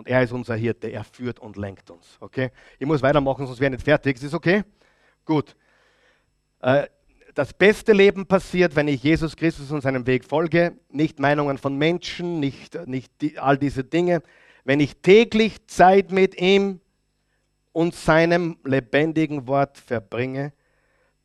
Und 0.00 0.08
er 0.08 0.22
ist 0.22 0.32
unser 0.32 0.54
Hirte, 0.54 0.88
er 0.88 1.04
führt 1.04 1.40
und 1.40 1.58
lenkt 1.58 1.90
uns. 1.90 2.16
Okay? 2.20 2.52
Ich 2.78 2.86
muss 2.86 3.02
weitermachen, 3.02 3.46
sonst 3.46 3.60
wäre 3.60 3.70
ich 3.70 3.76
nicht 3.76 3.84
fertig. 3.84 4.16
Ist 4.16 4.24
das 4.24 4.32
okay? 4.32 4.64
Gut. 5.26 5.54
Äh, 6.62 6.86
das 7.34 7.52
beste 7.52 7.92
Leben 7.92 8.24
passiert, 8.24 8.76
wenn 8.76 8.88
ich 8.88 9.02
Jesus 9.02 9.36
Christus 9.36 9.70
und 9.70 9.82
seinem 9.82 10.06
Weg 10.06 10.24
folge, 10.24 10.78
nicht 10.88 11.18
Meinungen 11.18 11.58
von 11.58 11.76
Menschen, 11.76 12.40
nicht, 12.40 12.86
nicht 12.86 13.12
die, 13.20 13.38
all 13.38 13.58
diese 13.58 13.84
Dinge. 13.84 14.22
Wenn 14.64 14.80
ich 14.80 15.02
täglich 15.02 15.66
Zeit 15.66 16.12
mit 16.12 16.40
ihm 16.40 16.80
und 17.72 17.94
seinem 17.94 18.56
lebendigen 18.64 19.46
Wort 19.46 19.76
verbringe. 19.76 20.54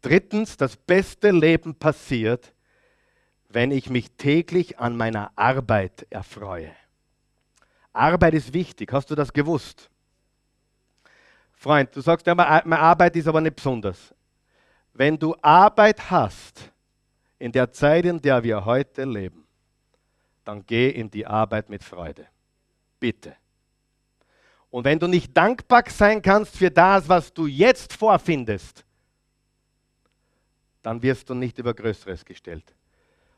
Drittens, 0.01 0.57
das 0.57 0.75
beste 0.75 1.31
Leben 1.31 1.75
passiert, 1.75 2.53
wenn 3.47 3.71
ich 3.71 3.89
mich 3.89 4.11
täglich 4.17 4.79
an 4.79 4.97
meiner 4.97 5.31
Arbeit 5.38 6.05
erfreue. 6.09 6.73
Arbeit 7.95 8.34
ist 8.34 8.53
wichtig, 8.53 8.91
hast 8.91 9.10
du 9.10 9.15
das 9.15 9.31
gewusst? 9.31 9.89
Freund, 11.53 11.95
du 11.95 12.01
sagst 12.01 12.27
ja, 12.27 12.36
meine 12.36 12.79
Arbeit 12.79 13.15
ist 13.15 13.27
aber 13.27 13.41
nicht 13.41 13.55
besonders. 13.55 14.13
Wenn 14.93 15.17
du 15.17 15.36
Arbeit 15.41 16.10
hast, 16.10 16.71
in 17.39 17.51
der 17.51 17.71
Zeit, 17.71 18.05
in 18.05 18.21
der 18.21 18.43
wir 18.43 18.63
heute 18.63 19.03
leben, 19.03 19.45
dann 20.43 20.65
geh 20.65 20.89
in 20.89 21.10
die 21.10 21.25
Arbeit 21.25 21.69
mit 21.69 21.84
Freude. 21.84 22.27
Bitte. 22.99 23.36
Und 24.69 24.84
wenn 24.84 24.99
du 24.99 25.08
nicht 25.08 25.36
dankbar 25.36 25.84
sein 25.88 26.21
kannst 26.21 26.55
für 26.58 26.69
das, 26.69 27.08
was 27.08 27.34
du 27.34 27.47
jetzt 27.47 27.93
vorfindest, 27.93 28.86
dann 30.81 31.01
wirst 31.01 31.29
du 31.29 31.34
nicht 31.34 31.58
über 31.58 31.73
Größeres 31.73 32.23
gestellt. 32.23 32.75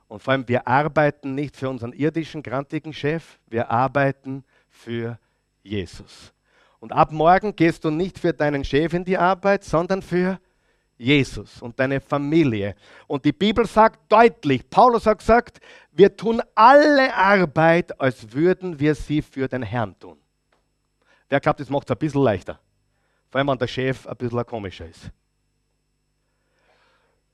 Und 0.07 0.21
vor 0.21 0.33
allem, 0.33 0.47
wir 0.47 0.67
arbeiten 0.67 1.35
nicht 1.35 1.57
für 1.57 1.69
unseren 1.69 1.93
irdischen, 1.93 2.41
grantigen 2.41 2.93
Chef, 2.93 3.39
wir 3.47 3.69
arbeiten 3.69 4.43
für 4.69 5.19
Jesus. 5.63 6.33
Und 6.79 6.93
ab 6.93 7.11
morgen 7.11 7.55
gehst 7.55 7.83
du 7.83 7.89
nicht 7.89 8.19
für 8.19 8.33
deinen 8.33 8.63
Chef 8.63 8.93
in 8.93 9.03
die 9.03 9.17
Arbeit, 9.17 9.63
sondern 9.63 10.01
für 10.01 10.39
Jesus 10.97 11.61
und 11.61 11.79
deine 11.79 11.99
Familie. 11.99 12.75
Und 13.07 13.25
die 13.25 13.31
Bibel 13.33 13.65
sagt 13.65 14.11
deutlich, 14.11 14.69
Paulus 14.69 15.05
hat 15.05 15.19
gesagt, 15.19 15.59
wir 15.91 16.15
tun 16.15 16.41
alle 16.55 17.13
Arbeit, 17.13 17.99
als 17.99 18.31
würden 18.31 18.79
wir 18.79 18.95
sie 18.95 19.21
für 19.21 19.47
den 19.47 19.63
Herrn 19.63 19.97
tun. 19.99 20.17
Wer 21.29 21.39
glaubt, 21.39 21.59
das 21.59 21.69
macht 21.69 21.89
es 21.89 21.95
ein 21.95 21.99
bisschen 21.99 22.23
leichter? 22.23 22.59
Vor 23.29 23.39
allem, 23.39 23.49
wenn 23.49 23.57
der 23.57 23.67
Chef 23.67 24.07
ein 24.07 24.15
bisschen 24.15 24.45
komischer 24.45 24.87
ist. 24.87 25.11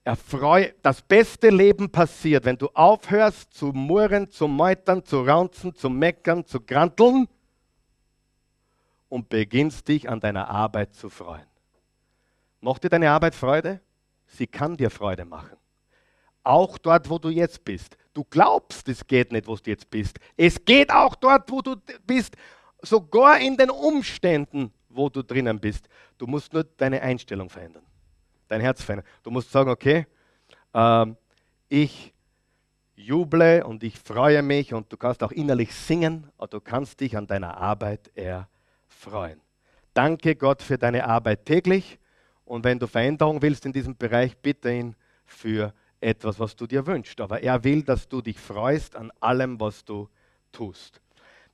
Erfreu, 0.04 0.70
das 0.82 1.02
beste 1.02 1.50
Leben 1.50 1.90
passiert, 1.90 2.44
wenn 2.44 2.58
du 2.58 2.68
aufhörst 2.74 3.54
zu 3.54 3.68
murren, 3.68 4.30
zu 4.30 4.48
meutern, 4.48 5.06
zu 5.06 5.22
raunzen, 5.22 5.74
zu 5.74 5.90
meckern, 5.90 6.46
zu 6.46 6.60
granteln 6.60 7.28
und 9.08 9.30
beginnst 9.30 9.88
dich 9.88 10.10
an 10.10 10.20
deiner 10.20 10.50
Arbeit 10.50 10.94
zu 10.94 11.10
freuen. 11.10 11.46
Macht 12.60 12.84
dir 12.84 12.90
deine 12.90 13.12
Arbeit 13.12 13.36
Freude? 13.36 13.80
Sie 14.26 14.48
kann 14.48 14.76
dir 14.76 14.90
Freude 14.90 15.26
machen. 15.26 15.58
Auch 16.44 16.78
dort, 16.78 17.10
wo 17.10 17.18
du 17.18 17.30
jetzt 17.30 17.64
bist. 17.64 17.98
Du 18.14 18.24
glaubst, 18.24 18.90
es 18.90 19.06
geht 19.08 19.32
nicht, 19.32 19.48
wo 19.48 19.56
du 19.56 19.70
jetzt 19.70 19.90
bist. 19.90 20.20
Es 20.36 20.64
geht 20.66 20.92
auch 20.92 21.16
dort, 21.16 21.50
wo 21.50 21.62
du 21.62 21.76
bist 22.06 22.36
sogar 22.82 23.40
in 23.40 23.56
den 23.56 23.70
Umständen, 23.70 24.74
wo 24.90 25.10
du 25.10 25.24
drinnen 25.24 25.60
bist. 25.60 25.88
Du 26.18 26.28
musst 26.28 26.54
nur 26.54 26.64
deine 26.64 27.02
Einstellung 27.02 27.50
verändern, 27.50 27.84
dein 28.54 28.62
Herz 28.62 28.84
verändern. 28.84 29.08
Du 29.24 29.32
musst 29.32 29.52
sagen, 29.52 29.70
okay, 29.70 30.06
ähm, 30.74 31.18
ich 31.70 32.14
juble 32.96 33.64
und 33.66 33.84
ich 33.84 33.98
freue 34.00 34.44
mich 34.44 34.74
und 34.74 34.92
du 34.92 34.98
kannst 34.98 35.24
auch 35.24 35.32
innerlich 35.32 35.74
singen 35.74 36.30
und 36.38 36.54
du 36.54 36.62
kannst 36.62 37.00
dich 37.00 37.18
an 37.18 37.28
deiner 37.28 37.58
Arbeit 37.58 38.12
erfreuen. 38.16 39.42
Danke 39.94 40.36
Gott 40.36 40.62
für 40.62 40.78
deine 40.78 41.06
Arbeit 41.06 41.46
täglich 41.46 42.00
Und 42.46 42.64
wenn 42.64 42.78
du 42.78 42.88
Veränderung 42.88 43.42
willst 43.42 43.66
in 43.66 43.74
diesem 43.74 43.96
Bereich, 43.96 44.38
bitte 44.38 44.72
ihn 44.72 44.96
für 45.26 45.74
etwas, 46.02 46.40
was 46.40 46.56
du 46.56 46.68
dir 46.68 46.86
wünschst. 46.86 47.20
Aber 47.22 47.42
er 47.42 47.64
will, 47.64 47.82
dass 47.84 48.08
du 48.08 48.22
dich 48.22 48.38
freust 48.38 48.96
an 48.96 49.12
allem, 49.20 49.60
was 49.60 49.86
du 49.86 50.10
tust. 50.52 51.02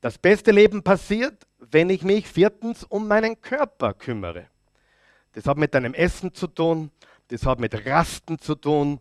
Das 0.01 0.17
beste 0.17 0.51
Leben 0.51 0.81
passiert, 0.81 1.45
wenn 1.59 1.89
ich 1.89 2.03
mich 2.03 2.27
viertens 2.27 2.83
um 2.83 3.07
meinen 3.07 3.39
Körper 3.39 3.93
kümmere. 3.93 4.47
Das 5.33 5.45
hat 5.45 5.57
mit 5.57 5.73
deinem 5.73 5.93
Essen 5.93 6.33
zu 6.33 6.47
tun, 6.47 6.91
das 7.27 7.45
hat 7.45 7.59
mit 7.59 7.85
Rasten 7.85 8.39
zu 8.39 8.55
tun, 8.55 8.99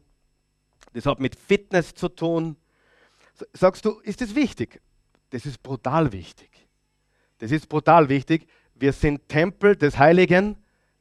das 0.93 1.07
hat 1.07 1.21
mit 1.21 1.35
Fitness 1.35 1.95
zu 1.95 2.09
tun. 2.09 2.57
Sagst 3.53 3.85
du, 3.85 4.01
ist 4.01 4.21
das 4.21 4.35
wichtig? 4.35 4.81
Das 5.31 5.47
ist 5.47 5.63
brutal 5.63 6.13
wichtig. 6.13 6.51
Das 7.39 7.53
ist 7.53 7.69
brutal 7.69 8.09
wichtig. 8.09 8.49
Wir 8.75 8.93
sind 8.93 9.29
Tempel 9.29 9.77
des 9.77 9.99
Heiligen 9.99 10.57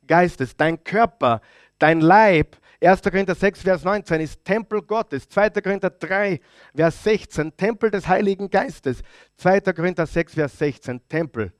Geistes. 0.06 0.56
Dein 0.56 0.84
Körper, 0.84 1.42
dein 1.80 2.02
Leib, 2.02 2.58
1. 2.80 3.02
Korinther 3.02 3.34
6, 3.34 3.62
Vers 3.62 3.84
19 3.84 4.22
ist 4.22 4.46
Tempel 4.46 4.82
Gottes. 4.84 5.28
2. 5.30 5.50
Korinther 5.50 5.90
3, 5.90 6.40
Vers 6.76 7.04
16, 7.04 7.58
Tempel 7.58 7.90
des 7.90 8.08
Heiligen 8.08 8.50
Geistes. 8.50 9.02
2. 9.38 9.62
Korinther 9.62 10.06
6, 10.06 10.36
Vers 10.36 10.58
16, 10.60 11.02
Tempel 11.08 11.52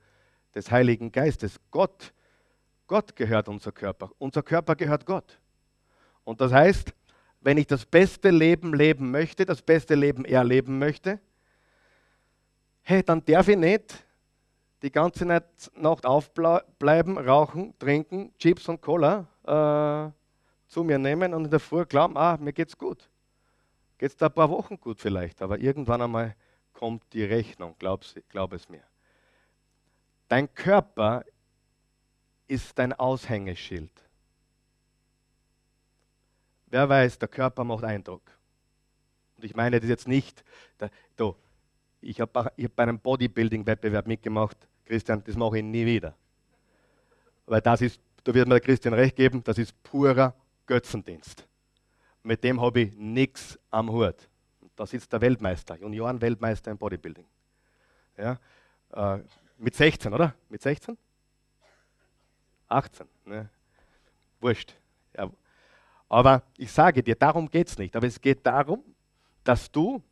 des 0.54 0.70
Heiligen 0.70 1.10
Geistes. 1.10 1.58
Gott, 1.70 2.12
Gott 2.88 3.14
gehört 3.14 3.48
unser 3.48 3.70
Körper. 3.70 4.10
Unser 4.18 4.42
Körper 4.42 4.74
gehört 4.74 5.06
Gott. 5.06 5.38
Und 6.24 6.40
das 6.40 6.52
heißt, 6.52 6.92
wenn 7.40 7.58
ich 7.58 7.66
das 7.66 7.86
beste 7.86 8.30
Leben 8.30 8.74
leben 8.74 9.10
möchte, 9.10 9.46
das 9.46 9.62
beste 9.62 9.94
Leben 9.94 10.24
erleben 10.24 10.78
möchte, 10.78 11.20
hey, 12.82 13.02
dann 13.02 13.24
darf 13.24 13.46
ich 13.46 13.56
nicht 13.56 14.04
die 14.82 14.90
ganze 14.90 15.24
Nacht 15.26 16.06
aufbleiben, 16.06 17.18
rauchen, 17.18 17.78
trinken, 17.78 18.32
Chips 18.38 18.68
und 18.68 18.80
Cola 18.80 19.26
äh, 19.44 20.10
zu 20.68 20.82
mir 20.82 20.98
nehmen 20.98 21.34
und 21.34 21.44
in 21.44 21.50
der 21.50 21.60
Früh 21.60 21.84
glauben, 21.84 22.16
ah, 22.16 22.36
mir 22.38 22.52
geht's 22.52 22.76
gut. 22.76 23.08
Geht's 23.98 24.16
da 24.16 24.26
ein 24.26 24.32
paar 24.32 24.48
Wochen 24.48 24.78
gut 24.78 25.00
vielleicht, 25.00 25.42
aber 25.42 25.58
irgendwann 25.58 26.00
einmal 26.00 26.36
kommt 26.72 27.02
die 27.12 27.24
Rechnung, 27.24 27.74
glaub, 27.78 28.04
glaub 28.28 28.52
es 28.52 28.68
mir. 28.68 28.82
Dein 30.28 30.52
Körper 30.54 31.24
ist 32.48 32.78
dein 32.78 32.92
Aushängeschild. 32.92 33.92
Wer 36.66 36.88
weiß, 36.88 37.18
der 37.18 37.28
Körper 37.28 37.64
macht 37.64 37.84
Eindruck. 37.84 38.22
Und 39.36 39.44
ich 39.44 39.54
meine 39.54 39.78
das 39.78 39.88
jetzt 39.88 40.08
nicht, 40.08 40.44
da, 40.78 40.90
do, 41.16 41.36
ich 42.00 42.20
habe 42.20 42.40
hab 42.44 42.76
bei 42.76 42.82
einem 42.82 42.98
Bodybuilding-Wettbewerb 42.98 44.06
mitgemacht, 44.06 44.56
Christian, 44.84 45.22
das 45.24 45.36
mache 45.36 45.58
ich 45.58 45.64
nie 45.64 45.86
wieder. 45.86 46.14
Weil 47.46 47.60
das 47.60 47.80
ist, 47.80 48.00
da 48.24 48.34
wird 48.34 48.48
mir 48.48 48.54
der 48.54 48.60
Christian 48.60 48.94
recht 48.94 49.16
geben, 49.16 49.42
das 49.44 49.58
ist 49.58 49.80
purer 49.82 50.34
Götzendienst. 50.66 51.46
Mit 52.22 52.42
dem 52.44 52.60
habe 52.60 52.80
ich 52.80 52.94
nichts 52.94 53.58
am 53.70 53.90
Hut. 53.90 54.28
Da 54.76 54.86
sitzt 54.86 55.12
der 55.12 55.20
Weltmeister, 55.20 55.76
Junioren-Weltmeister 55.76 56.70
im 56.70 56.78
Bodybuilding. 56.78 57.26
Ja, 58.16 58.38
äh, 58.92 59.20
mit 59.56 59.74
16, 59.74 60.12
oder? 60.12 60.34
Mit 60.48 60.62
16? 60.62 60.96
18. 62.68 63.06
Ne? 63.24 63.48
Wurscht. 64.40 64.74
Ja. 65.16 65.30
Aber 66.08 66.42
ich 66.56 66.70
sage 66.70 67.02
dir, 67.02 67.14
darum 67.14 67.50
geht 67.50 67.68
es 67.68 67.78
nicht. 67.78 67.94
Aber 67.96 68.06
es 68.06 68.20
geht 68.20 68.46
darum, 68.46 68.82
dass 69.44 69.70
du, 69.70 70.02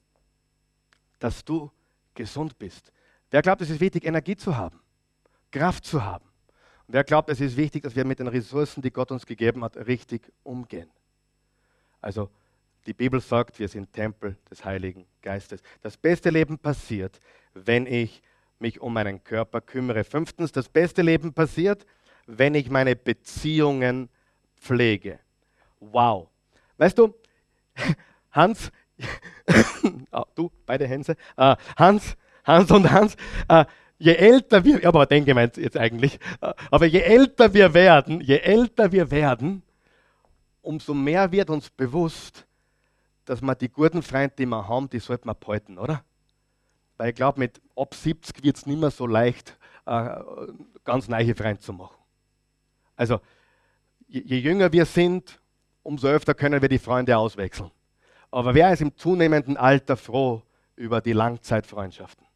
dass 1.18 1.44
du 1.44 1.70
gesund 2.14 2.58
bist. 2.58 2.92
Wer 3.30 3.42
glaubt, 3.42 3.62
es 3.62 3.70
ist 3.70 3.80
wichtig, 3.80 4.04
Energie 4.04 4.36
zu 4.36 4.56
haben, 4.56 4.80
Kraft 5.50 5.84
zu 5.84 6.04
haben? 6.04 6.24
Und 6.86 6.94
wer 6.94 7.04
glaubt, 7.04 7.28
es 7.28 7.40
ist 7.40 7.56
wichtig, 7.56 7.82
dass 7.82 7.96
wir 7.96 8.04
mit 8.04 8.18
den 8.18 8.28
Ressourcen, 8.28 8.80
die 8.82 8.90
Gott 8.90 9.10
uns 9.10 9.26
gegeben 9.26 9.64
hat, 9.64 9.76
richtig 9.76 10.32
umgehen? 10.42 10.90
Also 12.00 12.30
die 12.86 12.92
Bibel 12.92 13.20
sagt, 13.20 13.58
wir 13.58 13.68
sind 13.68 13.92
Tempel 13.92 14.36
des 14.48 14.64
Heiligen 14.64 15.06
Geistes. 15.20 15.60
Das 15.82 15.96
beste 15.96 16.30
Leben 16.30 16.58
passiert, 16.58 17.18
wenn 17.52 17.86
ich 17.86 18.22
mich 18.60 18.80
um 18.80 18.92
meinen 18.92 19.22
Körper 19.24 19.60
kümmere. 19.60 20.04
Fünftens, 20.04 20.52
das 20.52 20.68
beste 20.68 21.02
Leben 21.02 21.32
passiert, 21.32 21.84
wenn 22.26 22.54
ich 22.54 22.70
meine 22.70 22.96
Beziehungen 22.96 24.08
pflege. 24.56 25.18
Wow. 25.80 26.28
Weißt 26.78 26.98
du, 26.98 27.14
Hans, 28.32 28.70
oh, 30.12 30.24
du, 30.34 30.50
beide 30.66 30.86
Hänse, 30.86 31.16
uh, 31.38 31.54
Hans, 31.76 32.16
Hans 32.44 32.70
und 32.70 32.90
Hans, 32.90 33.16
uh, 33.50 33.64
je 33.98 34.14
älter 34.14 34.64
wir, 34.64 34.86
aber 34.86 35.06
den 35.06 35.24
gemeint 35.24 35.56
jetzt 35.56 35.76
eigentlich, 35.76 36.18
uh, 36.42 36.52
aber 36.70 36.86
je 36.86 37.00
älter 37.00 37.54
wir 37.54 37.72
werden, 37.72 38.20
je 38.20 38.38
älter 38.38 38.92
wir 38.92 39.10
werden, 39.10 39.62
umso 40.62 40.94
mehr 40.94 41.30
wird 41.32 41.50
uns 41.50 41.70
bewusst, 41.70 42.46
dass 43.24 43.40
wir 43.40 43.54
die 43.54 43.68
guten 43.68 44.02
Freunde, 44.02 44.34
die 44.38 44.46
wir 44.46 44.68
haben, 44.68 44.88
die 44.90 44.98
sollten 44.98 45.28
wir 45.28 45.34
behalten, 45.34 45.78
oder? 45.78 46.04
Weil 46.96 47.10
ich 47.10 47.14
glaube, 47.14 47.38
mit 47.38 47.60
ab 47.76 47.94
70 47.94 48.42
wird 48.42 48.56
es 48.56 48.66
nicht 48.66 48.80
mehr 48.80 48.90
so 48.90 49.06
leicht, 49.06 49.58
ganz 49.84 51.08
neue 51.08 51.34
Freunde 51.34 51.60
zu 51.60 51.72
machen. 51.72 51.96
Also, 52.96 53.20
je, 54.08 54.22
je 54.24 54.38
jünger 54.38 54.72
wir 54.72 54.84
sind, 54.84 55.40
umso 55.82 56.08
öfter 56.08 56.34
können 56.34 56.60
wir 56.60 56.68
die 56.68 56.78
Freunde 56.78 57.16
auswechseln. 57.16 57.70
Aber 58.30 58.54
wer 58.54 58.72
ist 58.72 58.82
im 58.82 58.96
zunehmenden 58.96 59.56
Alter 59.56 59.96
froh 59.96 60.42
über 60.74 61.00
die 61.00 61.12
Langzeitfreundschaften? 61.12 62.26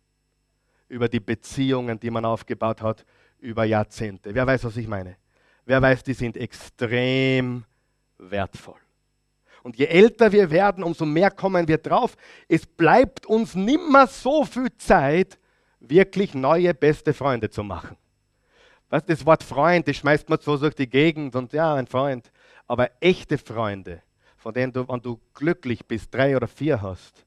Über 0.88 1.08
die 1.08 1.20
Beziehungen, 1.20 1.98
die 1.98 2.11
man 2.11 2.24
aufgebaut 2.24 2.82
hat 2.82 3.04
über 3.38 3.64
Jahrzehnte? 3.64 4.34
Wer 4.34 4.46
weiß, 4.46 4.64
was 4.64 4.76
ich 4.76 4.86
meine? 4.86 5.16
Wer 5.64 5.80
weiß, 5.80 6.02
die 6.02 6.14
sind 6.14 6.36
extrem 6.36 7.64
wertvoll. 8.18 8.78
Und 9.62 9.76
je 9.76 9.86
älter 9.86 10.32
wir 10.32 10.50
werden, 10.50 10.82
umso 10.82 11.04
mehr 11.04 11.30
kommen 11.30 11.68
wir 11.68 11.78
drauf. 11.78 12.16
Es 12.48 12.66
bleibt 12.66 13.26
uns 13.26 13.54
nimmer 13.54 14.06
so 14.06 14.44
viel 14.44 14.74
Zeit, 14.78 15.38
wirklich 15.80 16.34
neue 16.34 16.72
beste 16.74 17.12
Freunde 17.12 17.50
zu 17.50 17.62
machen. 17.62 17.96
Was, 18.91 19.05
das 19.05 19.24
Wort 19.24 19.45
Freund, 19.45 19.86
das 19.86 19.97
schmeißt 19.97 20.28
man 20.28 20.41
so 20.41 20.57
durch 20.57 20.74
die 20.74 20.91
Gegend 20.91 21.36
und 21.36 21.53
ja, 21.53 21.74
ein 21.74 21.86
Freund. 21.86 22.30
Aber 22.66 22.91
echte 23.01 23.38
Freunde, 23.38 24.03
von 24.36 24.53
denen 24.53 24.72
du, 24.72 24.86
wenn 24.88 25.01
du 25.01 25.20
glücklich 25.32 25.86
bist, 25.86 26.12
drei 26.12 26.36
oder 26.36 26.49
vier 26.49 26.82
hast, 26.82 27.24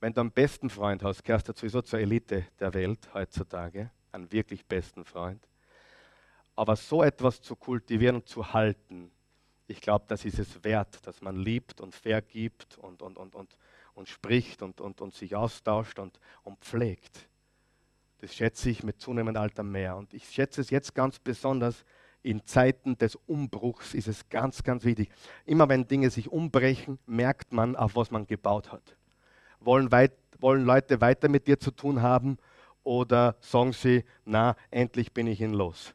wenn 0.00 0.12
du 0.12 0.20
einen 0.20 0.32
besten 0.32 0.68
Freund 0.68 1.04
hast, 1.04 1.22
gehörst 1.24 1.48
du 1.48 1.52
sowieso 1.52 1.80
zur 1.80 2.00
Elite 2.00 2.44
der 2.58 2.74
Welt 2.74 3.08
heutzutage, 3.14 3.90
einen 4.10 4.30
wirklich 4.32 4.66
besten 4.66 5.04
Freund. 5.04 5.46
Aber 6.56 6.74
so 6.74 7.04
etwas 7.04 7.40
zu 7.40 7.54
kultivieren 7.54 8.16
und 8.16 8.28
zu 8.28 8.52
halten, 8.52 9.12
ich 9.68 9.80
glaube, 9.80 10.04
das 10.08 10.24
ist 10.24 10.40
es 10.40 10.62
wert, 10.64 11.06
dass 11.06 11.22
man 11.22 11.36
liebt 11.36 11.80
und 11.80 11.94
vergibt 11.94 12.78
und, 12.78 13.00
und, 13.00 13.16
und, 13.16 13.34
und, 13.34 13.56
und 13.94 14.08
spricht 14.08 14.60
und, 14.60 14.80
und, 14.80 15.00
und 15.00 15.14
sich 15.14 15.36
austauscht 15.36 15.98
und, 16.00 16.18
und 16.42 16.58
pflegt. 16.58 17.28
Das 18.24 18.34
schätze 18.34 18.70
ich 18.70 18.82
mit 18.82 19.02
zunehmendem 19.02 19.42
Alter 19.42 19.62
mehr. 19.62 19.96
Und 19.98 20.14
ich 20.14 20.24
schätze 20.30 20.62
es 20.62 20.70
jetzt 20.70 20.94
ganz 20.94 21.18
besonders, 21.18 21.84
in 22.22 22.42
Zeiten 22.46 22.96
des 22.96 23.16
Umbruchs 23.26 23.92
ist 23.92 24.08
es 24.08 24.30
ganz, 24.30 24.62
ganz 24.62 24.86
wichtig. 24.86 25.10
Immer 25.44 25.68
wenn 25.68 25.86
Dinge 25.86 26.08
sich 26.08 26.32
umbrechen, 26.32 26.98
merkt 27.04 27.52
man, 27.52 27.76
auf 27.76 27.96
was 27.96 28.10
man 28.10 28.26
gebaut 28.26 28.72
hat. 28.72 28.96
Wollen, 29.60 29.92
weit, 29.92 30.14
wollen 30.38 30.64
Leute 30.64 31.02
weiter 31.02 31.28
mit 31.28 31.46
dir 31.46 31.60
zu 31.60 31.70
tun 31.70 32.00
haben 32.00 32.38
oder 32.82 33.36
sagen 33.40 33.74
sie, 33.74 34.06
na, 34.24 34.56
endlich 34.70 35.12
bin 35.12 35.26
ich 35.26 35.42
ihn 35.42 35.52
los. 35.52 35.94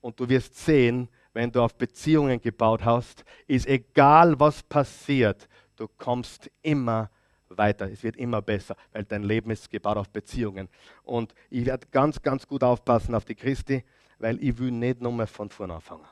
Und 0.00 0.18
du 0.18 0.30
wirst 0.30 0.56
sehen, 0.56 1.10
wenn 1.34 1.52
du 1.52 1.60
auf 1.60 1.74
Beziehungen 1.74 2.40
gebaut 2.40 2.82
hast, 2.82 3.26
ist 3.46 3.66
egal, 3.66 4.40
was 4.40 4.62
passiert, 4.62 5.50
du 5.76 5.86
kommst 5.98 6.50
immer 6.62 7.10
weiter. 7.48 7.90
Es 7.90 8.02
wird 8.02 8.16
immer 8.16 8.42
besser, 8.42 8.76
weil 8.92 9.04
dein 9.04 9.22
Leben 9.22 9.50
ist 9.50 9.70
gebaut 9.70 9.96
auf 9.96 10.08
Beziehungen. 10.08 10.68
Und 11.04 11.34
ich 11.50 11.66
werde 11.66 11.86
ganz, 11.90 12.20
ganz 12.20 12.46
gut 12.46 12.62
aufpassen 12.62 13.14
auf 13.14 13.24
die 13.24 13.34
Christi 13.34 13.84
weil 14.18 14.42
ich 14.42 14.56
will 14.58 14.70
nicht 14.70 15.00
nochmal 15.00 15.26
von 15.26 15.50
vorne 15.50 15.74
anfangen. 15.74 16.06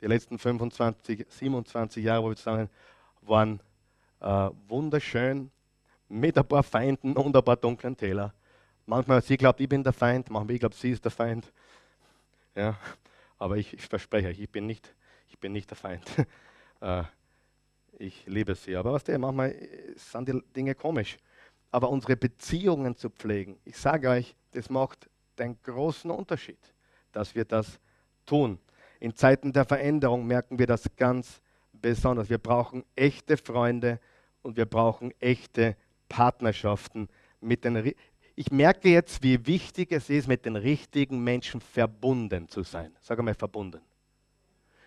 Die 0.00 0.06
letzten 0.06 0.38
25, 0.38 1.26
27 1.28 2.04
Jahre, 2.04 2.22
wo 2.22 2.28
wir 2.28 2.36
zusammen 2.36 2.68
waren, 3.22 3.60
äh, 4.20 4.50
wunderschön, 4.68 5.50
mit 6.08 6.38
ein 6.38 6.46
paar 6.46 6.62
Feinden 6.62 7.16
und 7.16 7.36
ein 7.36 7.42
paar 7.42 7.56
dunklen 7.56 7.96
Täler. 7.96 8.32
Manchmal 8.84 9.22
sie 9.22 9.36
glaubt, 9.36 9.60
ich 9.60 9.68
bin 9.68 9.82
der 9.82 9.92
Feind, 9.92 10.30
manchmal 10.30 10.54
ich 10.54 10.60
glaube, 10.60 10.74
sie 10.74 10.90
ist 10.90 11.04
der 11.04 11.10
Feind. 11.10 11.52
Ja, 12.54 12.78
aber 13.38 13.56
ich, 13.56 13.72
ich 13.74 13.86
verspreche 13.86 14.28
euch, 14.28 14.38
ich 14.38 14.50
bin 14.50 14.66
nicht, 14.66 14.94
ich 15.28 15.38
bin 15.38 15.52
nicht 15.52 15.68
der 15.68 15.76
Feind. 15.76 16.04
äh, 16.80 17.02
ich 17.98 18.26
liebe 18.26 18.54
sie. 18.54 18.76
Aber 18.76 18.92
was 18.92 19.04
der, 19.04 19.18
manchmal 19.18 19.54
sind 19.96 20.28
die 20.28 20.42
Dinge 20.54 20.74
komisch. 20.74 21.16
Aber 21.70 21.90
unsere 21.90 22.16
Beziehungen 22.16 22.96
zu 22.96 23.10
pflegen, 23.10 23.58
ich 23.64 23.76
sage 23.76 24.08
euch, 24.08 24.34
das 24.52 24.70
macht 24.70 25.08
einen 25.38 25.58
großen 25.62 26.10
Unterschied, 26.10 26.58
dass 27.12 27.34
wir 27.34 27.44
das 27.44 27.78
tun. 28.24 28.58
In 29.00 29.14
Zeiten 29.14 29.52
der 29.52 29.64
Veränderung 29.64 30.26
merken 30.26 30.58
wir 30.58 30.66
das 30.66 30.84
ganz 30.96 31.42
besonders. 31.72 32.30
Wir 32.30 32.38
brauchen 32.38 32.84
echte 32.94 33.36
Freunde 33.36 34.00
und 34.42 34.56
wir 34.56 34.64
brauchen 34.64 35.12
echte 35.20 35.76
Partnerschaften 36.08 37.08
mit 37.40 37.64
den 37.64 37.94
ich 38.38 38.50
merke 38.50 38.90
jetzt, 38.90 39.22
wie 39.22 39.46
wichtig 39.46 39.92
es 39.92 40.10
ist, 40.10 40.28
mit 40.28 40.44
den 40.44 40.56
richtigen 40.56 41.24
Menschen 41.24 41.62
verbunden 41.62 42.48
zu 42.48 42.62
sein. 42.62 42.94
Sag 43.00 43.18
einmal 43.18 43.34
verbunden. 43.34 43.80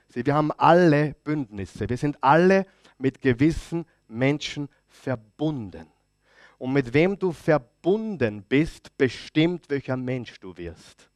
Sie, 0.08 0.24
wir 0.24 0.36
haben 0.36 0.52
alle 0.52 1.16
Bündnisse. 1.24 1.90
Wir 1.90 1.98
sind 1.98 2.18
alle 2.22 2.68
mit 3.00 3.22
gewissen 3.22 3.86
Menschen 4.08 4.70
verbunden. 4.88 5.88
Und 6.58 6.74
mit 6.74 6.94
wem 6.94 7.18
du 7.18 7.32
verbunden 7.32 8.44
bist, 8.44 8.96
bestimmt, 8.98 9.70
welcher 9.70 9.98
Mensch 9.98 10.40
du 10.40 10.56
wirst. 10.58 11.10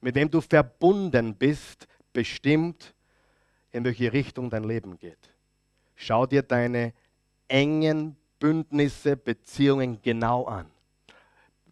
Mit 0.00 0.14
wem 0.14 0.30
du 0.30 0.40
verbunden 0.40 1.34
bist, 1.34 1.86
bestimmt, 2.12 2.94
in 3.72 3.84
welche 3.84 4.12
Richtung 4.12 4.50
dein 4.50 4.64
Leben 4.64 4.96
geht. 4.98 5.18
Schau 5.96 6.26
dir 6.26 6.42
deine 6.42 6.92
engen 7.48 8.16
Bündnisse, 8.38 9.16
Beziehungen 9.16 10.00
genau 10.02 10.44
an. 10.44 10.66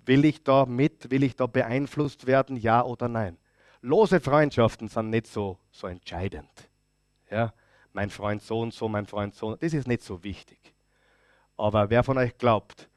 Will 0.07 0.25
ich 0.25 0.43
da 0.43 0.67
mit, 0.67 1.11
will 1.11 1.23
ich 1.23 1.37
da 1.37 1.47
beeinflusst 1.47 2.27
werden, 2.27 2.57
ja 2.57 2.85
oder 2.85 3.09
nein? 3.09 3.37
Lose 3.83 4.21
Freundschaften 4.21 4.89
sind 4.89 5.11
nicht 5.11 5.27
so, 5.27 5.59
so 5.71 5.87
entscheidend. 5.87 6.51
Ja, 7.31 7.53
mein 7.93 8.11
Freund 8.11 8.43
so 8.43 8.61
und 8.61 8.72
so, 8.72 8.88
mein 8.88 9.07
Freund 9.07 9.34
so, 9.34 9.57
das 9.57 9.72
ist 9.72 9.88
nicht 9.88 10.03
so 10.03 10.22
wichtig. 10.22 10.59
Aber 11.57 11.91
wer 11.91 12.03
von 12.03 12.18
euch 12.18 12.36
glaubt, 12.38 12.88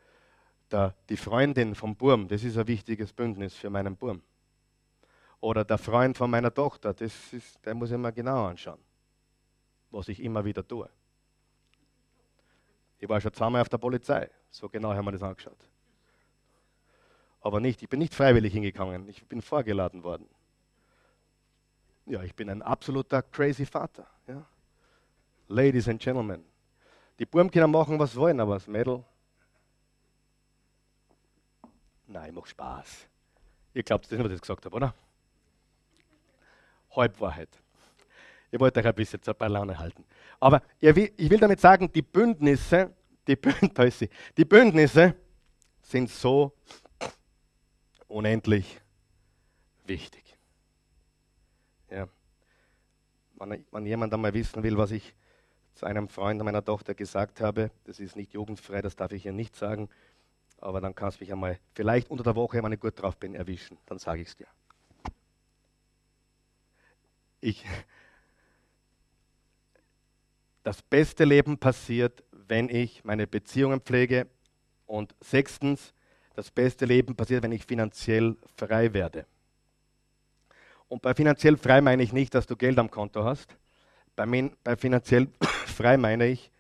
der, 0.72 0.96
die 1.10 1.18
Freundin 1.18 1.76
vom 1.76 1.96
Burm, 1.96 2.28
das 2.28 2.44
ist 2.44 2.58
ein 2.58 2.68
wichtiges 2.68 3.14
Bündnis 3.14 3.54
für 3.54 3.70
meinen 3.70 3.96
Burm. 3.96 4.22
Oder 5.40 5.66
der 5.66 5.78
Freund 5.78 6.18
von 6.18 6.32
meiner 6.32 6.54
Tochter, 6.54 6.94
das 6.94 7.34
ist, 7.34 7.66
der 7.66 7.76
muss 7.76 7.92
ich 7.92 7.98
mir 7.98 8.14
genau 8.14 8.46
anschauen, 8.46 8.80
was 9.92 10.08
ich 10.08 10.22
immer 10.22 10.46
wieder 10.46 10.66
tue. 10.66 10.90
Ich 12.98 13.10
war 13.10 13.20
schon 13.20 13.34
zweimal 13.34 13.62
auf 13.62 13.70
der 13.70 13.78
Polizei, 13.78 14.30
so 14.50 14.70
genau 14.70 14.94
haben 14.94 15.06
wir 15.06 15.12
das 15.12 15.24
angeschaut. 15.24 15.58
Aber 17.42 17.60
nicht, 17.60 17.84
ich 17.84 17.90
bin 17.90 18.00
nicht 18.00 18.16
freiwillig 18.16 18.54
hingegangen, 18.54 19.10
ich 19.10 19.26
bin 19.26 19.42
vorgeladen 19.42 20.04
worden. 20.04 20.30
Ja, 22.06 22.24
ich 22.24 22.34
bin 22.34 22.50
ein 22.50 22.62
absoluter 22.62 23.22
crazy 23.22 23.66
Vater. 23.66 24.08
Ja. 24.28 24.46
Ladies 25.48 25.88
and 25.88 26.02
Gentlemen, 26.02 26.44
die 27.20 27.26
Buben 27.26 27.52
können 27.52 27.72
machen, 27.72 28.00
was 28.00 28.16
wollen, 28.16 28.40
aber 28.40 28.56
das 28.56 28.68
Mädel. 28.68 29.04
Nein, 32.08 32.30
ich 32.30 32.36
mache 32.36 32.48
Spaß. 32.48 33.08
Ihr 33.74 33.84
glaubt 33.84 34.12
nicht, 34.12 34.24
was 34.24 34.32
ich 34.32 34.42
gesagt 34.42 34.66
habe, 34.66 34.76
oder? 34.76 34.94
Halbwahrheit. 36.92 37.50
Ich 38.52 38.60
wollte 38.60 38.80
euch 38.80 38.86
ein 38.86 38.94
bisschen 38.94 39.22
zur 39.22 39.36
Laune 39.50 39.78
halten. 39.80 40.06
Aber 40.40 40.62
ich 40.80 40.96
will 40.96 41.40
damit 41.40 41.60
sagen, 41.60 41.92
die 41.92 42.04
Bündnisse, 42.04 42.94
die, 43.26 43.36
Bündnisse, 43.36 44.10
die 44.38 44.46
Bündnisse 44.46 45.16
sind 45.82 46.10
so 46.10 46.54
unendlich 48.08 48.80
wichtig. 49.86 50.38
Ja. 51.90 52.08
Wenn, 53.36 53.66
wenn 53.72 53.86
jemand 53.86 54.14
einmal 54.14 54.34
wissen 54.34 54.62
will, 54.62 54.78
was 54.78 54.92
ich 54.92 55.16
zu 55.76 55.86
einem 55.86 56.08
Freund 56.08 56.42
meiner 56.44 56.64
Tochter 56.64 56.94
gesagt 56.94 57.42
habe. 57.42 57.72
Das 57.86 58.00
ist 58.00 58.16
nicht 58.16 58.34
jugendfrei, 58.34 58.82
das 58.82 58.96
darf 58.96 59.12
ich 59.12 59.26
ihr 59.26 59.34
nicht 59.34 59.56
sagen. 59.56 59.90
Aber 60.60 60.80
dann 60.80 60.96
kannst 60.96 61.20
du 61.20 61.24
mich 61.24 61.32
einmal, 61.32 61.60
vielleicht 61.74 62.10
unter 62.10 62.24
der 62.24 62.36
Woche, 62.36 62.64
wenn 62.64 62.72
ich 62.72 62.80
gut 62.80 63.02
drauf 63.02 63.18
bin, 63.18 63.36
erwischen. 63.36 63.78
Dann 63.86 64.00
sage 64.00 64.22
ich 64.22 64.30
es 64.30 64.38
dir. 64.38 64.48
Ich, 67.42 67.66
das 70.64 70.82
beste 70.82 71.26
Leben 71.26 71.58
passiert, 71.58 72.24
wenn 72.32 72.70
ich 72.70 73.04
meine 73.04 73.28
Beziehungen 73.28 73.82
pflege. 73.82 74.28
Und 74.86 75.16
sechstens, 75.20 75.94
das 76.36 76.52
beste 76.52 76.86
Leben 76.86 77.16
passiert, 77.16 77.44
wenn 77.44 77.52
ich 77.52 77.66
finanziell 77.66 78.38
frei 78.56 78.94
werde. 78.94 79.26
Und 80.88 81.02
bei 81.02 81.14
finanziell 81.14 81.58
frei 81.58 81.82
meine 81.82 82.04
ich 82.04 82.14
nicht, 82.14 82.36
dass 82.36 82.48
du 82.48 82.56
Geld 82.56 82.78
am 82.80 82.90
Konto 82.90 83.24
hast. 83.24 83.58
Bei, 84.16 84.26
bei 84.64 84.76
finanziell 84.78 85.28
frei 85.74 85.98
meine 85.98 86.28
ich, 86.28 86.52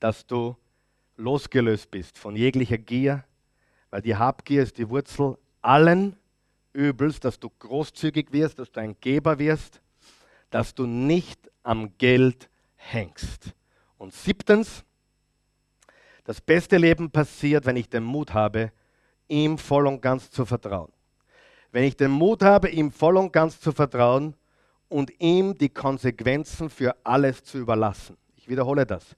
dass 0.00 0.26
du 0.26 0.56
losgelöst 1.16 1.90
bist 1.90 2.18
von 2.18 2.36
jeglicher 2.36 2.78
Gier, 2.78 3.24
weil 3.90 4.02
die 4.02 4.16
Habgier 4.16 4.62
ist 4.62 4.78
die 4.78 4.88
Wurzel 4.88 5.36
allen 5.62 6.16
Übels, 6.72 7.20
dass 7.20 7.38
du 7.38 7.50
großzügig 7.50 8.32
wirst, 8.32 8.58
dass 8.58 8.70
du 8.70 8.80
ein 8.80 8.96
Geber 9.00 9.38
wirst, 9.38 9.80
dass 10.50 10.74
du 10.74 10.86
nicht 10.86 11.50
am 11.62 11.96
Geld 11.98 12.50
hängst. 12.76 13.54
Und 13.96 14.12
siebtens, 14.12 14.84
das 16.24 16.40
beste 16.40 16.76
Leben 16.76 17.10
passiert, 17.10 17.66
wenn 17.66 17.76
ich 17.76 17.88
den 17.88 18.02
Mut 18.02 18.34
habe, 18.34 18.72
ihm 19.28 19.58
voll 19.58 19.86
und 19.86 20.00
ganz 20.00 20.30
zu 20.30 20.44
vertrauen. 20.44 20.92
Wenn 21.70 21.84
ich 21.84 21.96
den 21.96 22.10
Mut 22.10 22.42
habe, 22.42 22.68
ihm 22.68 22.90
voll 22.90 23.16
und 23.16 23.32
ganz 23.32 23.60
zu 23.60 23.72
vertrauen 23.72 24.34
und 24.88 25.12
ihm 25.20 25.56
die 25.56 25.68
Konsequenzen 25.68 26.70
für 26.70 26.94
alles 27.04 27.44
zu 27.44 27.58
überlassen. 27.58 28.16
Ich 28.44 28.48
wiederhole 28.50 28.84
das. 28.84 29.16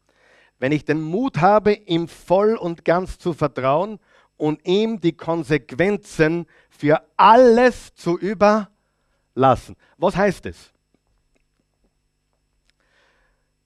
Wenn 0.60 0.70
ich 0.70 0.84
den 0.84 1.00
Mut 1.00 1.38
habe, 1.38 1.72
ihm 1.72 2.06
voll 2.06 2.54
und 2.54 2.84
ganz 2.84 3.18
zu 3.18 3.34
vertrauen 3.34 3.98
und 4.36 4.64
ihm 4.64 5.00
die 5.00 5.16
Konsequenzen 5.16 6.46
für 6.70 7.02
alles 7.16 7.92
zu 7.96 8.16
überlassen. 8.16 9.74
Was 9.98 10.14
heißt 10.14 10.46
es? 10.46 10.72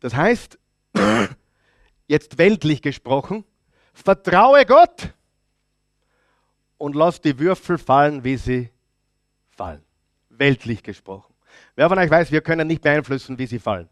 Das 0.00 0.16
heißt, 0.16 0.58
jetzt 2.08 2.38
weltlich 2.38 2.80
gesprochen, 2.80 3.44
vertraue 3.92 4.64
Gott 4.64 5.12
und 6.78 6.96
lass 6.96 7.20
die 7.20 7.38
Würfel 7.38 7.76
fallen, 7.76 8.24
wie 8.24 8.38
sie 8.38 8.70
fallen. 9.50 9.84
Weltlich 10.30 10.82
gesprochen. 10.82 11.34
Wer 11.76 11.90
von 11.90 11.98
euch 11.98 12.10
weiß, 12.10 12.32
wir 12.32 12.40
können 12.40 12.66
nicht 12.66 12.80
beeinflussen, 12.80 13.36
wie 13.36 13.46
sie 13.46 13.58
fallen. 13.58 13.90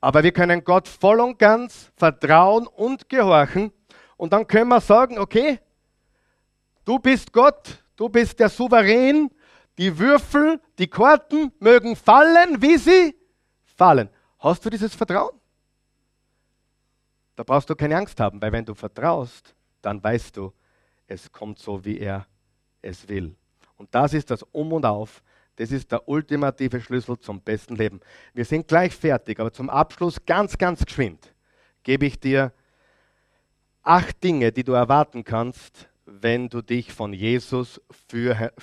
Aber 0.00 0.22
wir 0.22 0.32
können 0.32 0.62
Gott 0.62 0.86
voll 0.86 1.20
und 1.20 1.38
ganz 1.38 1.90
vertrauen 1.96 2.66
und 2.66 3.08
gehorchen. 3.08 3.72
Und 4.16 4.32
dann 4.32 4.46
können 4.46 4.68
wir 4.68 4.80
sagen, 4.80 5.18
okay, 5.18 5.60
du 6.84 6.98
bist 6.98 7.32
Gott, 7.32 7.82
du 7.96 8.08
bist 8.08 8.38
der 8.38 8.48
Souverän, 8.48 9.30
die 9.76 9.96
Würfel, 9.98 10.60
die 10.78 10.88
Karten 10.88 11.52
mögen 11.60 11.96
fallen, 11.96 12.60
wie 12.60 12.76
sie 12.76 13.16
fallen. 13.76 14.08
Hast 14.38 14.64
du 14.64 14.70
dieses 14.70 14.94
Vertrauen? 14.94 15.34
Da 17.36 17.44
brauchst 17.44 17.70
du 17.70 17.76
keine 17.76 17.96
Angst 17.96 18.18
haben, 18.18 18.42
weil 18.42 18.52
wenn 18.52 18.64
du 18.64 18.74
vertraust, 18.74 19.54
dann 19.80 20.02
weißt 20.02 20.36
du, 20.36 20.52
es 21.06 21.30
kommt 21.30 21.58
so, 21.58 21.84
wie 21.84 21.98
er 21.98 22.26
es 22.82 23.08
will. 23.08 23.36
Und 23.76 23.94
das 23.94 24.12
ist 24.12 24.30
das 24.30 24.42
Um 24.52 24.72
und 24.72 24.84
Auf 24.84 25.22
das 25.58 25.72
ist 25.72 25.90
der 25.90 26.08
ultimative 26.08 26.80
Schlüssel 26.80 27.18
zum 27.18 27.40
besten 27.40 27.74
Leben. 27.74 28.00
Wir 28.32 28.44
sind 28.44 28.68
gleich 28.68 28.94
fertig, 28.94 29.40
aber 29.40 29.52
zum 29.52 29.68
Abschluss 29.68 30.24
ganz, 30.24 30.56
ganz 30.56 30.84
geschwind 30.84 31.34
gebe 31.82 32.06
ich 32.06 32.20
dir 32.20 32.52
acht 33.82 34.22
Dinge, 34.22 34.52
die 34.52 34.62
du 34.62 34.72
erwarten 34.72 35.24
kannst, 35.24 35.88
wenn 36.06 36.48
du 36.48 36.62
dich 36.62 36.92
von 36.92 37.12
Jesus 37.12 37.80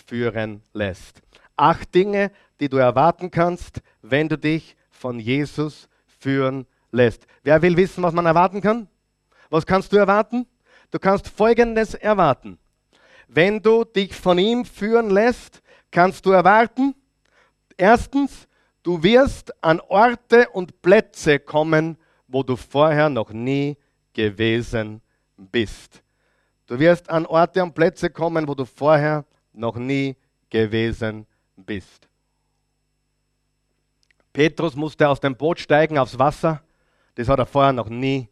führen 0.05 0.61
lässt. 0.71 1.21
Acht 1.57 1.93
Dinge, 1.93 2.31
die 2.61 2.69
du 2.69 2.77
erwarten 2.77 3.29
kannst, 3.29 3.81
wenn 4.01 4.29
du 4.29 4.37
dich 4.37 4.77
von 4.89 5.19
Jesus 5.19 5.89
führen 6.19 6.65
lässt. 6.91 7.27
Wer 7.43 7.61
will 7.61 7.75
wissen, 7.75 8.03
was 8.03 8.13
man 8.13 8.25
erwarten 8.25 8.61
kann? 8.61 8.87
Was 9.49 9.65
kannst 9.65 9.91
du 9.91 9.97
erwarten? 9.97 10.47
Du 10.91 10.99
kannst 10.99 11.27
Folgendes 11.27 11.93
erwarten. 11.93 12.57
Wenn 13.27 13.61
du 13.61 13.83
dich 13.83 14.15
von 14.15 14.37
ihm 14.37 14.63
führen 14.63 15.09
lässt, 15.09 15.61
kannst 15.95 16.25
du 16.25 16.31
erwarten? 16.31 16.93
Erstens, 17.77 18.47
du 18.83 19.01
wirst 19.01 19.53
an 19.63 19.79
Orte 19.79 20.49
und 20.49 20.81
Plätze 20.81 21.39
kommen, 21.39 21.97
wo 22.27 22.43
du 22.43 22.57
vorher 22.57 23.07
noch 23.07 23.31
nie 23.31 23.77
gewesen 24.13 25.01
bist. 25.37 26.03
Du 26.67 26.77
wirst 26.79 27.09
an 27.09 27.25
Orte 27.25 27.63
und 27.63 27.73
Plätze 27.73 28.09
kommen, 28.09 28.45
wo 28.45 28.53
du 28.53 28.65
vorher 28.65 29.23
noch 29.53 29.77
nie 29.77 30.17
gewesen 30.49 31.25
bist. 31.55 32.09
Petrus 34.33 34.75
musste 34.75 35.07
aus 35.07 35.21
dem 35.21 35.35
Boot 35.35 35.59
steigen 35.59 35.97
aufs 35.97 36.19
Wasser. 36.19 36.61
Das 37.15 37.29
hat 37.29 37.39
er 37.39 37.45
vorher 37.45 37.71
noch 37.71 37.87
nie 37.87 38.27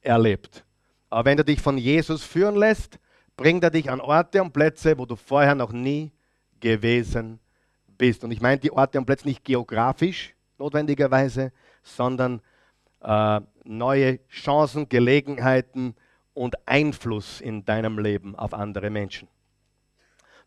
erlebt. 0.00 0.64
Aber 1.10 1.26
wenn 1.26 1.36
du 1.36 1.44
dich 1.44 1.60
von 1.60 1.76
Jesus 1.76 2.22
führen 2.22 2.56
lässt, 2.56 2.98
bringt 3.36 3.62
er 3.62 3.70
dich 3.70 3.90
an 3.90 4.00
Orte 4.00 4.40
und 4.40 4.54
Plätze, 4.54 4.96
wo 4.96 5.04
du 5.04 5.14
vorher 5.14 5.54
noch 5.54 5.72
nie 5.72 6.10
gewesen 6.62 7.38
bist. 7.98 8.24
Und 8.24 8.30
ich 8.30 8.40
meine 8.40 8.58
die 8.58 8.72
Orte 8.72 8.98
und 8.98 9.04
Plätze 9.04 9.28
nicht 9.28 9.44
geografisch 9.44 10.34
notwendigerweise, 10.58 11.52
sondern 11.82 12.40
äh, 13.00 13.40
neue 13.64 14.26
Chancen, 14.28 14.88
Gelegenheiten 14.88 15.94
und 16.32 16.56
Einfluss 16.66 17.40
in 17.40 17.64
deinem 17.64 17.98
Leben 17.98 18.34
auf 18.36 18.54
andere 18.54 18.88
Menschen. 18.88 19.28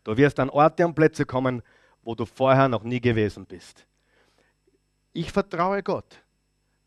Du 0.02 0.16
wirst 0.16 0.40
an 0.40 0.50
Orte 0.50 0.84
und 0.86 0.94
Plätze 0.94 1.24
kommen, 1.24 1.62
wo 2.02 2.14
du 2.14 2.24
vorher 2.24 2.68
noch 2.68 2.82
nie 2.82 3.00
gewesen 3.00 3.46
bist. 3.46 3.86
Ich 5.12 5.32
vertraue 5.32 5.82
Gott, 5.82 6.22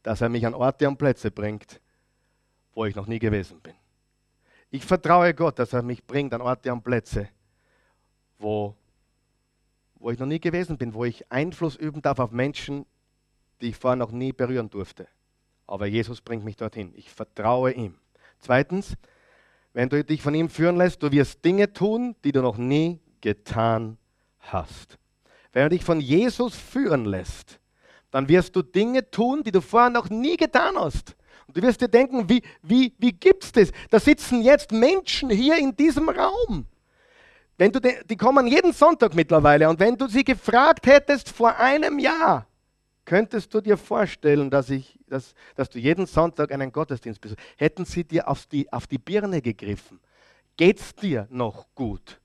dass 0.04 0.22
er 0.22 0.30
mich 0.30 0.46
an 0.46 0.54
Orte 0.54 0.88
und 0.88 0.98
Plätze 0.98 1.30
bringt, 1.30 1.80
wo 2.74 2.86
ich 2.86 2.96
noch 2.96 3.08
nie 3.08 3.20
gewesen 3.20 3.60
bin. 3.60 3.74
Ich 4.72 4.86
vertraue 4.86 5.34
Gott, 5.34 5.60
dass 5.60 5.74
er 5.74 5.82
mich 5.82 6.06
bringt 6.06 6.34
an 6.34 6.42
Orte 6.42 6.72
und 6.72 6.84
Plätze, 6.84 7.30
wo, 8.38 8.76
wo 10.00 10.12
ich 10.12 10.20
noch 10.20 10.28
nie 10.28 10.40
gewesen 10.40 10.78
bin, 10.78 10.94
wo 10.94 11.06
ich 11.06 11.32
Einfluss 11.32 11.76
üben 11.76 12.02
darf 12.02 12.20
auf 12.20 12.32
Menschen, 12.32 12.86
die 13.62 13.68
ich 13.68 13.76
vorher 13.76 13.98
noch 13.98 14.12
nie 14.12 14.32
berühren 14.32 14.70
durfte. 14.70 15.08
Aber 15.68 15.86
Jesus 15.86 16.22
bringt 16.22 16.44
mich 16.44 16.56
dorthin. 16.56 16.94
Ich 16.96 17.10
vertraue 17.10 17.72
ihm. 17.74 17.96
Zweitens, 18.40 18.96
wenn 19.74 19.90
du 19.90 20.04
dich 20.04 20.22
von 20.22 20.34
ihm 20.34 20.50
führen 20.50 20.78
lässt, 20.78 21.04
du 21.04 21.12
wirst 21.12 21.44
Dinge 21.46 21.72
tun, 21.72 22.16
die 22.24 22.32
du 22.32 22.42
noch 22.42 22.58
nie 22.58 23.00
getan 23.22 23.98
hast. 24.40 24.98
Wenn 25.52 25.64
du 25.64 25.70
dich 25.70 25.84
von 25.84 26.00
Jesus 26.00 26.56
führen 26.56 27.06
lässt, 27.06 27.60
dann 28.12 28.28
wirst 28.28 28.56
du 28.56 28.62
Dinge 28.62 29.10
tun, 29.12 29.44
die 29.44 29.52
du 29.52 29.62
vorher 29.62 29.90
noch 29.90 30.10
nie 30.10 30.38
getan 30.38 30.76
hast. 30.78 31.16
Und 31.48 31.58
du 31.58 31.62
wirst 31.62 31.82
dir 31.82 31.88
denken, 31.88 32.28
wie, 32.30 32.42
wie, 32.62 32.94
wie 32.98 33.12
gibt 33.12 33.44
es 33.44 33.52
das? 33.52 33.72
Da 33.90 34.00
sitzen 34.00 34.42
jetzt 34.42 34.72
Menschen 34.72 35.30
hier 35.30 35.58
in 35.58 35.76
diesem 35.76 36.10
Raum. 36.10 36.66
Wenn 37.60 37.74
du 37.74 37.82
die, 37.82 37.94
die 38.10 38.16
kommen 38.16 38.48
jeden 38.48 38.72
Sonntag 38.72 39.14
mittlerweile. 39.14 39.68
Und 39.68 39.82
wenn 39.82 39.98
du 39.98 40.08
sie 40.08 40.24
gefragt 40.24 40.88
hättest 40.88 41.28
vor 41.28 41.58
einem 41.58 42.00
Jahr, 42.00 42.48
könntest 43.04 43.54
du 43.54 43.60
dir 43.60 43.76
vorstellen, 43.76 44.50
dass, 44.50 44.70
ich, 44.70 44.98
dass, 45.08 45.34
dass 45.56 45.70
du 45.70 45.78
jeden 45.78 46.06
Sonntag 46.06 46.54
einen 46.54 46.72
Gottesdienst 46.72 47.20
besuchst? 47.20 47.44
Hätten 47.58 47.84
sie 47.84 48.06
dir 48.06 48.30
auf 48.30 48.46
die, 48.46 48.72
auf 48.72 48.88
die 48.88 48.98
Birne 48.98 49.42
gegriffen? 49.42 50.00
Geht 50.56 50.80
es 50.80 50.96
dir 50.96 51.28
noch 51.30 51.68
gut? 51.76 52.22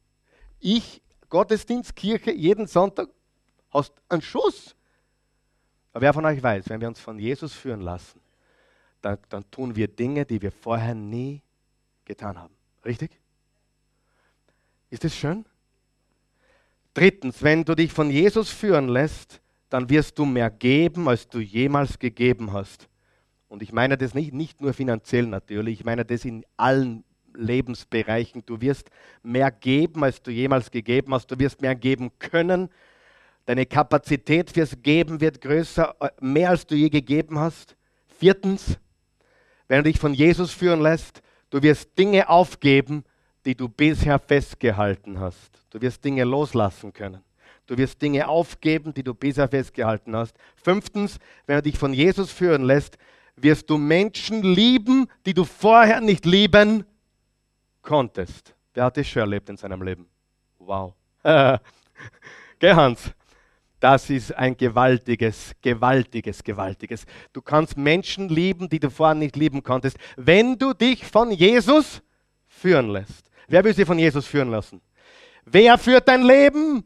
Ich, 0.61 1.03
Gottesdienst, 1.29 1.97
Kirche, 1.97 2.31
jeden 2.31 2.69
Sonntag, 2.69 3.09
hast 3.73 3.93
einen 4.09 4.23
Schuss. 4.23 4.77
Aber 5.93 6.03
wer 6.03 6.15
von 6.15 6.25
euch 6.27 6.41
weiß, 6.41 6.69
wenn 6.69 6.81
wir 6.81 6.87
uns 6.87 7.01
von 7.01 7.19
Jesus 7.19 7.53
führen 7.53 7.81
lassen, 7.81 8.21
dann, 9.03 9.19
dann 9.31 9.51
tun 9.51 9.75
wir 9.75 9.89
Dinge, 9.89 10.25
die 10.25 10.41
wir 10.41 10.53
vorher 10.53 10.95
nie 10.95 11.43
getan 12.05 12.39
haben. 12.39 12.55
Richtig? 12.85 13.19
Ist 14.91 15.05
das 15.05 15.15
schön? 15.15 15.45
Drittens, 16.95 17.43
wenn 17.43 17.65
du 17.65 17.75
dich 17.75 17.93
von 17.93 18.11
Jesus 18.11 18.51
führen 18.51 18.89
lässt, 18.89 19.41
dann 19.69 19.91
wirst 19.91 20.19
du 20.19 20.25
mehr 20.25 20.51
geben, 20.51 21.09
als 21.09 21.29
du 21.29 21.41
jemals 21.41 21.99
gegeben 21.99 22.53
hast. 22.53 22.89
Und 23.49 23.63
ich 23.63 23.73
meine 23.73 23.99
das 23.99 24.15
nicht, 24.15 24.33
nicht 24.33 24.61
nur 24.61 24.73
finanziell 24.73 25.27
natürlich, 25.27 25.81
ich 25.81 25.85
meine 25.85 26.05
das 26.05 26.25
in 26.25 26.45
allen 26.57 27.05
Lebensbereichen. 27.37 28.45
Du 28.47 28.61
wirst 28.61 28.91
mehr 29.23 29.51
geben, 29.51 30.05
als 30.05 30.23
du 30.23 30.31
jemals 30.31 30.71
gegeben 30.71 31.13
hast. 31.15 31.31
Du 31.31 31.39
wirst 31.39 31.61
mehr 31.61 31.75
geben 31.75 32.11
können. 32.19 32.69
Deine 33.47 33.67
Kapazität 33.67 34.51
fürs 34.51 34.81
Geben 34.83 35.21
wird 35.21 35.41
größer, 35.41 35.95
äh, 36.01 36.09
mehr 36.21 36.51
als 36.51 36.67
du 36.67 36.75
je 36.75 36.89
gegeben 36.89 37.39
hast. 37.39 37.77
Viertens, 38.19 38.79
wenn 39.69 39.79
du 39.79 39.91
dich 39.91 39.99
von 39.99 40.15
Jesus 40.15 40.53
führen 40.53 40.81
lässt, 40.81 41.23
du 41.51 41.63
wirst 41.63 41.99
Dinge 41.99 42.29
aufgeben, 42.29 43.05
die 43.45 43.55
du 43.55 43.69
bisher 43.69 44.19
festgehalten 44.19 45.21
hast. 45.21 45.51
Du 45.71 45.81
wirst 45.81 46.05
Dinge 46.05 46.25
loslassen 46.25 46.93
können. 46.93 47.23
Du 47.67 47.77
wirst 47.79 48.01
Dinge 48.01 48.29
aufgeben, 48.29 48.93
die 48.93 49.03
du 49.03 49.15
bisher 49.15 49.49
festgehalten 49.49 50.15
hast. 50.15 50.37
Fünftens, 50.57 51.19
wenn 51.47 51.57
du 51.57 51.63
dich 51.63 51.79
von 51.79 51.95
Jesus 51.95 52.31
führen 52.31 52.65
lässt, 52.65 52.99
wirst 53.37 53.69
du 53.71 53.79
Menschen 53.79 54.43
lieben, 54.43 55.07
die 55.25 55.35
du 55.35 55.45
vorher 55.45 56.01
nicht 56.01 56.27
lieben 56.27 56.85
konntest. 57.83 58.55
Wer 58.75 58.85
hat 58.85 58.97
das 58.97 59.07
schon 59.07 59.21
erlebt 59.21 59.49
in 59.49 59.57
seinem 59.57 59.83
Leben? 59.83 60.07
Wow. 60.59 60.95
Geh 62.59 62.73
Hans? 62.73 63.11
Das 63.81 64.09
ist 64.09 64.35
ein 64.35 64.57
gewaltiges, 64.57 65.53
gewaltiges, 65.61 66.43
gewaltiges. 66.43 67.05
Du 67.33 67.43
kannst 67.43 67.77
Menschen 67.77 68.29
lieben, 68.29 68.69
die 68.69 68.81
du 68.81 68.91
vorher 68.91 69.15
nicht 69.15 69.37
lieben 69.37 69.63
konntest, 69.63 69.99
wenn 70.17 70.59
du 70.59 70.73
dich 70.73 71.05
von 71.05 71.31
Jesus 71.31 72.03
führen 72.47 72.91
lässt. 72.91 73.24
Wer 73.49 73.65
will 73.65 73.75
sich 73.75 73.87
von 73.87 73.99
Jesus 73.99 74.27
führen 74.27 74.51
lassen? 74.51 74.81
Wer 75.45 75.77
führt 75.79 76.09
dein 76.09 76.23
Leben? 76.23 76.85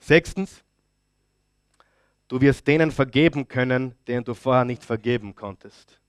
Sechstens, 0.00 0.62
du 2.28 2.40
wirst 2.40 2.66
denen 2.66 2.90
vergeben 2.90 3.46
können, 3.46 3.94
denen 4.06 4.24
du 4.24 4.34
vorher 4.34 4.64
nicht 4.64 4.84
vergeben 4.84 5.34
konntest. 5.34 6.00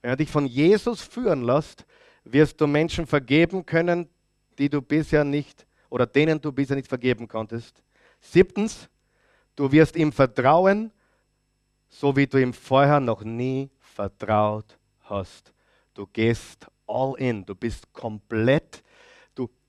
Wenn 0.00 0.10
du 0.10 0.16
dich 0.18 0.30
von 0.30 0.46
Jesus 0.46 1.02
führen 1.02 1.42
lässt, 1.42 1.84
wirst 2.24 2.60
du 2.60 2.66
Menschen 2.66 3.06
vergeben 3.06 3.64
können, 3.64 4.08
die 4.58 4.68
du 4.68 4.80
bisher 4.80 5.24
nicht 5.24 5.66
oder 5.90 6.06
denen 6.06 6.40
du 6.40 6.52
bisher 6.52 6.76
nicht 6.76 6.88
vergeben 6.88 7.28
konntest. 7.28 7.82
Siebtens, 8.20 8.88
du 9.54 9.70
wirst 9.70 9.96
ihm 9.96 10.12
vertrauen, 10.12 10.92
so 11.88 12.14
wie 12.16 12.26
du 12.26 12.38
ihm 12.38 12.52
vorher 12.52 13.00
noch 13.00 13.22
nie 13.22 13.70
vertraut 13.80 14.75
hast. 15.08 15.52
Du 15.94 16.06
gehst 16.06 16.66
all 16.86 17.14
in, 17.18 17.44
du 17.44 17.54
bist 17.54 17.92
komplett, 17.92 18.82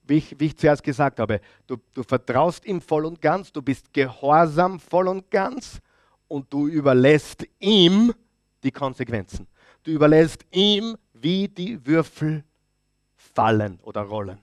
wie, 0.08 0.18
ich, 0.18 0.40
wie 0.40 0.46
ich 0.46 0.58
zuerst 0.58 0.84
gesagt 0.84 1.20
habe, 1.20 1.42
du, 1.66 1.78
du 1.94 2.04
vertraust 2.04 2.66
ihm 2.66 2.82
voll 2.82 3.06
und 3.06 3.22
ganz, 3.22 3.52
du 3.52 3.62
bist 3.62 3.94
gehorsam 3.94 4.80
voll 4.80 5.08
und 5.08 5.30
ganz 5.30 5.82
und 6.28 6.52
du 6.52 6.68
überlässt 6.68 7.46
ihm 7.60 8.14
die 8.64 8.72
Konsequenzen. 8.72 9.48
Du 9.84 9.92
überlässt 9.92 10.46
ihm, 10.52 10.98
wie 11.14 11.48
die 11.48 11.86
Würfel 11.86 12.44
fallen 13.16 13.80
oder 13.84 14.02
rollen. 14.02 14.40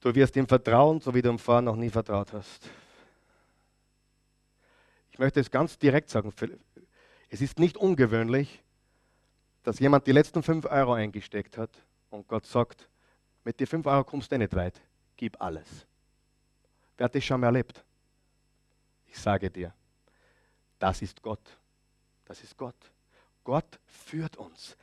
Du 0.00 0.14
wirst 0.14 0.36
ihm 0.36 0.46
vertrauen, 0.46 1.00
so 1.00 1.14
wie 1.14 1.22
du 1.22 1.30
ihm 1.30 1.38
vorher 1.38 1.62
noch 1.62 1.76
nie 1.76 1.90
vertraut 1.90 2.32
hast. 2.32 2.68
Ich 5.10 5.18
möchte 5.18 5.40
es 5.40 5.50
ganz 5.50 5.78
direkt 5.78 6.10
sagen. 6.10 6.32
Es 7.34 7.40
ist 7.40 7.58
nicht 7.58 7.76
ungewöhnlich, 7.76 8.62
dass 9.64 9.80
jemand 9.80 10.06
die 10.06 10.12
letzten 10.12 10.40
5 10.40 10.66
Euro 10.66 10.92
eingesteckt 10.92 11.58
hat 11.58 11.68
und 12.08 12.28
Gott 12.28 12.46
sagt, 12.46 12.88
mit 13.42 13.58
den 13.58 13.66
5 13.66 13.84
Euro 13.86 14.04
kommst 14.04 14.30
du 14.30 14.38
nicht 14.38 14.54
weit, 14.54 14.80
gib 15.16 15.42
alles. 15.42 15.84
Wer 16.96 17.06
hat 17.06 17.14
das 17.16 17.24
schon 17.24 17.40
mal 17.40 17.48
erlebt? 17.48 17.84
Ich 19.08 19.18
sage 19.18 19.50
dir, 19.50 19.74
das 20.78 21.02
ist 21.02 21.20
Gott. 21.20 21.40
Das 22.24 22.40
ist 22.40 22.56
Gott. 22.56 22.76
Gott 23.42 23.80
führt 23.84 24.36
uns. 24.36 24.76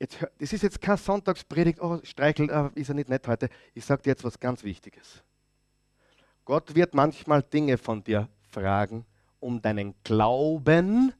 Jetzt, 0.00 0.18
das 0.36 0.52
ist 0.52 0.62
jetzt 0.64 0.80
kein 0.80 0.96
Sonntagspredigt, 0.96 1.80
oh, 1.80 2.00
Streichel 2.02 2.50
äh, 2.50 2.70
ist 2.74 2.88
er 2.88 2.96
nicht 2.96 3.08
nett 3.08 3.28
heute. 3.28 3.48
Ich 3.72 3.84
sage 3.84 4.02
dir 4.02 4.10
jetzt 4.10 4.24
was 4.24 4.40
ganz 4.40 4.64
Wichtiges. 4.64 5.22
Gott 6.44 6.74
wird 6.74 6.92
manchmal 6.92 7.44
Dinge 7.44 7.78
von 7.78 8.02
dir 8.02 8.28
fragen, 8.50 9.06
um 9.38 9.62
deinen 9.62 9.94
Glauben 10.02 11.14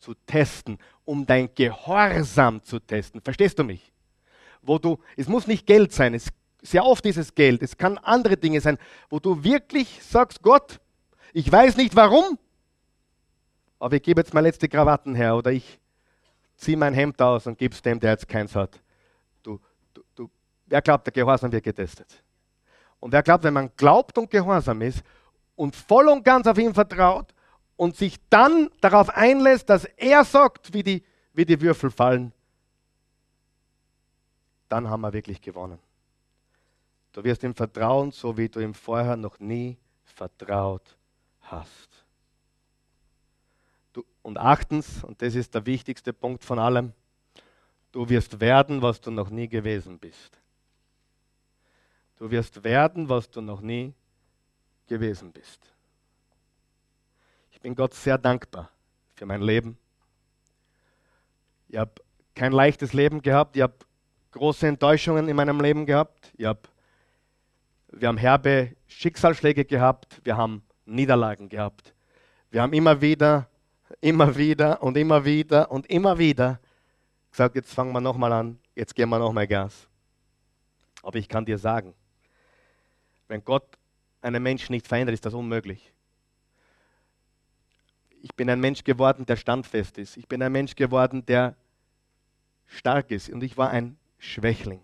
zu 0.00 0.14
testen, 0.26 0.78
um 1.04 1.26
dein 1.26 1.54
Gehorsam 1.54 2.62
zu 2.62 2.80
testen. 2.80 3.20
Verstehst 3.20 3.58
du 3.58 3.64
mich? 3.64 3.92
Wo 4.62 4.78
du, 4.78 4.98
es 5.16 5.28
muss 5.28 5.46
nicht 5.46 5.66
Geld 5.66 5.92
sein, 5.92 6.14
es, 6.14 6.28
sehr 6.62 6.84
oft 6.84 7.06
ist 7.06 7.16
es 7.16 7.34
Geld, 7.34 7.62
es 7.62 7.76
kann 7.76 7.98
andere 7.98 8.36
Dinge 8.36 8.60
sein, 8.60 8.78
wo 9.08 9.18
du 9.18 9.44
wirklich 9.44 10.02
sagst, 10.02 10.42
Gott, 10.42 10.80
ich 11.32 11.50
weiß 11.50 11.76
nicht 11.76 11.94
warum, 11.96 12.38
aber 13.78 13.96
ich 13.96 14.02
gebe 14.02 14.20
jetzt 14.20 14.34
mal 14.34 14.40
letzte 14.40 14.68
Krawatten 14.68 15.14
her 15.14 15.36
oder 15.36 15.52
ich 15.52 15.78
zieh 16.56 16.76
mein 16.76 16.92
Hemd 16.92 17.20
aus 17.22 17.46
und 17.46 17.56
gib's 17.56 17.80
dem, 17.80 18.00
der 18.00 18.12
jetzt 18.12 18.28
keins 18.28 18.54
hat. 18.54 18.80
Du, 19.42 19.58
du, 19.94 20.02
du, 20.14 20.30
wer 20.66 20.82
glaubt, 20.82 21.06
der 21.06 21.12
Gehorsam 21.12 21.52
wird 21.52 21.64
getestet? 21.64 22.22
Und 22.98 23.12
wer 23.12 23.22
glaubt, 23.22 23.44
wenn 23.44 23.54
man 23.54 23.70
glaubt 23.76 24.18
und 24.18 24.30
gehorsam 24.30 24.82
ist 24.82 25.02
und 25.56 25.74
voll 25.74 26.08
und 26.08 26.22
ganz 26.22 26.46
auf 26.46 26.58
ihn 26.58 26.74
vertraut 26.74 27.32
und 27.80 27.96
sich 27.96 28.18
dann 28.28 28.68
darauf 28.82 29.08
einlässt, 29.08 29.70
dass 29.70 29.86
er 29.86 30.22
sagt, 30.26 30.74
wie 30.74 30.82
die, 30.82 31.02
wie 31.32 31.46
die 31.46 31.58
Würfel 31.62 31.90
fallen, 31.90 32.30
dann 34.68 34.90
haben 34.90 35.00
wir 35.00 35.14
wirklich 35.14 35.40
gewonnen. 35.40 35.78
Du 37.12 37.24
wirst 37.24 37.42
ihm 37.42 37.54
vertrauen, 37.54 38.12
so 38.12 38.36
wie 38.36 38.50
du 38.50 38.60
ihm 38.60 38.74
vorher 38.74 39.16
noch 39.16 39.40
nie 39.40 39.78
vertraut 40.04 40.94
hast. 41.40 41.88
Du, 43.94 44.04
und 44.20 44.36
achtens, 44.36 45.02
und 45.02 45.22
das 45.22 45.34
ist 45.34 45.54
der 45.54 45.64
wichtigste 45.64 46.12
Punkt 46.12 46.44
von 46.44 46.58
allem, 46.58 46.92
du 47.92 48.06
wirst 48.10 48.40
werden, 48.40 48.82
was 48.82 49.00
du 49.00 49.10
noch 49.10 49.30
nie 49.30 49.48
gewesen 49.48 49.98
bist. 49.98 50.38
Du 52.18 52.30
wirst 52.30 52.62
werden, 52.62 53.08
was 53.08 53.30
du 53.30 53.40
noch 53.40 53.62
nie 53.62 53.94
gewesen 54.86 55.32
bist. 55.32 55.72
Ich 57.60 57.62
bin 57.62 57.74
Gott 57.74 57.94
sehr 57.94 58.18
dankbar 58.18 58.70
für 59.14 59.26
mein 59.26 59.42
Leben. 59.42 59.78
Ich 61.68 61.76
habe 61.76 61.92
kein 62.34 62.52
leichtes 62.52 62.92
Leben 62.92 63.22
gehabt. 63.22 63.54
Ich 63.54 63.62
habe 63.62 63.74
große 64.32 64.66
Enttäuschungen 64.66 65.28
in 65.28 65.36
meinem 65.36 65.60
Leben 65.60 65.86
gehabt. 65.86 66.32
Ich 66.36 66.46
hab, 66.46 66.68
wir 67.92 68.08
haben 68.08 68.16
herbe 68.16 68.74
Schicksalsschläge 68.86 69.64
gehabt. 69.64 70.20
Wir 70.24 70.36
haben 70.36 70.62
Niederlagen 70.86 71.48
gehabt. 71.48 71.94
Wir 72.50 72.62
haben 72.62 72.72
immer 72.72 73.00
wieder 73.00 73.50
immer 74.00 74.36
wieder 74.36 74.82
und 74.82 74.96
immer 74.96 75.24
wieder 75.24 75.70
und 75.70 75.86
immer 75.90 76.18
wieder 76.18 76.60
gesagt, 77.30 77.54
jetzt 77.54 77.72
fangen 77.72 77.92
wir 77.92 78.00
nochmal 78.00 78.32
an, 78.32 78.58
jetzt 78.74 78.94
gehen 78.94 79.08
wir 79.08 79.18
nochmal 79.18 79.46
Gas. 79.46 79.88
Aber 81.02 81.18
ich 81.18 81.28
kann 81.28 81.44
dir 81.44 81.58
sagen, 81.58 81.94
wenn 83.28 83.44
Gott 83.44 83.66
einen 84.20 84.42
Menschen 84.42 84.72
nicht 84.72 84.86
verändert, 84.86 85.14
ist 85.14 85.24
das 85.24 85.34
unmöglich. 85.34 85.92
Ich 88.22 88.34
bin 88.34 88.50
ein 88.50 88.60
Mensch 88.60 88.84
geworden, 88.84 89.24
der 89.26 89.36
standfest 89.36 89.98
ist. 89.98 90.16
Ich 90.16 90.28
bin 90.28 90.42
ein 90.42 90.52
Mensch 90.52 90.74
geworden, 90.74 91.24
der 91.24 91.56
stark 92.66 93.10
ist. 93.10 93.30
Und 93.30 93.42
ich 93.42 93.56
war 93.56 93.70
ein 93.70 93.96
Schwächling. 94.18 94.82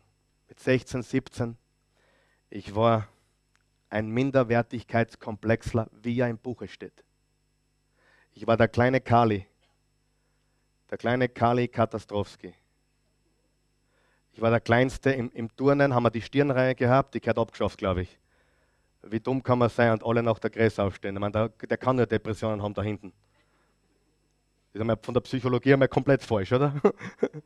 Mit 0.49 0.59
16, 0.59 1.03
17. 1.03 1.57
Ich 2.51 2.75
war 2.75 3.09
ein 3.91 4.09
Minderwertigkeitskomplexler, 4.09 5.89
wie 5.93 6.21
er 6.21 6.29
im 6.29 6.39
Buche 6.39 6.67
steht. 6.69 7.05
Ich 8.33 8.47
war 8.47 8.57
der 8.57 8.69
kleine 8.69 9.01
Kali. 9.01 9.47
Der 10.91 10.99
kleine 10.99 11.29
Kali 11.29 11.69
Katastrowski. 11.69 12.55
Ich 14.33 14.41
war 14.41 14.51
der 14.51 14.61
Kleinste 14.61 15.11
im, 15.13 15.31
im 15.33 15.55
Turnen, 15.57 15.95
haben 15.95 16.03
wir 16.03 16.11
die 16.11 16.21
Stirnreihe 16.21 16.75
gehabt, 16.75 17.15
die 17.15 17.21
gehört 17.21 17.39
abgeschafft, 17.39 17.79
glaube 17.79 18.03
ich. 18.03 18.19
Wie 19.03 19.21
dumm 19.21 19.43
kann 19.43 19.59
man 19.59 19.71
sein 19.71 19.93
und 19.93 20.05
alle 20.05 20.23
nach 20.23 20.39
der 20.39 20.51
Gräse 20.51 20.83
aufstehen? 20.83 21.17
Ich 21.17 21.21
meine, 21.21 21.33
der, 21.33 21.49
der 21.49 21.79
kann 21.79 21.97
nur 21.97 22.07
Depressionen 22.07 22.63
haben 22.63 22.75
da 22.75 22.83
hinten. 22.83 23.13
Ist 24.77 25.05
von 25.05 25.15
der 25.15 25.21
Psychologie 25.23 25.73
einmal 25.73 25.89
komplett 25.89 26.23
falsch, 26.23 26.53
oder? 26.53 26.75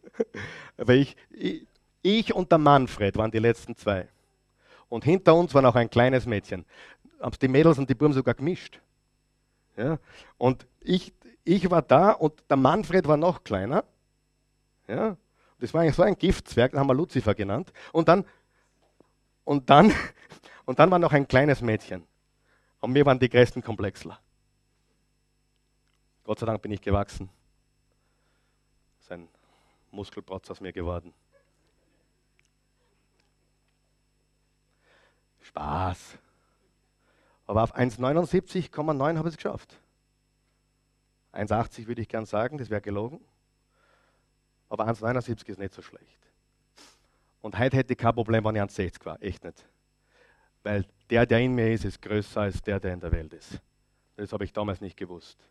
Aber 0.76 0.94
ich, 0.94 1.16
ich, 1.30 1.64
ich 2.02 2.34
und 2.34 2.50
der 2.50 2.58
Manfred 2.58 3.16
waren 3.16 3.30
die 3.30 3.38
letzten 3.38 3.76
zwei. 3.76 4.08
Und 4.88 5.04
hinter 5.04 5.36
uns 5.36 5.54
war 5.54 5.62
noch 5.62 5.76
ein 5.76 5.88
kleines 5.88 6.26
Mädchen. 6.26 6.64
Haben 7.20 7.36
die 7.40 7.48
Mädels 7.48 7.78
und 7.78 7.88
die 7.88 7.94
Buben 7.94 8.12
sogar 8.12 8.34
gemischt. 8.34 8.80
Ja? 9.76 9.98
Und 10.38 10.66
ich, 10.80 11.12
ich 11.44 11.70
war 11.70 11.82
da 11.82 12.10
und 12.10 12.32
der 12.50 12.56
Manfred 12.56 13.06
war 13.06 13.16
noch 13.16 13.44
kleiner. 13.44 13.84
Ja? 14.88 15.16
Das 15.60 15.72
war 15.72 15.82
eigentlich 15.82 15.94
so 15.94 16.02
ein 16.02 16.16
Giftzwerg, 16.16 16.72
den 16.72 16.80
haben 16.80 16.88
wir 16.88 16.94
Lucifer 16.94 17.34
genannt. 17.34 17.72
Und 17.92 18.08
dann, 18.08 18.24
und 19.44 19.70
dann, 19.70 19.92
und 20.64 20.80
dann 20.80 20.90
war 20.90 20.98
noch 20.98 21.12
ein 21.12 21.28
kleines 21.28 21.60
Mädchen. 21.60 22.02
Und 22.80 22.92
wir 22.94 23.06
waren 23.06 23.20
die 23.20 23.28
größten 23.28 23.62
Komplexler. 23.62 24.18
Gott 26.30 26.38
sei 26.38 26.46
Dank 26.46 26.62
bin 26.62 26.70
ich 26.70 26.80
gewachsen. 26.80 27.28
Das 28.98 29.06
ist 29.06 29.10
ein 29.10 29.28
Muskelprotz 29.90 30.48
aus 30.48 30.60
mir 30.60 30.72
geworden. 30.72 31.12
Spaß. 35.40 36.18
Aber 37.48 37.64
auf 37.64 37.74
1,79,9 37.74 39.18
habe 39.18 39.28
ich 39.28 39.34
es 39.34 39.36
geschafft. 39.38 39.76
1,80 41.32 41.88
würde 41.88 42.02
ich 42.02 42.08
gern 42.08 42.26
sagen, 42.26 42.58
das 42.58 42.70
wäre 42.70 42.80
gelogen. 42.80 43.20
Aber 44.68 44.86
1,79 44.86 45.48
ist 45.48 45.58
nicht 45.58 45.74
so 45.74 45.82
schlecht. 45.82 46.20
Und 47.40 47.58
heute 47.58 47.76
hätte 47.76 47.94
ich 47.94 47.98
kein 47.98 48.14
Problem, 48.14 48.44
wenn 48.44 48.54
ich 48.54 48.62
1,60 48.62 49.04
war. 49.04 49.20
Echt 49.20 49.42
nicht. 49.42 49.66
Weil 50.62 50.86
der, 51.10 51.26
der 51.26 51.40
in 51.40 51.56
mir 51.56 51.72
ist, 51.72 51.84
ist 51.84 52.00
größer 52.00 52.42
als 52.42 52.62
der, 52.62 52.78
der 52.78 52.94
in 52.94 53.00
der 53.00 53.10
Welt 53.10 53.32
ist. 53.32 53.60
Das 54.14 54.32
habe 54.32 54.44
ich 54.44 54.52
damals 54.52 54.80
nicht 54.80 54.96
gewusst. 54.96 55.50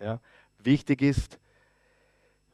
Ja? 0.00 0.20
Wichtig 0.58 1.02
ist, 1.02 1.38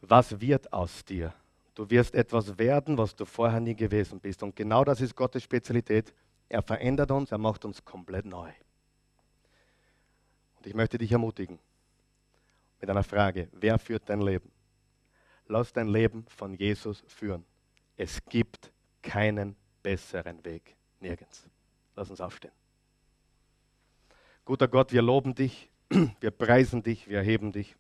was 0.00 0.40
wird 0.40 0.72
aus 0.72 1.04
dir? 1.04 1.32
Du 1.74 1.88
wirst 1.88 2.14
etwas 2.14 2.58
werden, 2.58 2.98
was 2.98 3.14
du 3.16 3.24
vorher 3.24 3.60
nie 3.60 3.74
gewesen 3.74 4.20
bist. 4.20 4.42
Und 4.42 4.54
genau 4.54 4.84
das 4.84 5.00
ist 5.00 5.14
Gottes 5.14 5.42
Spezialität. 5.42 6.12
Er 6.48 6.62
verändert 6.62 7.10
uns, 7.10 7.32
er 7.32 7.38
macht 7.38 7.64
uns 7.64 7.82
komplett 7.84 8.26
neu. 8.26 8.50
Und 10.56 10.66
ich 10.66 10.74
möchte 10.74 10.98
dich 10.98 11.10
ermutigen 11.10 11.58
mit 12.80 12.90
einer 12.90 13.04
Frage. 13.04 13.48
Wer 13.52 13.78
führt 13.78 14.08
dein 14.08 14.20
Leben? 14.20 14.50
Lass 15.46 15.72
dein 15.72 15.88
Leben 15.88 16.26
von 16.28 16.54
Jesus 16.54 17.02
führen. 17.06 17.44
Es 17.96 18.22
gibt 18.26 18.70
keinen 19.00 19.56
besseren 19.82 20.44
Weg. 20.44 20.76
Nirgends. 21.00 21.48
Lass 21.96 22.10
uns 22.10 22.20
aufstehen. 22.20 22.52
Guter 24.44 24.68
Gott, 24.68 24.92
wir 24.92 25.02
loben 25.02 25.34
dich, 25.34 25.70
wir 26.20 26.30
preisen 26.30 26.82
dich, 26.82 27.08
wir 27.08 27.18
erheben 27.18 27.52
dich. 27.52 27.76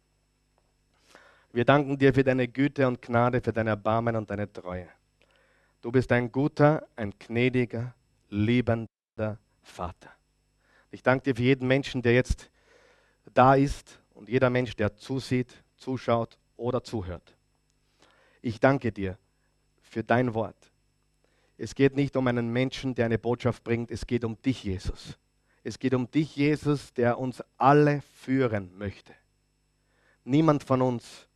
Wir 1.52 1.64
danken 1.64 1.98
dir 1.98 2.14
für 2.14 2.24
deine 2.24 2.48
Güte 2.48 2.86
und 2.86 3.02
Gnade, 3.02 3.40
für 3.40 3.52
dein 3.52 3.66
Erbarmen 3.66 4.16
und 4.16 4.30
deine 4.30 4.50
Treue. 4.50 4.88
Du 5.80 5.90
bist 5.90 6.10
ein 6.12 6.30
guter, 6.30 6.86
ein 6.96 7.12
gnädiger, 7.18 7.94
liebender 8.30 9.38
Vater. 9.62 10.10
Ich 10.90 11.02
danke 11.02 11.24
dir 11.24 11.36
für 11.36 11.42
jeden 11.42 11.66
Menschen, 11.66 12.02
der 12.02 12.14
jetzt 12.14 12.50
da 13.34 13.54
ist 13.54 14.00
und 14.14 14.28
jeder 14.28 14.50
Mensch, 14.50 14.76
der 14.76 14.96
zusieht, 14.96 15.62
zuschaut 15.76 16.38
oder 16.56 16.82
zuhört. 16.82 17.36
Ich 18.40 18.60
danke 18.60 18.92
dir 18.92 19.18
für 19.80 20.04
dein 20.04 20.34
Wort. 20.34 20.56
Es 21.58 21.74
geht 21.74 21.94
nicht 21.94 22.16
um 22.16 22.26
einen 22.26 22.48
Menschen, 22.52 22.94
der 22.94 23.06
eine 23.06 23.18
Botschaft 23.18 23.62
bringt, 23.62 23.90
es 23.90 24.06
geht 24.06 24.24
um 24.24 24.40
dich, 24.42 24.64
Jesus. 24.64 25.18
Es 25.64 25.78
geht 25.78 25.94
um 25.94 26.10
dich, 26.10 26.34
Jesus, 26.34 26.92
der 26.92 27.18
uns 27.18 27.42
alle 27.56 28.02
führen 28.16 28.76
möchte. 28.76 29.14
Niemand 30.24 30.64
von 30.64 30.82
uns 30.82 31.28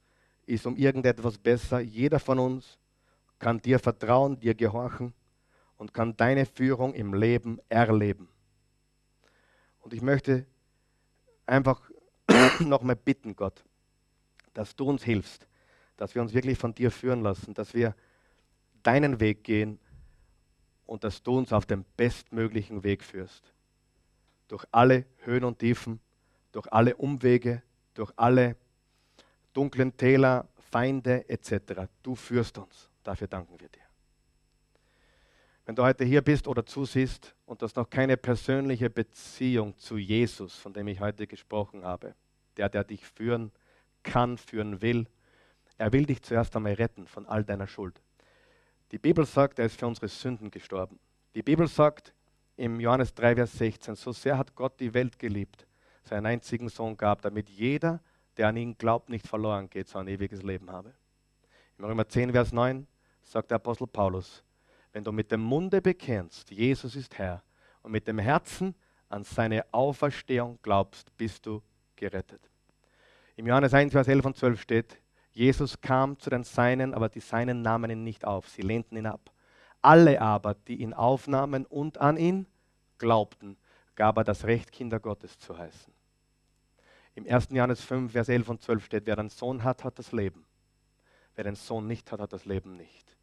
ist 0.46 0.66
um 0.66 0.76
irgendetwas 0.76 1.38
besser. 1.38 1.80
Jeder 1.80 2.18
von 2.18 2.38
uns 2.38 2.78
kann 3.38 3.60
dir 3.60 3.78
vertrauen, 3.78 4.38
dir 4.40 4.54
gehorchen 4.54 5.12
und 5.76 5.92
kann 5.92 6.16
deine 6.16 6.46
Führung 6.46 6.94
im 6.94 7.14
Leben 7.14 7.60
erleben. 7.68 8.28
Und 9.80 9.92
ich 9.92 10.02
möchte 10.02 10.46
einfach 11.44 11.90
nochmal 12.60 12.96
bitten, 12.96 13.36
Gott, 13.36 13.64
dass 14.54 14.74
du 14.74 14.88
uns 14.88 15.04
hilfst, 15.04 15.46
dass 15.96 16.14
wir 16.14 16.22
uns 16.22 16.34
wirklich 16.34 16.58
von 16.58 16.74
dir 16.74 16.90
führen 16.90 17.22
lassen, 17.22 17.54
dass 17.54 17.74
wir 17.74 17.94
deinen 18.82 19.20
Weg 19.20 19.44
gehen 19.44 19.78
und 20.86 21.04
dass 21.04 21.22
du 21.22 21.38
uns 21.38 21.52
auf 21.52 21.66
den 21.66 21.84
bestmöglichen 21.96 22.82
Weg 22.82 23.04
führst. 23.04 23.52
Durch 24.48 24.64
alle 24.70 25.06
Höhen 25.24 25.44
und 25.44 25.58
Tiefen, 25.58 26.00
durch 26.52 26.72
alle 26.72 26.96
Umwege, 26.96 27.62
durch 27.94 28.12
alle 28.16 28.56
dunklen 29.52 29.96
Täler, 29.96 30.48
Feinde 30.70 31.28
etc. 31.28 31.88
Du 32.02 32.14
führst 32.14 32.58
uns. 32.58 32.90
Dafür 33.02 33.26
danken 33.26 33.58
wir 33.60 33.68
dir. 33.68 33.82
Wenn 35.64 35.74
du 35.74 35.82
heute 35.82 36.04
hier 36.04 36.22
bist 36.22 36.46
oder 36.46 36.64
zusiehst 36.64 37.34
und 37.44 37.60
das 37.60 37.74
noch 37.74 37.90
keine 37.90 38.16
persönliche 38.16 38.88
Beziehung 38.88 39.76
zu 39.76 39.96
Jesus, 39.96 40.54
von 40.54 40.72
dem 40.72 40.86
ich 40.86 41.00
heute 41.00 41.26
gesprochen 41.26 41.84
habe, 41.84 42.14
der, 42.56 42.68
der 42.68 42.84
dich 42.84 43.04
führen 43.04 43.50
kann, 44.04 44.38
führen 44.38 44.80
will, 44.80 45.08
er 45.76 45.92
will 45.92 46.06
dich 46.06 46.22
zuerst 46.22 46.54
einmal 46.54 46.74
retten 46.74 47.06
von 47.06 47.26
all 47.26 47.44
deiner 47.44 47.66
Schuld. 47.66 48.00
Die 48.92 48.98
Bibel 48.98 49.26
sagt, 49.26 49.58
er 49.58 49.66
ist 49.66 49.78
für 49.78 49.86
unsere 49.86 50.08
Sünden 50.08 50.50
gestorben. 50.50 50.98
Die 51.34 51.42
Bibel 51.42 51.66
sagt 51.66 52.14
im 52.56 52.80
Johannes 52.80 53.14
3, 53.14 53.36
Vers 53.36 53.52
16, 53.58 53.94
so 53.96 54.12
sehr 54.12 54.38
hat 54.38 54.54
Gott 54.54 54.80
die 54.80 54.92
Welt 54.94 55.18
geliebt, 55.18 55.66
seinen 56.02 56.26
einzigen 56.26 56.68
Sohn 56.68 56.96
gab, 56.96 57.22
damit 57.22 57.48
jeder, 57.50 58.00
der 58.36 58.48
an 58.48 58.56
ihn 58.56 58.76
glaubt, 58.76 59.08
nicht 59.10 59.26
verloren 59.26 59.68
geht, 59.68 59.88
sondern 59.88 60.14
ewiges 60.14 60.42
Leben 60.42 60.70
habe. 60.70 60.94
Im 61.78 61.84
Römer 61.84 62.08
10, 62.08 62.32
Vers 62.32 62.52
9 62.52 62.86
sagt 63.22 63.50
der 63.50 63.56
Apostel 63.56 63.86
Paulus, 63.86 64.42
wenn 64.92 65.04
du 65.04 65.12
mit 65.12 65.30
dem 65.30 65.42
Munde 65.42 65.82
bekennst, 65.82 66.50
Jesus 66.50 66.96
ist 66.96 67.18
Herr, 67.18 67.42
und 67.82 67.92
mit 67.92 68.08
dem 68.08 68.18
Herzen 68.18 68.74
an 69.08 69.22
seine 69.22 69.64
Auferstehung 69.72 70.58
glaubst, 70.62 71.14
bist 71.16 71.44
du 71.46 71.62
gerettet. 71.94 72.50
Im 73.36 73.46
Johannes 73.46 73.74
1, 73.74 73.92
Vers 73.92 74.08
11 74.08 74.24
und 74.24 74.36
12 74.36 74.60
steht, 74.60 75.02
Jesus 75.32 75.78
kam 75.80 76.18
zu 76.18 76.30
den 76.30 76.44
Seinen, 76.44 76.94
aber 76.94 77.10
die 77.10 77.20
Seinen 77.20 77.60
nahmen 77.60 77.90
ihn 77.90 78.02
nicht 78.02 78.24
auf, 78.24 78.48
sie 78.48 78.62
lehnten 78.62 78.96
ihn 78.96 79.06
ab. 79.06 79.30
Alle 79.86 80.20
aber, 80.20 80.54
die 80.54 80.82
ihn 80.82 80.94
aufnahmen 80.94 81.64
und 81.64 81.98
an 81.98 82.16
ihn 82.16 82.46
glaubten, 82.98 83.56
gab 83.94 84.16
er 84.16 84.24
das 84.24 84.42
Recht, 84.42 84.72
Kinder 84.72 84.98
Gottes 84.98 85.38
zu 85.38 85.56
heißen. 85.56 85.92
Im 87.14 87.24
1. 87.24 87.50
Johannes 87.52 87.82
5, 87.82 88.10
Vers 88.10 88.28
11 88.28 88.48
und 88.48 88.62
12 88.62 88.84
steht, 88.84 89.06
wer 89.06 89.16
einen 89.16 89.28
Sohn 89.28 89.62
hat, 89.62 89.84
hat 89.84 89.96
das 90.00 90.10
Leben. 90.10 90.44
Wer 91.36 91.44
den 91.44 91.54
Sohn 91.54 91.86
nicht 91.86 92.10
hat, 92.10 92.18
hat 92.18 92.32
das 92.32 92.46
Leben 92.46 92.76
nicht. 92.76 93.16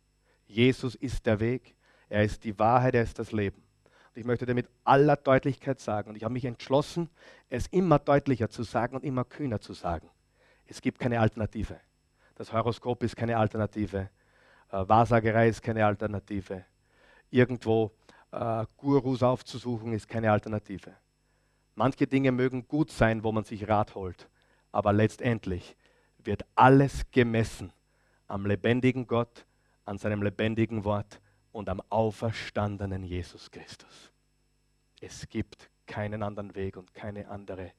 Jesus 0.48 0.96
ist 0.96 1.26
der 1.26 1.42
Weg, 1.42 1.76
er 2.08 2.24
ist 2.24 2.46
die 2.46 2.58
Wahrheit, 2.58 2.96
er 2.96 3.04
ist 3.04 3.20
das 3.20 3.34
Leben. 3.34 3.62
Und 4.16 4.22
ich 4.22 4.26
möchte 4.26 4.46
dir 4.46 4.54
mit 4.54 4.70
aller 4.86 5.18
Deutlichkeit 5.18 5.82
sagen, 5.82 6.12
und 6.12 6.16
ich 6.16 6.24
habe 6.24 6.34
mich 6.34 6.46
entschlossen, 6.46 7.10
es 7.50 7.68
immer 7.68 8.00
deutlicher 8.00 8.50
zu 8.50 8.64
sagen 8.64 8.96
und 8.96 9.04
immer 9.04 9.26
kühner 9.26 9.60
zu 9.60 9.74
sagen. 9.74 10.10
Es 10.66 10.80
gibt 10.80 11.00
keine 11.00 11.20
Alternative. 11.20 11.78
Das 12.36 12.54
Horoskop 12.54 13.04
ist 13.04 13.18
keine 13.18 13.38
Alternative. 13.38 14.10
Äh, 14.74 14.90
Wahrsagerei 14.90 15.50
ist 15.50 15.62
keine 15.62 15.86
Alternative. 15.86 16.66
Irgendwo 17.30 17.92
äh, 18.32 18.66
Gurus 18.76 19.22
aufzusuchen 19.22 19.94
ist 19.94 20.08
keine 20.08 20.32
Alternative. 20.32 20.94
Manche 21.76 22.08
Dinge 22.08 22.32
mögen 22.32 22.68
gut 22.68 22.92
sein, 22.92 23.24
wo 23.24 23.32
man 23.32 23.44
sich 23.44 23.68
Rat 23.68 23.96
holt, 23.96 24.28
aber 24.72 24.92
letztendlich 24.92 25.76
wird 26.18 26.46
alles 26.56 27.10
gemessen 27.12 27.72
am 28.28 28.46
lebendigen 28.46 29.06
Gott, 29.06 29.46
an 29.86 29.98
seinem 29.98 30.24
lebendigen 30.24 30.84
Wort 30.84 31.20
und 31.52 31.70
am 31.70 31.82
auferstandenen 31.90 33.04
Jesus 33.04 33.52
Christus. 33.52 34.12
Es 35.02 35.28
gibt 35.30 35.70
keinen 35.86 36.24
anderen 36.24 36.56
Weg 36.56 36.78
und 36.78 36.94
keine 36.94 37.28
andere 37.28 37.74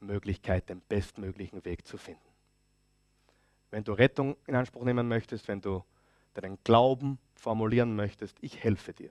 Möglichkeit, 0.00 0.68
den 0.68 0.80
bestmöglichen 0.82 1.64
Weg 1.64 1.86
zu 1.86 1.96
finden. 1.96 2.27
Wenn 3.70 3.84
du 3.84 3.92
Rettung 3.92 4.36
in 4.46 4.54
Anspruch 4.54 4.84
nehmen 4.84 5.08
möchtest, 5.08 5.48
wenn 5.48 5.60
du 5.60 5.84
deinen 6.34 6.58
Glauben 6.64 7.18
formulieren 7.34 7.94
möchtest, 7.94 8.36
ich 8.40 8.62
helfe 8.62 8.92
dir. 8.92 9.10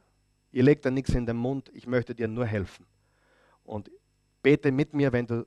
Ihr 0.51 0.63
legt 0.63 0.85
da 0.85 0.91
nichts 0.91 1.13
in 1.13 1.25
den 1.25 1.37
Mund, 1.37 1.69
ich 1.73 1.87
möchte 1.87 2.15
dir 2.15 2.27
nur 2.27 2.45
helfen. 2.45 2.85
Und 3.63 3.91
bete 4.41 4.71
mit 4.71 4.93
mir, 4.93 5.11
wenn 5.11 5.27
du 5.27 5.45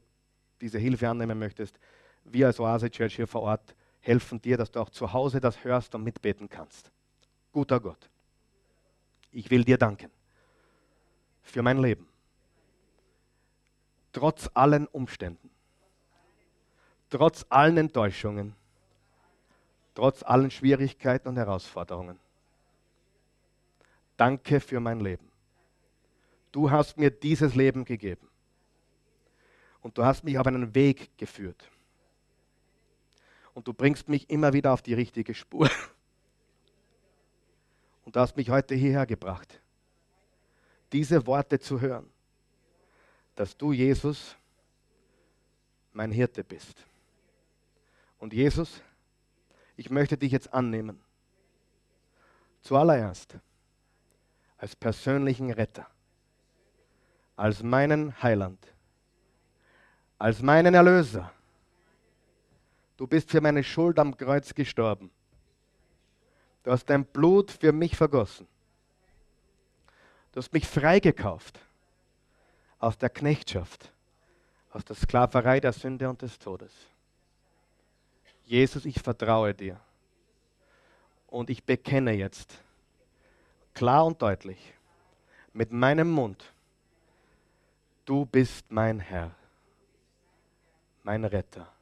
diese 0.60 0.78
Hilfe 0.78 1.08
annehmen 1.08 1.38
möchtest, 1.38 1.78
wir 2.24 2.46
als 2.46 2.60
Oase 2.60 2.90
Church 2.90 3.16
hier 3.16 3.26
vor 3.26 3.42
Ort 3.42 3.74
helfen 4.00 4.40
dir, 4.40 4.56
dass 4.56 4.70
du 4.70 4.80
auch 4.80 4.90
zu 4.90 5.12
Hause 5.12 5.40
das 5.40 5.64
hörst 5.64 5.94
und 5.94 6.04
mitbeten 6.04 6.48
kannst. 6.48 6.90
Guter 7.52 7.80
Gott, 7.80 8.10
ich 9.30 9.50
will 9.50 9.64
dir 9.64 9.78
danken 9.78 10.10
für 11.42 11.62
mein 11.62 11.78
Leben. 11.78 12.06
Trotz 14.12 14.50
allen 14.54 14.86
Umständen, 14.86 15.50
trotz 17.08 17.46
allen 17.48 17.76
Enttäuschungen, 17.76 18.54
trotz 19.94 20.22
allen 20.22 20.50
Schwierigkeiten 20.50 21.28
und 21.28 21.36
Herausforderungen. 21.36 22.18
Danke 24.16 24.60
für 24.60 24.80
mein 24.80 25.00
Leben. 25.00 25.30
Du 26.52 26.70
hast 26.70 26.98
mir 26.98 27.10
dieses 27.10 27.54
Leben 27.54 27.84
gegeben. 27.84 28.28
Und 29.80 29.96
du 29.96 30.04
hast 30.04 30.24
mich 30.24 30.38
auf 30.38 30.46
einen 30.46 30.74
Weg 30.74 31.16
geführt. 31.16 31.70
Und 33.54 33.66
du 33.66 33.72
bringst 33.72 34.08
mich 34.08 34.28
immer 34.30 34.52
wieder 34.52 34.72
auf 34.72 34.82
die 34.82 34.94
richtige 34.94 35.34
Spur. 35.34 35.70
Und 38.04 38.16
du 38.16 38.20
hast 38.20 38.36
mich 38.36 38.50
heute 38.50 38.74
hierher 38.74 39.06
gebracht, 39.06 39.60
diese 40.92 41.26
Worte 41.26 41.60
zu 41.60 41.80
hören, 41.80 42.08
dass 43.36 43.56
du, 43.56 43.72
Jesus, 43.72 44.36
mein 45.92 46.10
Hirte 46.10 46.44
bist. 46.44 46.84
Und 48.18 48.32
Jesus, 48.32 48.82
ich 49.80 49.88
möchte 49.88 50.18
dich 50.18 50.30
jetzt 50.30 50.52
annehmen. 50.52 51.00
Zuallererst 52.60 53.38
als 54.58 54.76
persönlichen 54.76 55.50
Retter, 55.50 55.86
als 57.34 57.62
meinen 57.62 58.22
Heiland, 58.22 58.62
als 60.18 60.42
meinen 60.42 60.74
Erlöser. 60.74 61.32
Du 62.98 63.06
bist 63.06 63.30
für 63.30 63.40
meine 63.40 63.64
Schuld 63.64 63.98
am 63.98 64.14
Kreuz 64.14 64.54
gestorben. 64.54 65.10
Du 66.62 66.72
hast 66.72 66.84
dein 66.84 67.06
Blut 67.06 67.50
für 67.50 67.72
mich 67.72 67.96
vergossen. 67.96 68.46
Du 70.32 70.40
hast 70.40 70.52
mich 70.52 70.68
freigekauft 70.68 71.58
aus 72.80 72.98
der 72.98 73.08
Knechtschaft, 73.08 73.90
aus 74.72 74.84
der 74.84 74.96
Sklaverei 74.96 75.58
der 75.58 75.72
Sünde 75.72 76.10
und 76.10 76.20
des 76.20 76.38
Todes. 76.38 76.90
Jesus, 78.50 78.84
ich 78.84 79.00
vertraue 79.00 79.54
dir. 79.54 79.80
Und 81.28 81.50
ich 81.50 81.62
bekenne 81.62 82.12
jetzt 82.12 82.62
klar 83.72 84.04
und 84.04 84.20
deutlich 84.20 84.74
mit 85.52 85.70
meinem 85.70 86.10
Mund, 86.10 86.52
du 88.04 88.26
bist 88.26 88.70
mein 88.70 88.98
Herr, 88.98 89.30
mein 91.04 91.24
Retter. 91.24 91.72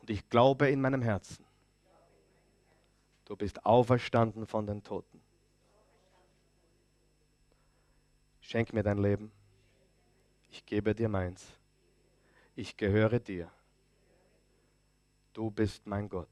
Und 0.00 0.10
ich 0.10 0.28
glaube 0.28 0.68
in 0.68 0.80
meinem 0.80 1.02
Herzen, 1.02 1.44
Du 3.32 3.36
bist 3.36 3.64
auferstanden 3.64 4.46
von 4.46 4.66
den 4.66 4.82
Toten. 4.82 5.18
Schenk 8.42 8.74
mir 8.74 8.82
dein 8.82 8.98
Leben. 8.98 9.32
Ich 10.50 10.66
gebe 10.66 10.94
dir 10.94 11.08
meins. 11.08 11.46
Ich 12.56 12.76
gehöre 12.76 13.20
dir. 13.20 13.50
Du 15.32 15.50
bist 15.50 15.86
mein 15.86 16.08
Gott. 16.08 16.28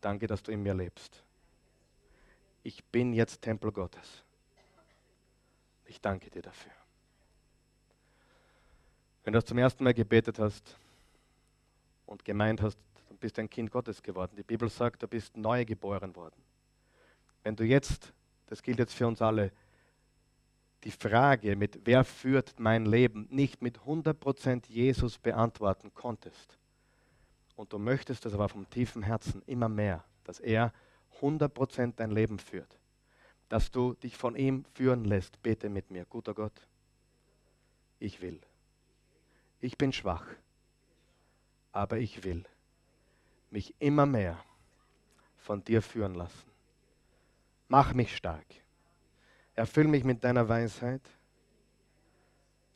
Danke, 0.00 0.26
dass 0.26 0.42
du 0.42 0.52
in 0.52 0.62
mir 0.62 0.74
lebst. 0.74 1.24
Ich 2.62 2.84
bin 2.84 3.12
jetzt 3.12 3.42
Tempel 3.42 3.72
Gottes. 3.72 4.24
Ich 5.86 6.00
danke 6.00 6.30
dir 6.30 6.42
dafür. 6.42 6.72
Wenn 9.24 9.32
du 9.32 9.38
das 9.38 9.46
zum 9.46 9.58
ersten 9.58 9.84
Mal 9.84 9.94
gebetet 9.94 10.38
hast 10.38 10.76
und 12.06 12.24
gemeint 12.24 12.62
hast, 12.62 12.78
bist 13.18 13.38
ein 13.38 13.50
Kind 13.50 13.70
Gottes 13.70 14.02
geworden. 14.02 14.36
Die 14.36 14.42
Bibel 14.42 14.68
sagt, 14.68 15.02
du 15.02 15.08
bist 15.08 15.36
neu 15.36 15.64
geboren 15.64 16.14
worden. 16.14 16.40
Wenn 17.42 17.56
du 17.56 17.64
jetzt, 17.64 18.12
das 18.46 18.62
gilt 18.62 18.78
jetzt 18.78 18.94
für 18.94 19.06
uns 19.06 19.20
alle, 19.20 19.50
die 20.84 20.92
Frage 20.92 21.56
mit 21.56 21.80
wer 21.84 22.04
führt 22.04 22.60
mein 22.60 22.86
Leben 22.86 23.26
nicht 23.30 23.60
mit 23.60 23.80
100% 23.80 24.68
Jesus 24.68 25.18
beantworten 25.18 25.92
konntest 25.92 26.57
und 27.58 27.72
du 27.72 27.78
möchtest 27.78 28.24
das 28.24 28.34
aber 28.34 28.48
vom 28.48 28.70
tiefen 28.70 29.02
Herzen 29.02 29.42
immer 29.46 29.68
mehr, 29.68 30.04
dass 30.22 30.38
er 30.38 30.72
100% 31.20 31.94
dein 31.96 32.12
Leben 32.12 32.38
führt, 32.38 32.78
dass 33.48 33.72
du 33.72 33.94
dich 33.94 34.16
von 34.16 34.36
ihm 34.36 34.64
führen 34.74 35.04
lässt, 35.04 35.42
bete 35.42 35.68
mit 35.68 35.90
mir, 35.90 36.04
guter 36.04 36.34
Gott, 36.34 36.68
ich 37.98 38.22
will. 38.22 38.40
Ich 39.60 39.76
bin 39.76 39.92
schwach, 39.92 40.24
aber 41.72 41.98
ich 41.98 42.22
will 42.22 42.44
mich 43.50 43.74
immer 43.80 44.06
mehr 44.06 44.38
von 45.38 45.64
dir 45.64 45.82
führen 45.82 46.14
lassen. 46.14 46.48
Mach 47.66 47.92
mich 47.92 48.16
stark. 48.16 48.46
Erfüll 49.56 49.88
mich 49.88 50.04
mit 50.04 50.22
deiner 50.22 50.48
Weisheit. 50.48 51.02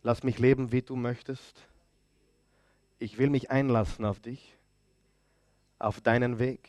Lass 0.03 0.24
mich 0.24 0.41
leben, 0.41 0.72
wie 0.72 0.83
du 0.83 0.97
möchtest. 0.97 1.68
Ich 2.99 3.16
will 3.18 3.30
mich 3.30 3.53
einlassen 3.53 4.05
auf 4.05 4.18
dich, 4.18 4.57
auf 5.83 6.01
deinen 6.01 6.39
Weg, 6.39 6.68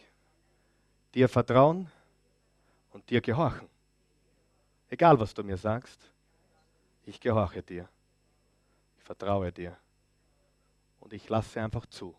dir 1.14 1.30
vertrauen 1.30 1.90
und 2.92 3.10
dir 3.10 3.22
gehorchen. 3.22 3.70
Egal, 4.90 5.20
was 5.20 5.34
du 5.34 5.44
mir 5.44 5.58
sagst, 5.58 6.00
ich 7.06 7.20
gehorche 7.20 7.62
dir. 7.62 7.88
Ich 8.98 9.04
vertraue 9.04 9.52
dir. 9.52 9.78
Und 11.00 11.14
ich 11.14 11.28
lasse 11.30 11.62
einfach 11.62 11.86
zu 11.88 12.16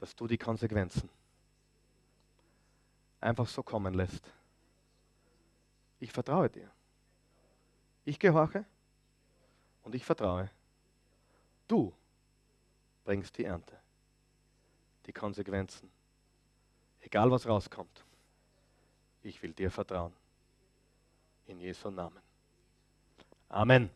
dass 0.00 0.16
du 0.16 0.26
die 0.26 0.38
Konsequenzen 0.38 1.10
einfach 3.20 3.46
so 3.46 3.62
kommen 3.62 3.92
lässt. 3.92 4.32
Ich 5.98 6.10
vertraue 6.10 6.48
dir. 6.48 6.70
Ich 8.06 8.18
gehorche 8.18 8.64
und 9.82 9.94
ich 9.94 10.02
vertraue. 10.02 10.50
Du 11.68 11.92
bringst 13.04 13.36
die 13.36 13.44
Ernte, 13.44 13.78
die 15.10 15.12
Konsequenzen. 15.12 15.90
Egal 17.00 17.30
was 17.32 17.46
rauskommt, 17.46 18.04
ich 19.22 19.42
will 19.42 19.52
dir 19.52 19.70
vertrauen. 19.70 20.12
In 21.46 21.58
Jesu 21.58 21.90
Namen. 21.90 22.22
Amen. 23.48 23.90